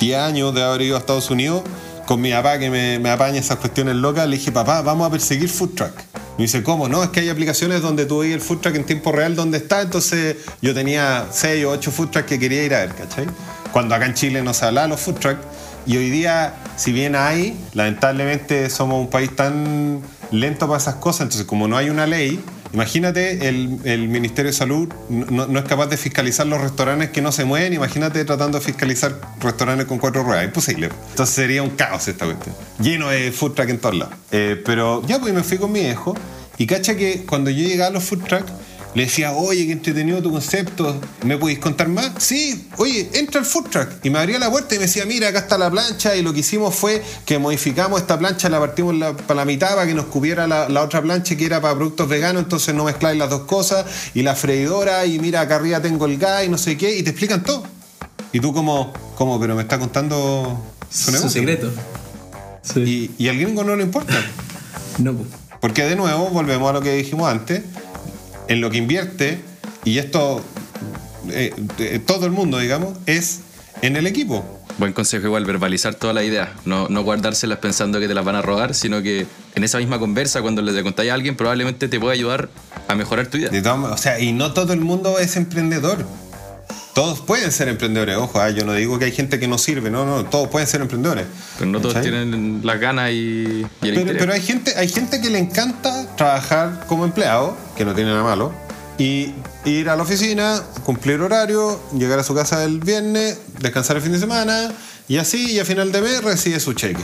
10 0.00 0.18
años 0.18 0.54
de 0.54 0.62
haber 0.62 0.80
ido 0.80 0.96
a 0.96 1.00
Estados 1.00 1.30
Unidos 1.30 1.62
con 2.06 2.20
mi 2.22 2.32
papá 2.32 2.58
que 2.58 2.70
me, 2.70 2.98
me 2.98 3.10
apaña 3.10 3.38
esas 3.38 3.58
cuestiones 3.58 3.96
locas. 3.96 4.26
Le 4.26 4.36
dije, 4.38 4.50
papá, 4.50 4.80
vamos 4.80 5.06
a 5.06 5.10
perseguir 5.10 5.50
food 5.50 5.74
truck. 5.74 5.92
Me 6.40 6.44
dice, 6.44 6.62
¿cómo? 6.62 6.88
No, 6.88 7.04
es 7.04 7.10
que 7.10 7.20
hay 7.20 7.28
aplicaciones 7.28 7.82
donde 7.82 8.06
tú 8.06 8.20
ves 8.20 8.32
el 8.32 8.40
food 8.40 8.60
truck 8.60 8.74
en 8.74 8.84
tiempo 8.84 9.12
real 9.12 9.36
donde 9.36 9.58
está, 9.58 9.82
entonces 9.82 10.36
yo 10.62 10.72
tenía 10.72 11.26
6 11.30 11.66
o 11.66 11.70
8 11.72 11.90
food 11.90 12.08
trucks 12.08 12.26
que 12.26 12.38
quería 12.38 12.64
ir 12.64 12.74
a 12.74 12.78
ver, 12.78 12.94
¿cachai? 12.94 13.26
Cuando 13.74 13.94
acá 13.94 14.06
en 14.06 14.14
Chile 14.14 14.40
no 14.40 14.54
se 14.54 14.64
hablaba 14.64 14.88
los 14.88 15.00
food 15.00 15.16
trucks, 15.16 15.42
y 15.84 15.98
hoy 15.98 16.08
día, 16.08 16.54
si 16.76 16.92
bien 16.92 17.14
hay, 17.14 17.60
lamentablemente 17.74 18.70
somos 18.70 19.02
un 19.02 19.10
país 19.10 19.36
tan 19.36 20.00
lento 20.30 20.66
para 20.66 20.78
esas 20.78 20.94
cosas, 20.94 21.24
entonces 21.24 21.46
como 21.46 21.68
no 21.68 21.76
hay 21.76 21.90
una 21.90 22.06
ley, 22.06 22.42
imagínate 22.72 23.48
el, 23.48 24.08
Ministerio 24.08 24.50
de 24.50 24.56
Salud 24.56 24.88
no, 25.08 25.58
es 25.58 25.64
capaz 25.64 25.86
de 25.86 25.96
fiscalizar 25.96 26.46
los 26.46 26.60
restaurantes 26.60 27.10
que 27.10 27.22
no 27.22 27.32
se 27.32 27.44
mueven, 27.44 27.72
imagínate 27.72 28.24
tratando 28.24 28.58
de 28.58 28.64
fiscalizar 28.64 29.20
restaurantes 29.40 29.86
con 29.86 29.98
cuatro 29.98 30.22
ruedas, 30.22 30.44
imposible. 30.44 30.90
Entonces 31.10 31.34
sería 31.34 31.62
un 31.62 31.70
caos 31.70 32.08
esta 32.08 32.26
cuestión, 32.26 32.54
lleno 32.78 33.08
de 33.08 33.32
food 33.32 33.52
truck 33.52 33.68
en 33.68 33.78
todos 33.78 33.96
lados. 33.96 34.14
Eh, 34.32 34.60
pero 34.64 35.02
ya 35.06 35.18
pues 35.18 35.32
me 35.32 35.42
fui 35.42 35.58
con 35.58 35.72
mi 35.72 35.80
hijo 35.80 36.14
y 36.58 36.66
cacha 36.66 36.96
que 36.96 37.24
cuando 37.26 37.50
yo 37.50 37.66
llegaba 37.66 37.88
a 37.88 37.92
los 37.92 38.04
food 38.04 38.24
trucks, 38.24 38.52
le 38.94 39.04
decía, 39.04 39.32
oye, 39.32 39.66
qué 39.66 39.72
entretenido 39.72 40.20
tu 40.20 40.32
concepto, 40.32 41.00
¿me 41.24 41.36
podéis 41.38 41.60
contar 41.60 41.88
más? 41.88 42.10
Sí, 42.18 42.68
oye, 42.76 43.08
entra 43.14 43.40
al 43.40 43.46
food 43.46 43.68
truck. 43.70 43.88
Y 44.02 44.10
me 44.10 44.18
abría 44.18 44.38
la 44.40 44.50
puerta 44.50 44.74
y 44.74 44.78
me 44.78 44.84
decía, 44.86 45.04
mira, 45.06 45.28
acá 45.28 45.38
está 45.40 45.56
la 45.58 45.70
plancha. 45.70 46.16
Y 46.16 46.22
lo 46.22 46.32
que 46.32 46.40
hicimos 46.40 46.74
fue 46.74 47.02
que 47.24 47.38
modificamos 47.38 48.00
esta 48.00 48.18
plancha, 48.18 48.48
la 48.48 48.58
partimos 48.58 48.94
la- 48.96 49.16
para 49.16 49.36
la 49.40 49.44
mitad 49.44 49.74
para 49.76 49.86
que 49.86 49.94
nos 49.94 50.06
cubiera 50.06 50.46
la, 50.48 50.68
la 50.68 50.82
otra 50.82 51.00
plancha 51.02 51.36
que 51.36 51.46
era 51.46 51.60
para 51.60 51.74
productos 51.76 52.08
veganos, 52.08 52.42
entonces 52.42 52.74
no 52.74 52.84
mezcláis 52.84 53.16
las 53.18 53.30
dos 53.30 53.42
cosas. 53.42 53.86
Y 54.14 54.22
la 54.22 54.34
freidora, 54.34 55.06
y 55.06 55.18
mira, 55.20 55.40
acá 55.42 55.56
arriba 55.56 55.80
tengo 55.80 56.06
el 56.06 56.18
gas 56.18 56.44
y 56.44 56.48
no 56.48 56.58
sé 56.58 56.76
qué, 56.76 56.96
y 56.98 57.02
te 57.04 57.10
explican 57.10 57.44
todo. 57.44 57.62
Y 58.32 58.40
tú 58.40 58.52
como, 58.52 58.92
¿cómo? 59.16 59.38
Pero 59.40 59.54
me 59.54 59.62
está 59.62 59.78
contando 59.78 60.60
su 60.90 61.04
Su 61.06 61.10
negocio. 61.12 61.30
secreto. 61.40 61.70
Sí. 62.62 63.10
Y, 63.18 63.24
y 63.24 63.28
al 63.28 63.36
gringo 63.38 63.62
no 63.64 63.76
le 63.76 63.84
importa. 63.84 64.14
No, 64.98 65.14
pues. 65.14 65.28
Porque 65.60 65.84
de 65.84 65.94
nuevo, 65.96 66.28
volvemos 66.30 66.70
a 66.70 66.72
lo 66.72 66.80
que 66.80 66.94
dijimos 66.94 67.30
antes, 67.30 67.62
en 68.50 68.60
lo 68.60 68.68
que 68.70 68.76
invierte, 68.78 69.40
y 69.84 69.96
esto 69.98 70.44
eh, 71.30 71.54
eh, 71.78 72.00
todo 72.04 72.26
el 72.26 72.32
mundo, 72.32 72.58
digamos, 72.58 72.98
es 73.06 73.40
en 73.80 73.96
el 73.96 74.06
equipo. 74.06 74.44
Buen 74.78 74.92
consejo 74.92 75.26
igual, 75.26 75.44
verbalizar 75.44 75.94
todas 75.94 76.14
las 76.14 76.24
ideas. 76.24 76.48
No, 76.64 76.88
no 76.88 77.02
guardárselas 77.02 77.58
pensando 77.58 78.00
que 78.00 78.08
te 78.08 78.14
las 78.14 78.24
van 78.24 78.34
a 78.36 78.42
robar, 78.42 78.74
sino 78.74 79.02
que 79.02 79.26
en 79.54 79.64
esa 79.64 79.78
misma 79.78 79.98
conversa, 79.98 80.42
cuando 80.42 80.62
le 80.62 80.82
contáis 80.82 81.10
a 81.10 81.14
alguien, 81.14 81.36
probablemente 81.36 81.86
te 81.88 82.00
pueda 82.00 82.12
ayudar 82.14 82.48
a 82.88 82.94
mejorar 82.94 83.26
tu 83.28 83.36
idea. 83.38 83.50
De 83.50 83.62
todas- 83.62 83.92
o 83.92 83.96
sea, 83.96 84.18
y 84.20 84.32
no 84.32 84.52
todo 84.52 84.72
el 84.72 84.80
mundo 84.80 85.18
es 85.18 85.36
emprendedor. 85.36 86.04
Todos 86.94 87.20
pueden 87.20 87.52
ser 87.52 87.68
emprendedores, 87.68 88.16
ojo, 88.16 88.40
ah, 88.40 88.50
yo 88.50 88.64
no 88.64 88.72
digo 88.72 88.98
que 88.98 89.04
hay 89.04 89.12
gente 89.12 89.38
que 89.38 89.46
no 89.46 89.58
sirve, 89.58 89.90
no, 89.90 90.04
no, 90.04 90.24
todos 90.24 90.48
pueden 90.48 90.66
ser 90.66 90.80
emprendedores. 90.80 91.26
Pero 91.58 91.70
no 91.70 91.80
todos 91.80 92.00
tienen 92.00 92.60
las 92.64 92.80
ganas 92.80 93.10
y, 93.12 93.14
y 93.14 93.62
el 93.62 93.66
Pero, 93.80 94.00
interés. 94.00 94.20
pero 94.20 94.32
hay 94.32 94.40
gente, 94.42 94.74
hay 94.76 94.88
gente 94.88 95.20
que 95.20 95.30
le 95.30 95.38
encanta 95.38 96.16
trabajar 96.16 96.86
como 96.88 97.04
empleado, 97.04 97.56
que 97.76 97.84
no 97.84 97.94
tiene 97.94 98.10
nada 98.10 98.24
malo, 98.24 98.52
y 98.98 99.32
ir 99.64 99.88
a 99.88 99.96
la 99.96 100.02
oficina, 100.02 100.62
cumplir 100.84 101.20
horario, 101.20 101.80
llegar 101.96 102.18
a 102.18 102.24
su 102.24 102.34
casa 102.34 102.64
el 102.64 102.80
viernes, 102.80 103.38
descansar 103.60 103.96
el 103.96 104.02
fin 104.02 104.12
de 104.12 104.18
semana, 104.18 104.72
y 105.08 105.16
así, 105.18 105.52
y 105.52 105.58
a 105.60 105.64
final 105.64 105.92
de 105.92 106.02
mes 106.02 106.22
recibe 106.24 106.58
su 106.60 106.72
cheque. 106.72 107.02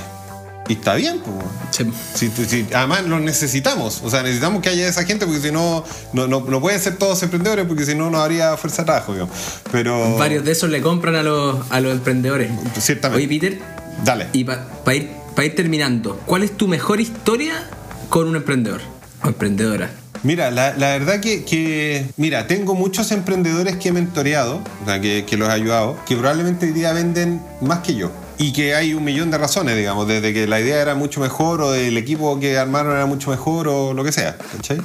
Y 0.68 0.72
está 0.74 0.94
bien, 0.94 1.20
pues. 1.20 1.37
Sí. 1.70 1.90
Si, 2.14 2.29
si- 2.46 2.66
además 2.74 3.05
lo 3.05 3.20
necesitamos, 3.20 4.00
o 4.05 4.11
sea, 4.11 4.22
necesitamos 4.22 4.62
que 4.62 4.68
haya 4.70 4.88
esa 4.88 5.05
gente 5.05 5.26
porque 5.26 5.40
si 5.40 5.52
no, 5.52 5.85
no, 6.12 6.26
no, 6.26 6.40
no 6.40 6.61
pueden 6.61 6.81
ser 6.81 6.96
todos 6.96 7.22
emprendedores 7.22 7.66
porque 7.66 7.85
si 7.85 7.94
no, 7.94 8.11
no 8.11 8.18
habría 8.18 8.57
fuerza 8.57 8.83
de 8.83 8.87
trabajo, 8.87 9.12
digamos. 9.12 9.35
Pero. 9.70 10.16
Varios 10.16 10.44
de 10.44 10.52
esos 10.52 10.70
le 10.70 10.81
compran 10.83 11.14
a 11.14 11.22
los, 11.22 11.59
a 11.70 11.81
los 11.81 11.92
emprendedores. 11.92 12.50
Ciertamente. 12.81 13.24
Oye, 13.24 13.29
Peter, 13.40 13.59
Dale. 14.05 14.26
y 14.33 14.44
para 14.44 14.66
ir, 14.94 15.11
pa 15.35 15.44
ir 15.44 15.55
terminando, 15.55 16.20
¿cuál 16.26 16.42
es 16.42 16.57
tu 16.57 16.66
mejor 16.68 17.00
historia 17.00 17.68
con 18.09 18.26
un 18.29 18.37
emprendedor 18.37 18.81
o 19.22 19.29
emprendedora? 19.29 19.90
Mira, 20.22 20.50
la, 20.50 20.74
la 20.76 20.88
verdad 20.98 21.20
que, 21.20 21.44
que- 21.44 22.07
mira, 22.16 22.46
tengo 22.48 22.74
muchos 22.74 23.12
emprendedores 23.12 23.76
que 23.76 23.90
he 23.90 23.92
mentoreado, 23.92 24.61
o 24.83 24.87
sea, 24.87 25.00
que, 25.00 25.24
que 25.24 25.37
los 25.37 25.48
he 25.48 25.52
ayudado, 25.52 25.96
que 26.07 26.16
probablemente 26.16 26.66
hoy 26.66 26.72
día 26.72 26.92
venden 26.92 27.40
más 27.61 27.81
que 27.81 27.94
yo. 27.94 28.11
Y 28.38 28.53
que 28.53 28.75
hay 28.75 28.92
un 28.92 29.03
millón 29.03 29.31
de 29.31 29.38
razones, 29.38 29.77
digamos, 29.77 30.07
desde 30.07 30.35
que 30.35 30.46
la 30.46 30.61
idea 30.61 30.83
era 30.83 30.94
mucho 30.94 31.20
mejor 31.20 31.62
o 31.62 31.75
el 31.75 31.96
equipo 31.96 32.38
que 32.38 32.59
armaron 32.59 32.92
era 32.92 33.07
mucho 33.07 33.31
mejor 33.31 33.66
o 33.68 33.94
lo 33.94 34.05
que 34.05 34.12
sea, 34.12 34.37
¿cachai? 34.37 34.79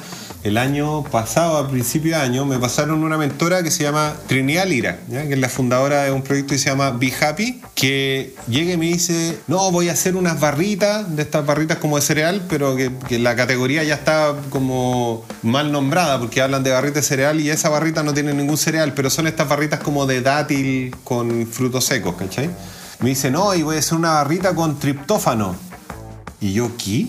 El 0.43 0.57
año 0.57 1.03
pasado, 1.03 1.57
a 1.57 1.67
principio 1.69 2.15
de 2.15 2.21
año, 2.23 2.45
me 2.45 2.57
pasaron 2.57 3.03
una 3.03 3.15
mentora 3.15 3.61
que 3.61 3.69
se 3.69 3.83
llama 3.83 4.15
Trinidad 4.25 4.65
Lira, 4.65 4.99
¿ya? 5.07 5.27
que 5.27 5.33
es 5.33 5.39
la 5.39 5.49
fundadora 5.49 6.03
de 6.03 6.11
un 6.11 6.23
proyecto 6.23 6.53
que 6.53 6.57
se 6.57 6.69
llama 6.69 6.89
Be 6.91 7.13
Happy, 7.13 7.61
que 7.75 8.33
llega 8.47 8.73
y 8.73 8.77
me 8.77 8.87
dice, 8.87 9.37
no, 9.47 9.69
voy 9.69 9.89
a 9.89 9.91
hacer 9.91 10.15
unas 10.15 10.39
barritas, 10.39 11.15
de 11.15 11.21
estas 11.21 11.45
barritas 11.45 11.77
como 11.77 11.97
de 11.97 12.01
cereal, 12.01 12.41
pero 12.49 12.75
que, 12.75 12.91
que 13.07 13.19
la 13.19 13.35
categoría 13.35 13.83
ya 13.83 13.93
está 13.93 14.33
como 14.49 15.23
mal 15.43 15.71
nombrada, 15.71 16.19
porque 16.19 16.41
hablan 16.41 16.63
de 16.63 16.71
barritas 16.71 17.03
de 17.03 17.09
cereal 17.09 17.39
y 17.39 17.51
esa 17.51 17.69
barrita 17.69 18.01
no 18.01 18.13
tiene 18.13 18.33
ningún 18.33 18.57
cereal, 18.57 18.93
pero 18.95 19.11
son 19.11 19.27
estas 19.27 19.47
barritas 19.47 19.81
como 19.81 20.07
de 20.07 20.21
dátil 20.21 20.95
con 21.03 21.45
frutos 21.45 21.85
secos, 21.85 22.15
¿cachai? 22.15 22.49
Me 23.01 23.09
dice, 23.09 23.31
no, 23.31 23.53
y 23.55 23.63
voy 23.63 23.75
a 23.77 23.79
hacer 23.79 23.97
una 23.97 24.11
barrita 24.13 24.53
con 24.53 24.77
triptófano. 24.79 25.55
Y 26.39 26.53
yo, 26.53 26.71
¿qué? 26.77 27.07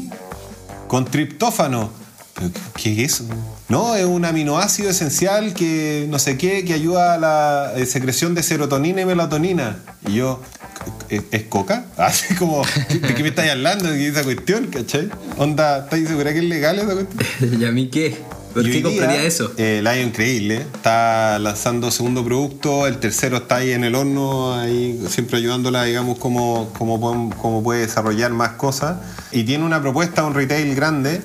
Con 0.89 1.05
triptófano. 1.05 1.91
¿Pero 2.35 2.51
qué- 2.51 2.61
¿Qué 2.95 3.05
es 3.05 3.13
eso? 3.15 3.25
No, 3.69 3.95
es 3.95 4.05
un 4.07 4.25
aminoácido 4.25 4.89
esencial 4.91 5.53
que 5.55 6.07
no 6.09 6.19
sé 6.19 6.39
qué, 6.39 6.65
que 6.65 6.73
ayuda 6.75 7.15
a 7.15 7.19
la 7.19 7.73
eh, 7.77 7.85
secreción 7.87 8.35
de 8.35 8.43
serotonina 8.43 9.03
y 9.03 9.05
melatonina. 9.07 9.79
Y 10.07 10.15
yo, 10.15 10.41
¿es, 11.11 11.23
es 11.31 11.43
coca? 11.45 11.85
Así 11.99 12.35
como, 12.37 12.63
¿de 12.89 13.15
qué 13.15 13.23
me 13.23 13.29
estáis 13.29 13.51
hablando? 13.53 13.91
¿De 13.91 14.09
esa 14.09 14.25
cuestión? 14.25 14.67
¿Cachai? 14.69 15.11
Onda, 15.37 15.79
¿estáis 15.81 16.09
segura 16.09 16.33
que 16.33 16.39
es 16.39 16.45
legal 16.45 16.79
esa 16.79 16.95
cuestión? 16.95 17.61
¿Y 17.61 17.65
a 17.67 17.71
mí 17.73 17.89
qué? 17.91 18.17
¿Por 18.53 18.67
Y 18.69 18.83
compraría 18.83 19.23
eso? 19.25 19.53
eh, 19.57 19.79
el 19.79 19.87
año 19.87 20.03
increíble. 20.03 20.67
Está 20.75 21.39
lanzando 21.39 21.91
segundo 21.91 22.25
producto. 22.25 22.87
El 22.87 22.99
tercero 22.99 23.39
está 23.39 23.57
ahí 23.57 23.73
en 23.73 23.85
el 23.85 23.95
horno, 23.95 24.55
ahí 24.59 25.01
siempre 25.09 25.39
ayudándola, 25.39 25.85
digamos, 25.85 26.19
cómo, 26.19 26.71
cómo, 26.77 27.31
cómo 27.41 27.63
puede 27.63 27.81
desarrollar 27.81 28.31
más 28.33 28.51
cosas. 28.53 28.97
Y 29.33 29.45
tiene 29.45 29.65
una 29.65 29.81
propuesta, 29.81 30.25
un 30.25 30.35
retail 30.35 30.75
grande. 30.75 31.23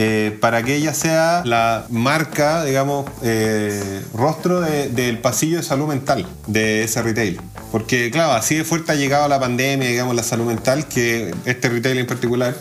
eh, 0.00 0.38
para 0.40 0.62
que 0.62 0.76
ella 0.76 0.94
sea 0.94 1.42
la 1.44 1.84
marca, 1.90 2.62
digamos, 2.62 3.04
eh, 3.22 4.00
rostro 4.14 4.60
de- 4.60 4.90
del 4.90 5.18
pasillo 5.18 5.56
de 5.56 5.64
salud 5.64 5.88
mental 5.88 6.24
de 6.46 6.84
ese 6.84 7.02
retail. 7.02 7.40
Porque, 7.72 8.08
claro, 8.12 8.30
así 8.34 8.54
de 8.54 8.62
fuerte 8.62 8.92
ha 8.92 8.94
llegado 8.94 9.26
la 9.26 9.40
pandemia, 9.40 9.88
digamos, 9.88 10.14
la 10.14 10.22
salud 10.22 10.44
mental, 10.46 10.86
que 10.86 11.34
este 11.46 11.68
retail 11.68 11.98
en 11.98 12.06
particular 12.06 12.56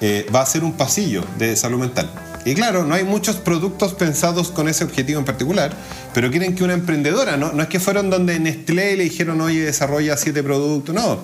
eh, 0.00 0.24
va 0.34 0.40
a 0.40 0.46
ser 0.46 0.64
un 0.64 0.72
pasillo 0.72 1.22
de 1.36 1.56
salud 1.56 1.78
mental. 1.78 2.08
Y 2.48 2.54
claro, 2.54 2.84
no 2.84 2.94
hay 2.94 3.04
muchos 3.04 3.36
productos 3.36 3.92
pensados 3.92 4.50
con 4.50 4.70
ese 4.70 4.82
objetivo 4.82 5.18
en 5.18 5.26
particular, 5.26 5.70
pero 6.14 6.30
quieren 6.30 6.54
que 6.54 6.64
una 6.64 6.72
emprendedora, 6.72 7.36
no, 7.36 7.52
no 7.52 7.62
es 7.62 7.68
que 7.68 7.78
fueron 7.78 8.08
donde 8.08 8.40
Nestlé 8.40 8.96
le 8.96 9.04
dijeron, 9.04 9.38
oye, 9.42 9.60
desarrolla 9.64 10.16
siete 10.16 10.42
productos, 10.42 10.94
no, 10.94 11.18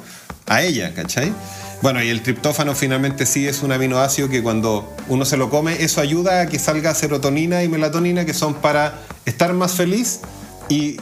a 0.47 0.63
ella, 0.63 0.93
¿cachai? 0.93 1.33
Bueno, 1.81 2.03
y 2.03 2.11
el 2.11 2.21
triptófano 2.21 2.75
finalmente 2.75 3.25
sí 3.25 3.49
es 3.49 3.63
un 3.63 3.73
aminoácido 3.73 4.29
que 4.29 4.43
cuando 4.43 4.95
uno 5.09 5.25
se 5.25 5.39
lo 5.39 5.49
come, 5.49 5.83
eso 5.83 6.03
ayuda 6.03 6.43
a 6.43 6.47
que 6.47 6.59
salga 6.59 6.95
serotonina 6.95 7.63
y 7.63 7.69
melatonina, 7.69 8.27
que 8.27 8.35
son 8.35 8.53
para 8.53 9.01
estar 9.25 9.55
más 9.55 9.73
feliz 9.73 10.21
y, 10.69 10.99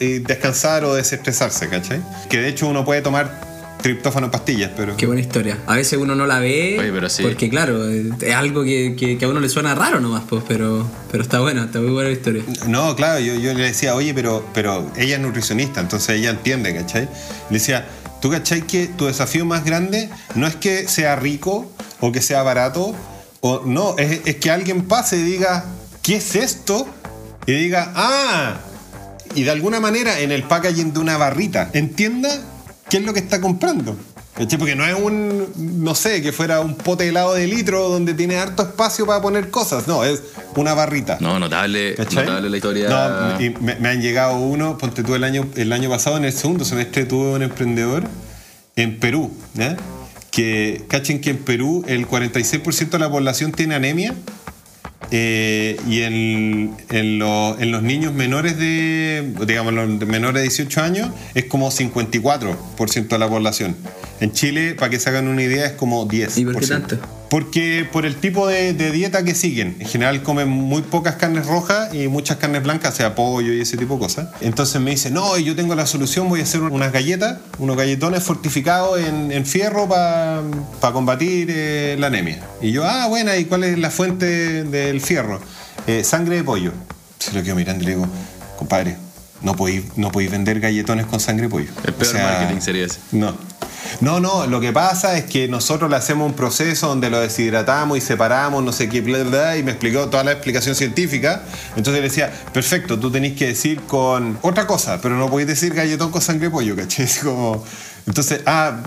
y 0.00 0.18
descansar 0.18 0.84
o 0.84 0.94
desestresarse, 0.94 1.70
¿cachai? 1.70 2.02
Que 2.28 2.42
de 2.42 2.48
hecho 2.48 2.68
uno 2.68 2.84
puede 2.84 3.00
tomar 3.00 3.45
triptófano 3.86 4.26
en 4.26 4.32
pastillas, 4.32 4.72
pero... 4.76 4.96
Qué 4.96 5.06
buena 5.06 5.20
historia. 5.20 5.58
A 5.66 5.76
veces 5.76 5.96
uno 5.98 6.16
no 6.16 6.26
la 6.26 6.40
ve. 6.40 6.76
Oye, 6.80 6.90
pero 6.92 7.08
sí. 7.08 7.22
Porque, 7.22 7.48
claro, 7.48 7.88
es 7.88 8.34
algo 8.34 8.64
que, 8.64 8.96
que- 8.98 9.16
que 9.16 9.24
a 9.24 9.28
uno 9.28 9.38
le 9.38 9.48
suena 9.48 9.76
raro 9.76 10.00
nomás, 10.00 10.24
pues, 10.28 10.42
pero, 10.48 10.84
pero 11.12 11.22
está 11.22 11.38
buena, 11.40 11.66
está 11.66 11.78
muy 11.78 11.90
buena 11.92 12.08
la 12.10 12.16
historia. 12.16 12.42
No, 12.66 12.96
claro, 12.96 13.20
yo, 13.20 13.34
yo 13.36 13.54
le 13.54 13.62
decía, 13.62 13.94
oye, 13.94 14.12
pero, 14.12 14.44
pero 14.52 14.90
ella 14.96 15.14
es 15.16 15.20
nutricionista, 15.20 15.80
entonces 15.80 16.18
ella 16.18 16.30
entiende, 16.30 16.74
¿cachai? 16.74 17.04
Le 17.48 17.58
decía, 17.58 17.86
¿tú 18.20 18.28
cachai 18.30 18.62
que 18.62 18.88
tu 18.88 19.06
desafío 19.06 19.44
más 19.44 19.64
grande 19.64 20.08
no 20.34 20.48
es 20.48 20.56
que 20.56 20.88
sea 20.88 21.14
rico 21.14 21.70
o 22.00 22.10
que 22.10 22.20
sea 22.20 22.42
barato? 22.42 22.92
O 23.40 23.62
no, 23.64 23.96
es, 23.98 24.22
es 24.24 24.36
que 24.36 24.50
alguien 24.50 24.82
pase 24.88 25.18
y 25.18 25.22
diga, 25.22 25.64
¿qué 26.02 26.16
es 26.16 26.34
esto? 26.34 26.88
Y 27.46 27.52
diga, 27.52 27.92
ah, 27.94 28.56
y 29.36 29.44
de 29.44 29.50
alguna 29.52 29.78
manera 29.78 30.18
en 30.18 30.32
el 30.32 30.42
packaging 30.42 30.92
de 30.92 30.98
una 30.98 31.16
barrita 31.18 31.70
entienda 31.72 32.30
qué 32.88 32.98
es 32.98 33.04
lo 33.04 33.12
que 33.12 33.20
está 33.20 33.40
comprando. 33.40 33.96
Porque 34.58 34.76
no 34.76 34.84
es 34.84 34.94
un, 34.94 35.82
no 35.82 35.94
sé, 35.94 36.20
que 36.20 36.30
fuera 36.30 36.60
un 36.60 36.74
pote 36.74 37.04
de 37.04 37.10
helado 37.10 37.32
de 37.32 37.46
litro 37.46 37.88
donde 37.88 38.12
tiene 38.12 38.36
harto 38.36 38.64
espacio 38.64 39.06
para 39.06 39.22
poner 39.22 39.50
cosas. 39.50 39.88
No, 39.88 40.04
es 40.04 40.22
una 40.54 40.74
barrita. 40.74 41.16
No, 41.20 41.38
notable, 41.38 41.94
notable 41.96 42.50
la 42.50 42.56
historia. 42.56 42.88
No, 42.90 43.40
y 43.40 43.50
me, 43.50 43.76
me 43.76 43.88
han 43.88 44.02
llegado 44.02 44.36
uno, 44.36 44.76
ponte 44.76 45.02
tú 45.02 45.14
el 45.14 45.24
año, 45.24 45.48
el 45.56 45.72
año 45.72 45.88
pasado, 45.88 46.18
en 46.18 46.26
el 46.26 46.34
segundo 46.34 46.66
semestre 46.66 47.06
tuve 47.06 47.34
un 47.34 47.42
emprendedor 47.42 48.04
en 48.76 49.00
Perú, 49.00 49.32
¿ya? 49.54 49.76
que 50.36 50.84
cachen 50.88 51.22
que 51.22 51.30
en 51.30 51.38
Perú 51.38 51.82
el 51.88 52.06
46% 52.06 52.90
de 52.90 52.98
la 52.98 53.10
población 53.10 53.52
tiene 53.52 53.74
anemia 53.74 54.14
eh, 55.10 55.76
y 55.88 56.02
en, 56.02 56.74
en, 56.90 57.18
lo- 57.18 57.58
en 57.58 57.70
los 57.72 57.82
niños 57.82 58.12
menores 58.12 58.58
de, 58.58 59.32
digamos, 59.46 59.72
los 59.74 59.88
menores 60.06 60.34
de 60.36 60.42
18 60.42 60.82
años 60.82 61.08
es 61.34 61.44
como 61.46 61.70
54% 61.70 63.08
de 63.08 63.18
la 63.18 63.28
población. 63.28 63.76
En 64.20 64.32
Chile, 64.32 64.74
para 64.74 64.90
que 64.90 64.98
se 64.98 65.08
hagan 65.10 65.28
una 65.28 65.42
idea, 65.42 65.66
es 65.66 65.72
como 65.72 66.06
10%. 66.08 66.36
¿Y 66.38 66.44
por 66.44 66.60
qué 66.60 66.66
tanto? 66.66 66.98
Porque 67.28 67.88
por 67.90 68.06
el 68.06 68.16
tipo 68.16 68.46
de, 68.46 68.72
de 68.72 68.90
dieta 68.92 69.24
que 69.24 69.34
siguen, 69.34 69.76
en 69.80 69.86
general 69.86 70.22
comen 70.22 70.48
muy 70.48 70.82
pocas 70.82 71.16
carnes 71.16 71.46
rojas 71.46 71.92
y 71.92 72.08
muchas 72.08 72.36
carnes 72.36 72.62
blancas, 72.62 72.94
sea 72.94 73.14
pollo 73.14 73.52
y 73.52 73.60
ese 73.60 73.76
tipo 73.76 73.94
de 73.94 74.00
cosas. 74.00 74.28
Entonces 74.40 74.80
me 74.80 74.92
dice, 74.92 75.10
no, 75.10 75.36
yo 75.38 75.56
tengo 75.56 75.74
la 75.74 75.86
solución, 75.86 76.28
voy 76.28 76.40
a 76.40 76.42
hacer 76.44 76.62
unas 76.62 76.92
galletas, 76.92 77.38
unos 77.58 77.76
galletones 77.76 78.22
fortificados 78.22 79.00
en, 79.00 79.32
en 79.32 79.44
fierro 79.44 79.88
para 79.88 80.42
combatir 80.92 81.48
eh, 81.50 81.96
la 81.98 82.08
anemia. 82.08 82.40
Y 82.62 82.72
yo, 82.72 82.84
ah, 82.84 83.06
buena, 83.08 83.36
¿y 83.36 83.44
cuál 83.44 83.64
es 83.64 83.78
la 83.78 83.90
fuente 83.90 84.64
del 84.64 85.00
fierro? 85.00 85.40
Eh, 85.86 86.04
sangre 86.04 86.36
de 86.36 86.44
pollo. 86.44 86.72
Se 87.18 87.32
lo 87.32 87.42
quedo 87.42 87.56
mirando 87.56 87.82
y 87.82 87.86
le 87.86 87.94
digo, 87.94 88.06
compadre, 88.56 88.96
no 89.42 89.54
podéis, 89.54 89.96
no 89.96 90.10
podéis 90.10 90.30
vender 90.30 90.60
galletones 90.60 91.06
con 91.06 91.20
sangre 91.20 91.44
de 91.44 91.48
pollo. 91.50 91.68
El 91.84 91.94
peor 91.94 92.14
O 92.14 92.18
sea, 92.18 92.24
marketing 92.24 92.60
sería 92.60 92.86
ese. 92.86 92.98
No. 93.12 93.34
No, 94.00 94.20
no, 94.20 94.46
lo 94.46 94.60
que 94.60 94.72
pasa 94.72 95.16
es 95.16 95.24
que 95.24 95.48
nosotros 95.48 95.90
le 95.90 95.96
hacemos 95.96 96.28
un 96.28 96.34
proceso 96.34 96.88
donde 96.88 97.10
lo 97.10 97.20
deshidratamos 97.20 97.98
y 97.98 98.00
separamos, 98.00 98.62
no 98.62 98.72
sé 98.72 98.88
qué, 98.88 99.00
bla, 99.00 99.22
bla, 99.24 99.56
y 99.56 99.62
me 99.62 99.72
explicó 99.72 100.08
toda 100.08 100.24
la 100.24 100.32
explicación 100.32 100.74
científica. 100.74 101.42
Entonces 101.76 101.94
le 101.94 102.02
decía, 102.02 102.32
perfecto, 102.52 102.98
tú 102.98 103.10
tenés 103.10 103.36
que 103.36 103.48
decir 103.48 103.80
con 103.82 104.38
otra 104.42 104.66
cosa, 104.66 105.00
pero 105.00 105.16
no 105.16 105.28
podéis 105.28 105.48
decir 105.48 105.74
galletón 105.74 106.10
con 106.10 106.20
sangre 106.22 106.46
de 106.46 106.50
pollo, 106.50 106.76
¿cachai? 106.76 107.04
Es 107.06 107.20
como... 107.20 107.64
Entonces, 108.06 108.40
ah, 108.46 108.78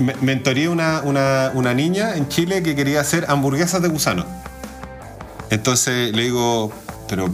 me, 0.00 0.14
mentoreé 0.20 0.68
una, 0.68 1.02
una, 1.02 1.50
una 1.54 1.74
niña 1.74 2.16
en 2.16 2.28
Chile 2.28 2.62
que 2.62 2.74
quería 2.74 3.00
hacer 3.00 3.26
hamburguesas 3.28 3.82
de 3.82 3.88
gusano. 3.88 4.26
Entonces 5.50 6.14
le 6.14 6.22
digo, 6.22 6.72
pero 7.08 7.32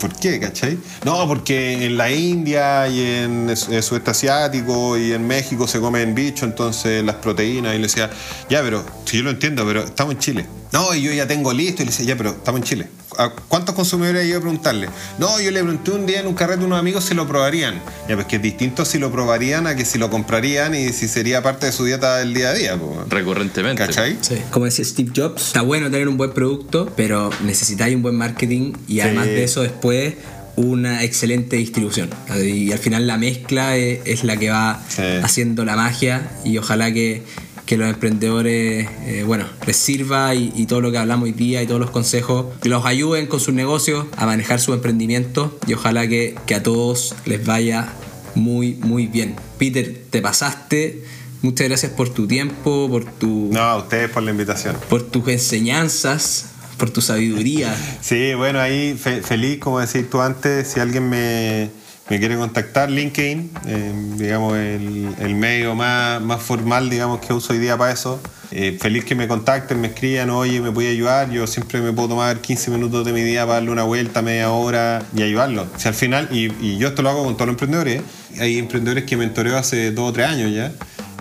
¿Por 0.00 0.14
qué, 0.16 0.40
cachai? 0.40 0.78
No, 1.04 1.28
porque 1.28 1.84
en 1.84 1.98
la 1.98 2.10
India 2.10 2.88
y 2.88 3.04
en 3.04 3.50
el 3.50 3.56
sudeste 3.82 4.10
asiático 4.10 4.96
y 4.96 5.12
en 5.12 5.26
México 5.26 5.68
se 5.68 5.78
comen 5.78 6.14
bicho, 6.14 6.46
entonces 6.46 7.04
las 7.04 7.16
proteínas. 7.16 7.74
Y 7.74 7.76
le 7.76 7.82
decía, 7.82 8.10
ya, 8.48 8.62
pero, 8.62 8.82
si 9.04 9.18
yo 9.18 9.24
lo 9.24 9.30
entiendo, 9.30 9.66
pero 9.66 9.84
estamos 9.84 10.14
en 10.14 10.20
Chile. 10.20 10.46
No, 10.72 10.94
y 10.94 11.02
yo 11.02 11.12
ya 11.12 11.26
tengo 11.26 11.52
listo. 11.52 11.82
Y 11.82 11.84
le 11.84 11.90
decía, 11.90 12.06
ya, 12.06 12.16
pero 12.16 12.30
estamos 12.30 12.62
en 12.62 12.64
Chile. 12.64 12.88
¿A 13.20 13.28
cuántos 13.48 13.74
consumidores 13.74 14.26
iba 14.26 14.38
a 14.38 14.40
preguntarle? 14.40 14.88
No, 15.18 15.38
yo 15.40 15.50
le 15.50 15.60
pregunté 15.62 15.90
un 15.90 16.06
día 16.06 16.20
en 16.20 16.26
un 16.26 16.32
carrete 16.34 16.62
a 16.62 16.64
unos 16.66 16.78
amigos 16.78 17.04
si 17.04 17.12
lo 17.14 17.28
probarían. 17.28 17.74
Ya, 18.08 18.14
pues 18.14 18.26
que 18.26 18.36
es 18.36 18.42
distinto 18.42 18.86
si 18.86 18.98
lo 18.98 19.12
probarían 19.12 19.66
a 19.66 19.76
que 19.76 19.84
si 19.84 19.98
lo 19.98 20.08
comprarían 20.08 20.74
y 20.74 20.88
si 20.94 21.06
sería 21.06 21.42
parte 21.42 21.66
de 21.66 21.72
su 21.72 21.84
dieta 21.84 22.16
del 22.16 22.32
día 22.32 22.48
a 22.48 22.54
día. 22.54 22.76
po. 22.78 23.04
Recurrentemente. 23.10 23.84
¿Cachai? 23.86 24.16
Sí. 24.22 24.36
Como 24.50 24.64
decía 24.64 24.86
Steve 24.86 25.12
Jobs, 25.14 25.48
está 25.48 25.60
bueno 25.60 25.90
tener 25.90 26.08
un 26.08 26.16
buen 26.16 26.32
producto, 26.32 26.90
pero 26.96 27.28
necesitáis 27.44 27.94
un 27.94 28.00
buen 28.02 28.14
marketing 28.16 28.72
y 28.88 29.00
además 29.00 29.26
de 29.26 29.44
eso 29.44 29.60
después 29.62 30.14
una 30.56 31.04
excelente 31.04 31.56
distribución. 31.56 32.10
Y 32.42 32.72
al 32.72 32.78
final 32.78 33.06
la 33.06 33.16
mezcla 33.18 33.76
es, 33.76 34.00
es 34.06 34.24
la 34.24 34.36
que 34.38 34.50
va 34.50 34.82
Sí. 34.88 35.02
haciendo 35.22 35.64
la 35.64 35.76
magia 35.76 36.30
y 36.44 36.56
ojalá 36.58 36.92
que, 36.92 37.22
que 37.70 37.76
los 37.76 37.88
emprendedores, 37.88 38.88
eh, 39.06 39.22
bueno, 39.24 39.44
les 39.64 39.76
sirva 39.76 40.34
y, 40.34 40.52
y 40.56 40.66
todo 40.66 40.80
lo 40.80 40.90
que 40.90 40.98
hablamos 40.98 41.26
hoy 41.26 41.32
día 41.32 41.62
y 41.62 41.68
todos 41.68 41.78
los 41.80 41.90
consejos 41.90 42.46
los 42.64 42.84
ayuden 42.84 43.28
con 43.28 43.38
sus 43.38 43.54
negocios 43.54 44.06
a 44.16 44.26
manejar 44.26 44.58
su 44.58 44.74
emprendimiento 44.74 45.56
y 45.68 45.74
ojalá 45.74 46.08
que, 46.08 46.34
que 46.46 46.56
a 46.56 46.64
todos 46.64 47.14
les 47.26 47.46
vaya 47.46 47.92
muy, 48.34 48.74
muy 48.74 49.06
bien. 49.06 49.36
Peter, 49.56 50.02
te 50.10 50.20
pasaste. 50.20 51.04
Muchas 51.42 51.68
gracias 51.68 51.92
por 51.92 52.08
tu 52.08 52.26
tiempo, 52.26 52.88
por 52.90 53.04
tu 53.04 53.50
No, 53.52 53.60
a 53.60 53.76
ustedes 53.76 54.10
por 54.10 54.24
la 54.24 54.32
invitación. 54.32 54.74
por 54.88 55.02
tus 55.04 55.28
enseñanzas, 55.28 56.46
por 56.76 56.90
tu 56.90 57.00
sabiduría. 57.00 57.72
Sí, 58.02 58.34
bueno, 58.34 58.58
ahí 58.58 58.94
fe- 59.00 59.22
feliz, 59.22 59.60
como 59.60 59.78
decís 59.78 60.10
tú 60.10 60.20
antes, 60.20 60.66
si 60.66 60.80
alguien 60.80 61.08
me, 61.08 61.70
me 62.10 62.18
quiere 62.18 62.36
contactar, 62.36 62.90
LinkedIn, 62.90 63.50
eh, 63.66 63.92
digamos, 64.16 64.56
el, 64.56 65.14
el 65.20 65.34
medio 65.36 65.76
más, 65.76 66.20
más 66.20 66.42
formal, 66.42 66.90
digamos, 66.90 67.20
que 67.20 67.32
uso 67.32 67.52
hoy 67.52 67.60
día 67.60 67.78
para 67.78 67.92
eso. 67.92 68.20
Eh, 68.50 68.76
feliz 68.80 69.04
que 69.04 69.14
me 69.14 69.28
contacten, 69.28 69.80
me 69.80 69.86
escriban, 69.86 70.28
oye, 70.30 70.60
me 70.60 70.72
puede 70.72 70.88
ayudar. 70.88 71.30
Yo 71.30 71.46
siempre 71.46 71.80
me 71.80 71.92
puedo 71.92 72.08
tomar 72.08 72.40
15 72.40 72.72
minutos 72.72 73.06
de 73.06 73.12
mi 73.12 73.22
día 73.22 73.42
para 73.42 73.54
darle 73.54 73.70
una 73.70 73.84
vuelta, 73.84 74.22
media 74.22 74.50
hora 74.50 75.04
y 75.14 75.22
ayudarlo. 75.22 75.68
O 75.72 75.78
sea, 75.78 75.90
al 75.90 75.94
final, 75.94 76.28
y, 76.32 76.52
y 76.60 76.78
yo 76.78 76.88
esto 76.88 77.02
lo 77.02 77.10
hago 77.10 77.22
con 77.22 77.34
todos 77.34 77.46
los 77.46 77.54
emprendedores, 77.54 78.02
hay 78.40 78.58
emprendedores 78.58 79.04
que 79.04 79.16
mentoreo 79.16 79.56
hace 79.56 79.92
dos 79.92 80.10
o 80.10 80.12
tres 80.12 80.26
años 80.26 80.52
ya. 80.52 80.72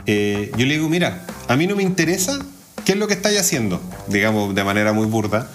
Eh, 0.07 0.51
yo 0.57 0.65
le 0.65 0.73
digo, 0.73 0.89
mira, 0.89 1.23
a 1.47 1.55
mí 1.55 1.67
no 1.67 1.75
me 1.75 1.83
interesa 1.83 2.39
qué 2.83 2.93
es 2.93 2.97
lo 2.97 3.07
que 3.07 3.13
estáis 3.13 3.39
haciendo, 3.39 3.79
digamos, 4.07 4.55
de 4.55 4.63
manera 4.63 4.91
muy 4.91 5.05
burda 5.05 5.51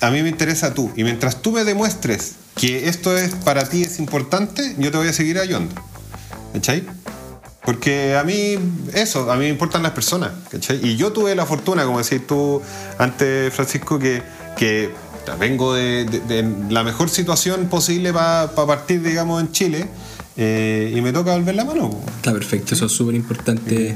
a 0.00 0.10
mí 0.10 0.22
me 0.22 0.28
interesa 0.28 0.74
tú. 0.74 0.90
Y 0.96 1.04
mientras 1.04 1.42
tú 1.42 1.52
me 1.52 1.64
demuestres 1.64 2.34
que 2.58 2.88
esto 2.88 3.16
es 3.16 3.34
para 3.34 3.68
ti 3.68 3.82
es 3.82 3.98
importante, 3.98 4.74
yo 4.78 4.90
te 4.90 4.98
voy 4.98 5.08
a 5.08 5.12
seguir 5.12 5.38
ayudando. 5.38 5.74
¿Cachai? 6.52 6.82
Porque 7.64 8.16
a 8.16 8.24
mí, 8.24 8.56
eso, 8.94 9.30
a 9.30 9.34
mí 9.36 9.42
me 9.44 9.48
importan 9.50 9.82
las 9.82 9.92
personas. 9.92 10.32
¿cachai? 10.50 10.80
Y 10.84 10.96
yo 10.96 11.12
tuve 11.12 11.34
la 11.34 11.46
fortuna, 11.46 11.84
como 11.84 11.98
decís 12.02 12.26
tú 12.26 12.60
antes, 12.98 13.52
Francisco, 13.54 13.98
que, 13.98 14.22
que 14.56 14.90
vengo 15.38 15.74
de, 15.74 16.04
de- 16.06 16.20
de 16.42 16.70
la 16.70 16.82
mejor 16.82 17.10
situación 17.10 17.68
posible 17.68 18.12
para 18.12 18.50
partir, 18.54 19.02
digamos, 19.02 19.40
en 19.42 19.52
Chile. 19.52 19.86
eh, 20.40 20.92
y 20.96 21.00
me 21.02 21.12
toca 21.12 21.34
volver 21.34 21.54
la 21.56 21.64
mano. 21.64 21.90
Está 22.16 22.32
perfecto, 22.32 22.74
eso 22.74 22.86
es 22.86 22.92
súper 22.92 23.14
importante. 23.14 23.94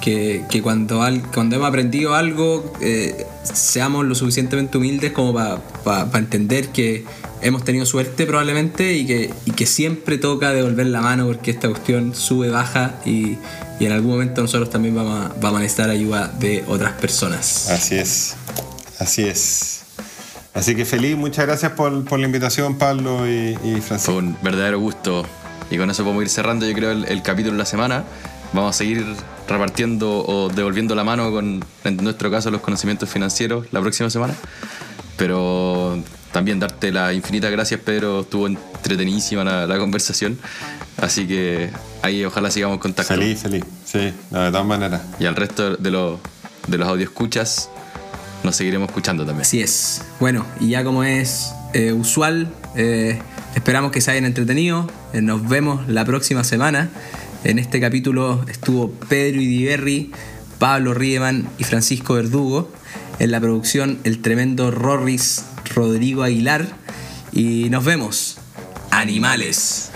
Que, 0.00 0.44
que 0.48 0.62
cuando, 0.62 1.02
al- 1.02 1.22
cuando 1.30 1.56
hemos 1.56 1.68
aprendido 1.68 2.14
algo, 2.14 2.72
eh, 2.80 3.26
seamos 3.42 4.06
lo 4.06 4.14
suficientemente 4.14 4.78
humildes 4.78 5.12
como 5.12 5.34
para 5.34 6.18
entender 6.18 6.68
que 6.68 7.04
hemos 7.42 7.64
tenido 7.64 7.86
suerte 7.86 8.26
probablemente 8.26 8.94
y 8.94 9.06
que, 9.06 9.32
y 9.46 9.52
que 9.52 9.66
siempre 9.66 10.18
toca 10.18 10.52
devolver 10.52 10.86
la 10.86 11.00
mano 11.00 11.26
porque 11.26 11.50
esta 11.50 11.68
cuestión 11.68 12.14
sube, 12.14 12.50
baja 12.50 12.96
y, 13.04 13.38
y 13.78 13.86
en 13.86 13.92
algún 13.92 14.12
momento 14.12 14.42
nosotros 14.42 14.70
también 14.70 14.94
vamos 14.94 15.26
a, 15.26 15.34
vamos 15.40 15.58
a 15.58 15.62
necesitar 15.62 15.90
ayuda 15.90 16.28
de 16.28 16.64
otras 16.68 16.92
personas. 16.92 17.70
Así 17.70 17.96
es, 17.96 18.34
así 18.98 19.22
es. 19.22 19.80
Así 20.52 20.74
que 20.74 20.84
feliz, 20.84 21.16
muchas 21.16 21.46
gracias 21.46 21.72
por, 21.72 22.04
por 22.04 22.18
la 22.18 22.26
invitación, 22.26 22.76
Pablo 22.76 23.28
y, 23.28 23.56
y 23.64 23.80
Francisco. 23.80 24.12
Fue 24.12 24.16
un 24.16 24.36
verdadero 24.42 24.80
gusto. 24.80 25.24
Y 25.70 25.78
con 25.78 25.88
eso 25.88 26.02
podemos 26.02 26.24
ir 26.24 26.28
cerrando, 26.28 26.66
yo 26.66 26.74
creo, 26.74 26.90
el, 26.90 27.04
el 27.04 27.22
capítulo 27.22 27.52
de 27.52 27.58
la 27.58 27.64
semana. 27.66 28.04
Vamos 28.52 28.74
a 28.74 28.78
seguir 28.78 29.06
repartiendo 29.48 30.24
o 30.26 30.48
devolviendo 30.48 30.96
la 30.96 31.04
mano 31.04 31.30
con, 31.30 31.64
en 31.84 31.96
nuestro 31.98 32.32
caso, 32.32 32.50
los 32.50 32.60
conocimientos 32.60 33.08
financieros 33.08 33.66
la 33.70 33.80
próxima 33.80 34.10
semana. 34.10 34.34
Pero 35.16 36.02
también 36.32 36.60
darte 36.60 36.92
las 36.92 37.14
infinitas 37.14 37.50
gracias, 37.50 37.80
Pedro. 37.80 38.20
Estuvo 38.20 38.46
entretenidísima 38.46 39.44
la, 39.44 39.66
la 39.66 39.78
conversación. 39.78 40.38
Así 40.96 41.26
que 41.26 41.70
ahí 42.02 42.24
ojalá 42.24 42.50
sigamos 42.50 42.74
en 42.76 42.80
contacto. 42.80 43.14
Feliz, 43.14 43.40
feliz. 43.40 43.64
Sí, 43.84 44.12
no, 44.30 44.42
de 44.42 44.50
todas 44.50 44.66
maneras. 44.66 45.02
Y 45.18 45.26
al 45.26 45.36
resto 45.36 45.76
de 45.76 45.90
los, 45.90 46.20
de 46.68 46.78
los 46.78 46.88
audio 46.88 47.04
escuchas, 47.04 47.70
nos 48.44 48.56
seguiremos 48.56 48.88
escuchando 48.88 49.24
también. 49.24 49.42
Así 49.42 49.60
es. 49.60 50.02
Bueno, 50.20 50.44
y 50.60 50.70
ya 50.70 50.84
como 50.84 51.04
es 51.04 51.52
eh, 51.72 51.92
usual, 51.92 52.52
eh, 52.76 53.18
esperamos 53.54 53.92
que 53.92 54.00
se 54.00 54.10
hayan 54.10 54.24
entretenido. 54.24 54.90
Eh, 55.12 55.22
nos 55.22 55.48
vemos 55.48 55.88
la 55.88 56.04
próxima 56.04 56.44
semana. 56.44 56.90
En 57.44 57.58
este 57.58 57.80
capítulo 57.80 58.44
estuvo 58.48 58.90
Pedro 58.90 59.40
Idiberri, 59.40 60.12
Pablo 60.58 60.92
Riemann 60.92 61.48
y 61.58 61.64
Francisco 61.64 62.14
Verdugo. 62.14 62.70
En 63.18 63.30
la 63.30 63.40
producción, 63.40 63.98
el 64.04 64.22
tremendo 64.22 64.70
Rorris 64.70 65.44
Rodrigo 65.74 66.22
Aguilar. 66.22 66.66
Y 67.32 67.68
nos 67.70 67.84
vemos. 67.84 68.38
Animales. 68.90 69.89